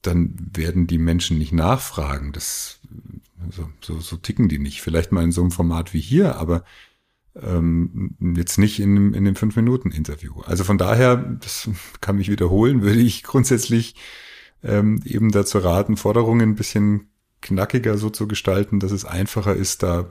dann 0.04 0.36
werden 0.54 0.86
die 0.86 1.00
Menschen 1.00 1.40
nicht 1.40 1.52
nachfragen. 1.52 2.32
Das, 2.32 2.80
so, 3.50 3.70
so, 3.82 4.00
so 4.00 4.18
ticken 4.18 4.50
die 4.50 4.60
nicht. 4.60 4.82
Vielleicht 4.82 5.12
mal 5.12 5.24
in 5.24 5.32
so 5.32 5.42
einem 5.42 5.52
Format 5.52 5.94
wie 5.94 6.02
hier, 6.02 6.36
aber 6.36 6.64
ähm, 7.36 8.16
jetzt 8.36 8.60
nicht 8.60 8.80
in, 8.80 9.16
in 9.16 9.26
dem 9.26 9.36
Fünf-Minuten-Interview. 9.36 10.42
Also 10.42 10.64
von 10.64 10.78
daher, 10.78 11.18
das 11.18 11.70
kann 12.02 12.18
mich 12.18 12.30
wiederholen, 12.30 12.84
würde 12.84 13.00
ich 13.00 13.24
grundsätzlich 13.24 13.96
ähm, 14.64 15.02
eben 15.06 15.32
dazu 15.32 15.58
raten, 15.58 15.98
Forderungen 15.98 16.52
ein 16.52 16.56
bisschen 16.56 17.10
knackiger 17.46 17.98
so 17.98 18.10
zu 18.10 18.28
gestalten, 18.28 18.80
dass 18.80 18.92
es 18.92 19.06
einfacher 19.06 19.56
ist, 19.56 19.84
da 19.84 20.10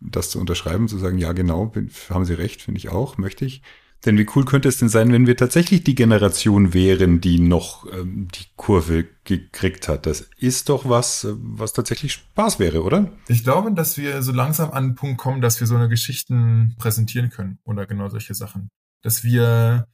das 0.00 0.30
zu 0.30 0.38
unterschreiben, 0.38 0.86
zu 0.86 0.98
sagen, 0.98 1.18
ja 1.18 1.32
genau, 1.32 1.72
haben 2.10 2.24
Sie 2.24 2.34
recht, 2.34 2.62
finde 2.62 2.78
ich 2.78 2.90
auch, 2.90 3.16
möchte 3.16 3.44
ich. 3.44 3.62
Denn 4.04 4.18
wie 4.18 4.26
cool 4.36 4.44
könnte 4.44 4.68
es 4.68 4.76
denn 4.76 4.90
sein, 4.90 5.10
wenn 5.12 5.26
wir 5.26 5.34
tatsächlich 5.34 5.82
die 5.82 5.94
Generation 5.94 6.74
wären, 6.74 7.22
die 7.22 7.40
noch 7.40 7.90
ähm, 7.90 8.28
die 8.34 8.44
Kurve 8.56 9.06
gekriegt 9.24 9.88
hat? 9.88 10.04
Das 10.04 10.28
ist 10.36 10.68
doch 10.68 10.86
was, 10.86 11.24
äh, 11.24 11.32
was 11.38 11.72
tatsächlich 11.72 12.12
Spaß 12.12 12.58
wäre, 12.58 12.82
oder? 12.82 13.10
Ich 13.28 13.44
glaube, 13.44 13.72
dass 13.72 13.96
wir 13.96 14.22
so 14.22 14.32
langsam 14.32 14.72
an 14.72 14.88
den 14.88 14.94
Punkt 14.94 15.16
kommen, 15.16 15.40
dass 15.40 15.58
wir 15.60 15.66
so 15.66 15.74
eine 15.74 15.88
Geschichten 15.88 16.74
präsentieren 16.78 17.30
können 17.30 17.60
oder 17.64 17.86
genau 17.86 18.10
solche 18.10 18.34
Sachen. 18.34 18.68
Dass 19.00 19.24
wir 19.24 19.86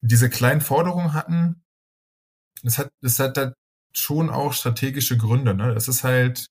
diese 0.00 0.28
kleinen 0.28 0.60
Forderungen 0.60 1.12
hatten. 1.12 1.62
Das 2.64 2.78
hat, 2.78 2.90
das 3.02 3.20
hat 3.20 3.36
schon 3.92 4.30
auch 4.30 4.52
strategische 4.52 5.16
Gründe. 5.16 5.54
Ne? 5.54 5.74
Das 5.74 5.88
ist 5.88 6.04
halt, 6.04 6.46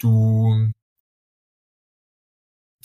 du, 0.00 0.70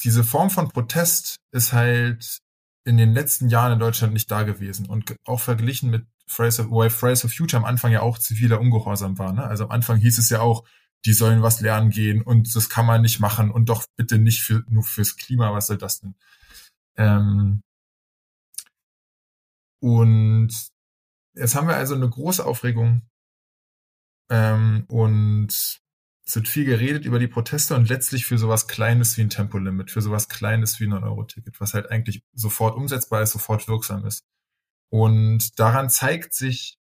diese 0.03 0.23
Form 0.23 0.49
von 0.49 0.69
Protest 0.69 1.37
ist 1.51 1.73
halt 1.73 2.39
in 2.85 2.97
den 2.97 3.13
letzten 3.13 3.49
Jahren 3.49 3.73
in 3.73 3.79
Deutschland 3.79 4.13
nicht 4.13 4.31
da 4.31 4.43
gewesen 4.43 4.85
und 4.85 5.15
auch 5.25 5.41
verglichen 5.41 5.89
mit 5.89 6.05
Fridays 6.27 6.59
of, 6.59 6.69
wobei 6.69 6.89
Fridays 6.89 7.25
of 7.25 7.33
Future 7.33 7.61
am 7.61 7.65
Anfang 7.65 7.91
ja 7.91 8.01
auch 8.01 8.17
ziviler 8.17 8.59
Ungehorsam 8.59 9.17
war. 9.17 9.33
Ne? 9.33 9.43
Also 9.43 9.65
am 9.65 9.71
Anfang 9.71 9.97
hieß 9.97 10.17
es 10.17 10.29
ja 10.29 10.41
auch, 10.41 10.65
die 11.05 11.13
sollen 11.13 11.41
was 11.41 11.61
lernen 11.61 11.89
gehen 11.89 12.21
und 12.21 12.55
das 12.55 12.69
kann 12.69 12.85
man 12.85 13.01
nicht 13.01 13.19
machen 13.19 13.51
und 13.51 13.69
doch 13.69 13.85
bitte 13.97 14.17
nicht 14.17 14.41
für, 14.41 14.63
nur 14.67 14.83
fürs 14.83 15.15
Klima, 15.15 15.53
was 15.53 15.67
soll 15.67 15.77
das 15.77 15.99
denn? 15.99 16.15
Ähm, 16.97 17.61
und 19.79 20.49
jetzt 21.35 21.55
haben 21.55 21.67
wir 21.67 21.75
also 21.75 21.95
eine 21.95 22.09
große 22.09 22.45
Aufregung 22.45 23.03
ähm, 24.29 24.85
und 24.87 25.47
es 26.27 26.35
wird 26.35 26.47
viel 26.47 26.65
geredet 26.65 27.05
über 27.05 27.19
die 27.19 27.27
Proteste 27.27 27.75
und 27.75 27.87
letztlich 27.87 28.25
für 28.25 28.37
sowas 28.37 28.67
Kleines 28.67 29.17
wie 29.17 29.21
ein 29.21 29.29
Tempolimit, 29.29 29.91
für 29.91 30.01
sowas 30.01 30.27
Kleines 30.27 30.79
wie 30.79 30.85
ein 30.85 30.93
Euro-Ticket, 30.93 31.61
was 31.61 31.73
halt 31.73 31.89
eigentlich 31.89 32.21
sofort 32.33 32.75
umsetzbar 32.75 33.21
ist, 33.21 33.31
sofort 33.31 33.67
wirksam 33.67 34.05
ist. 34.05 34.25
Und 34.89 35.57
daran 35.59 35.89
zeigt 35.89 36.33
sich, 36.33 36.77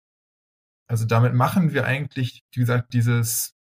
also 0.89 1.05
damit 1.05 1.35
machen 1.35 1.73
wir 1.73 1.85
eigentlich, 1.87 2.45
wie 2.53 2.61
gesagt, 2.61 2.93
dieses, 2.93 3.55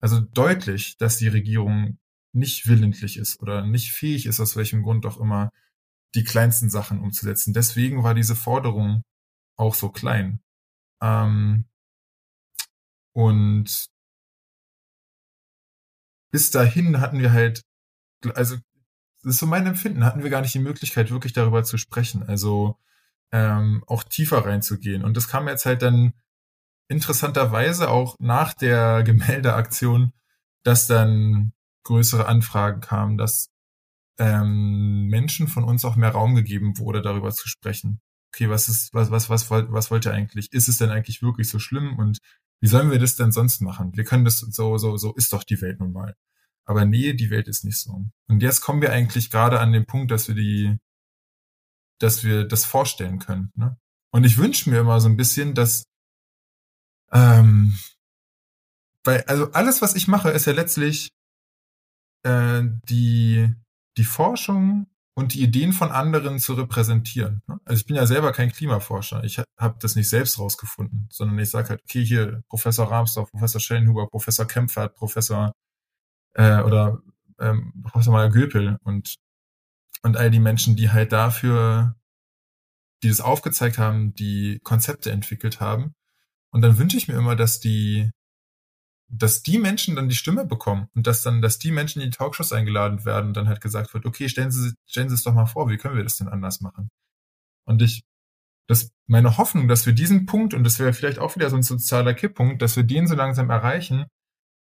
also 0.00 0.20
deutlich, 0.20 0.96
dass 0.96 1.18
die 1.18 1.28
Regierung 1.28 1.98
nicht 2.32 2.66
willentlich 2.66 3.18
ist 3.18 3.40
oder 3.40 3.64
nicht 3.66 3.92
fähig 3.92 4.26
ist, 4.26 4.40
aus 4.40 4.56
welchem 4.56 4.82
Grund 4.82 5.04
auch 5.06 5.18
immer, 5.18 5.50
die 6.14 6.24
kleinsten 6.24 6.70
Sachen 6.70 7.00
umzusetzen. 7.00 7.52
Deswegen 7.52 8.02
war 8.02 8.14
diese 8.14 8.36
Forderung 8.36 9.02
auch 9.56 9.74
so 9.74 9.90
klein. 9.90 10.40
Ähm, 11.02 11.66
und 13.16 13.86
bis 16.30 16.50
dahin 16.50 17.00
hatten 17.00 17.18
wir 17.18 17.32
halt, 17.32 17.62
also 18.34 18.56
das 19.22 19.34
ist 19.34 19.38
so 19.38 19.46
mein 19.46 19.66
Empfinden, 19.66 20.04
hatten 20.04 20.22
wir 20.22 20.28
gar 20.28 20.42
nicht 20.42 20.52
die 20.52 20.58
Möglichkeit, 20.58 21.10
wirklich 21.10 21.32
darüber 21.32 21.64
zu 21.64 21.78
sprechen, 21.78 22.24
also 22.24 22.78
ähm, 23.32 23.82
auch 23.86 24.02
tiefer 24.04 24.44
reinzugehen. 24.44 25.02
Und 25.02 25.16
das 25.16 25.28
kam 25.28 25.48
jetzt 25.48 25.64
halt 25.64 25.80
dann 25.80 26.12
interessanterweise 26.88 27.88
auch 27.88 28.16
nach 28.18 28.52
der 28.52 29.02
Gemäldeaktion, 29.06 30.12
dass 30.62 30.86
dann 30.86 31.54
größere 31.84 32.26
Anfragen 32.26 32.82
kamen, 32.82 33.16
dass 33.16 33.48
ähm, 34.18 35.06
Menschen 35.06 35.48
von 35.48 35.64
uns 35.64 35.86
auch 35.86 35.96
mehr 35.96 36.10
Raum 36.10 36.34
gegeben 36.34 36.76
wurde, 36.76 37.00
darüber 37.00 37.30
zu 37.30 37.48
sprechen. 37.48 38.02
Okay, 38.34 38.50
was 38.50 38.68
ist, 38.68 38.92
was, 38.92 39.10
was, 39.10 39.30
was, 39.30 39.50
was 39.50 39.90
wollt 39.90 40.04
ihr 40.04 40.12
eigentlich? 40.12 40.52
Ist 40.52 40.68
es 40.68 40.76
denn 40.76 40.90
eigentlich 40.90 41.22
wirklich 41.22 41.48
so 41.48 41.58
schlimm? 41.58 41.98
Und 41.98 42.18
wie 42.60 42.68
sollen 42.68 42.90
wir 42.90 42.98
das 42.98 43.16
denn 43.16 43.32
sonst 43.32 43.60
machen? 43.60 43.96
Wir 43.96 44.04
können 44.04 44.24
das 44.24 44.38
so, 44.38 44.78
so, 44.78 44.96
so 44.96 45.14
ist 45.14 45.32
doch 45.32 45.44
die 45.44 45.60
Welt 45.60 45.80
nun 45.80 45.92
mal. 45.92 46.16
Aber 46.64 46.84
nee, 46.84 47.12
die 47.12 47.30
Welt 47.30 47.48
ist 47.48 47.64
nicht 47.64 47.80
so. 47.80 48.04
Und 48.26 48.42
jetzt 48.42 48.60
kommen 48.60 48.82
wir 48.82 48.92
eigentlich 48.92 49.30
gerade 49.30 49.60
an 49.60 49.72
den 49.72 49.86
Punkt, 49.86 50.10
dass 50.10 50.26
wir 50.28 50.34
die, 50.34 50.78
dass 51.98 52.24
wir 52.24 52.44
das 52.44 52.64
vorstellen 52.64 53.18
können. 53.18 53.52
Ne? 53.54 53.78
Und 54.10 54.24
ich 54.24 54.38
wünsche 54.38 54.68
mir 54.70 54.80
immer 54.80 55.00
so 55.00 55.08
ein 55.08 55.16
bisschen, 55.16 55.54
dass, 55.54 55.84
ähm, 57.12 57.78
weil, 59.04 59.22
also 59.22 59.52
alles, 59.52 59.80
was 59.80 59.94
ich 59.94 60.08
mache, 60.08 60.30
ist 60.30 60.46
ja 60.46 60.52
letztlich 60.52 61.12
äh, 62.24 62.62
die, 62.88 63.54
die 63.96 64.04
Forschung 64.04 64.88
und 65.16 65.32
die 65.34 65.42
Ideen 65.42 65.72
von 65.72 65.90
anderen 65.90 66.38
zu 66.38 66.54
repräsentieren. 66.54 67.42
Ne? 67.48 67.58
Also 67.64 67.80
ich 67.80 67.86
bin 67.86 67.96
ja 67.96 68.06
selber 68.06 68.32
kein 68.32 68.52
Klimaforscher. 68.52 69.24
Ich 69.24 69.38
habe 69.58 69.76
das 69.80 69.96
nicht 69.96 70.10
selbst 70.10 70.38
rausgefunden, 70.38 71.08
sondern 71.10 71.38
ich 71.38 71.50
sage 71.50 71.70
halt, 71.70 71.82
okay, 71.82 72.04
hier 72.04 72.42
Professor 72.48 72.90
Rahmsdorf, 72.90 73.30
Professor 73.30 73.60
Schellenhuber, 73.60 74.08
Professor 74.08 74.46
Kempfert, 74.46 74.94
Professor 74.94 75.52
äh, 76.34 76.60
oder 76.60 77.00
ähm, 77.40 77.72
Professor 77.82 78.12
Meyer 78.12 78.30
Göpel 78.30 78.76
und 78.84 79.16
und 80.02 80.16
all 80.16 80.30
die 80.30 80.38
Menschen, 80.38 80.76
die 80.76 80.90
halt 80.90 81.12
dafür, 81.12 81.96
die 83.02 83.08
das 83.08 83.20
aufgezeigt 83.20 83.78
haben, 83.78 84.14
die 84.14 84.60
Konzepte 84.62 85.10
entwickelt 85.10 85.60
haben. 85.60 85.94
Und 86.50 86.62
dann 86.62 86.78
wünsche 86.78 86.96
ich 86.96 87.08
mir 87.08 87.14
immer, 87.14 87.34
dass 87.36 87.58
die 87.58 88.10
dass 89.08 89.42
die 89.42 89.58
Menschen 89.58 89.96
dann 89.96 90.08
die 90.08 90.14
Stimme 90.14 90.44
bekommen 90.44 90.88
und 90.94 91.06
dass 91.06 91.22
dann, 91.22 91.40
dass 91.40 91.58
die 91.58 91.70
Menschen 91.70 92.02
in 92.02 92.10
die 92.10 92.16
Talkshows 92.16 92.52
eingeladen 92.52 93.04
werden 93.04 93.28
und 93.28 93.36
dann 93.36 93.48
halt 93.48 93.60
gesagt 93.60 93.94
wird, 93.94 94.04
okay, 94.04 94.28
stellen 94.28 94.50
Sie, 94.50 94.74
stellen 94.86 95.08
Sie 95.08 95.14
es 95.14 95.22
doch 95.22 95.32
mal 95.32 95.46
vor, 95.46 95.68
wie 95.68 95.76
können 95.76 95.96
wir 95.96 96.02
das 96.02 96.16
denn 96.16 96.28
anders 96.28 96.60
machen? 96.60 96.88
Und 97.66 97.82
ich, 97.82 98.04
das, 98.68 98.90
meine 99.06 99.38
Hoffnung, 99.38 99.68
dass 99.68 99.86
wir 99.86 99.92
diesen 99.92 100.26
Punkt, 100.26 100.54
und 100.54 100.64
das 100.64 100.78
wäre 100.78 100.92
vielleicht 100.92 101.18
auch 101.18 101.36
wieder 101.36 101.50
so 101.50 101.56
ein 101.56 101.62
sozialer 101.62 102.14
Kipppunkt, 102.14 102.62
dass 102.62 102.76
wir 102.76 102.82
den 102.82 103.06
so 103.06 103.14
langsam 103.14 103.50
erreichen, 103.50 104.06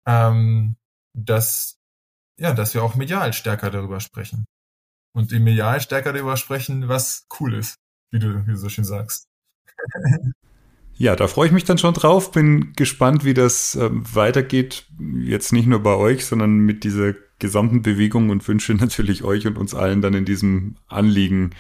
ähm, 0.08 0.76
dass, 1.14 1.78
ja, 2.40 2.54
dass 2.54 2.74
wir 2.74 2.84
auch 2.84 2.96
medial 2.96 3.34
stärker 3.34 3.70
darüber 3.70 4.00
sprechen. 4.00 4.46
Und 5.14 5.32
im 5.34 5.44
medial 5.44 5.82
stärker 5.82 6.14
darüber 6.14 6.38
sprechen, 6.38 6.88
was 6.88 7.28
cool 7.40 7.54
ist, 7.54 7.76
wie 8.12 8.20
du, 8.20 8.46
wie 8.48 8.52
du 8.52 8.58
so 8.58 8.70
schön 8.70 8.86
sagst. 8.86 9.28
Ja, 11.02 11.16
da 11.16 11.28
freue 11.28 11.48
ich 11.48 11.52
mich 11.52 11.64
dann 11.64 11.80
schon 11.80 11.96
drauf. 11.96 12.32
Bin 12.32 12.74
gespannt, 12.74 13.26
wie 13.26 13.34
das 13.34 13.74
äh, 13.74 13.90
weitergeht. 13.92 14.86
Jetzt 15.20 15.52
nicht 15.52 15.66
nur 15.66 15.80
bei 15.80 15.96
euch, 15.96 16.28
sondern 16.28 16.60
mit 16.60 16.84
dieser 16.84 17.16
gesamten 17.40 17.82
Bewegung 17.82 18.30
und 18.30 18.48
wünsche 18.48 18.74
natürlich 18.76 19.24
euch 19.24 19.48
und 19.48 19.58
uns 19.58 19.74
allen 19.74 20.04
dann 20.04 20.14
in 20.14 20.26
diesem 20.26 20.76
Anliegen 20.88 21.56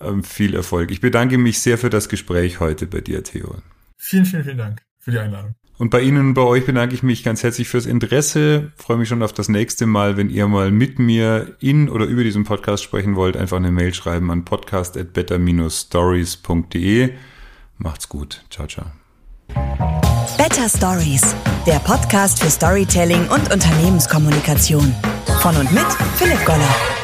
ähm, 0.00 0.22
viel 0.22 0.54
Erfolg. 0.54 0.90
Ich 0.90 1.00
bedanke 1.00 1.38
mich 1.38 1.60
sehr 1.60 1.78
für 1.78 1.88
das 1.88 2.10
Gespräch 2.10 2.60
heute 2.60 2.86
bei 2.86 3.00
dir, 3.00 3.24
Theo. 3.24 3.54
Vielen, 3.96 4.26
vielen, 4.26 4.44
vielen 4.44 4.58
Dank 4.58 4.82
für 4.98 5.12
die 5.12 5.18
Einladung. 5.18 5.54
Und 5.78 5.88
bei 5.88 6.02
Ihnen 6.02 6.28
und 6.28 6.34
bei 6.34 6.42
euch 6.42 6.66
bedanke 6.66 6.94
ich 6.94 7.02
mich 7.02 7.24
ganz 7.24 7.42
herzlich 7.42 7.70
fürs 7.70 7.86
Interesse. 7.86 8.72
Freue 8.76 8.98
mich 8.98 9.08
schon 9.08 9.22
auf 9.22 9.32
das 9.32 9.48
nächste 9.48 9.86
Mal, 9.86 10.18
wenn 10.18 10.28
ihr 10.28 10.46
mal 10.46 10.70
mit 10.70 10.98
mir 10.98 11.56
in 11.60 11.88
oder 11.88 12.04
über 12.04 12.22
diesen 12.22 12.44
Podcast 12.44 12.82
sprechen 12.82 13.16
wollt, 13.16 13.34
einfach 13.34 13.56
eine 13.56 13.70
Mail 13.70 13.94
schreiben 13.94 14.30
an 14.30 14.44
podcast 14.44 14.98
at 14.98 15.14
better-stories.de. 15.14 17.14
Macht's 17.78 18.08
gut. 18.08 18.44
Ciao, 18.50 18.66
ciao. 18.66 18.86
Better 20.36 20.68
Stories, 20.68 21.34
der 21.66 21.78
Podcast 21.80 22.42
für 22.42 22.50
Storytelling 22.50 23.28
und 23.28 23.52
Unternehmenskommunikation. 23.52 24.94
Von 25.40 25.56
und 25.56 25.72
mit 25.72 25.86
Philipp 26.16 26.44
Goller. 26.44 26.97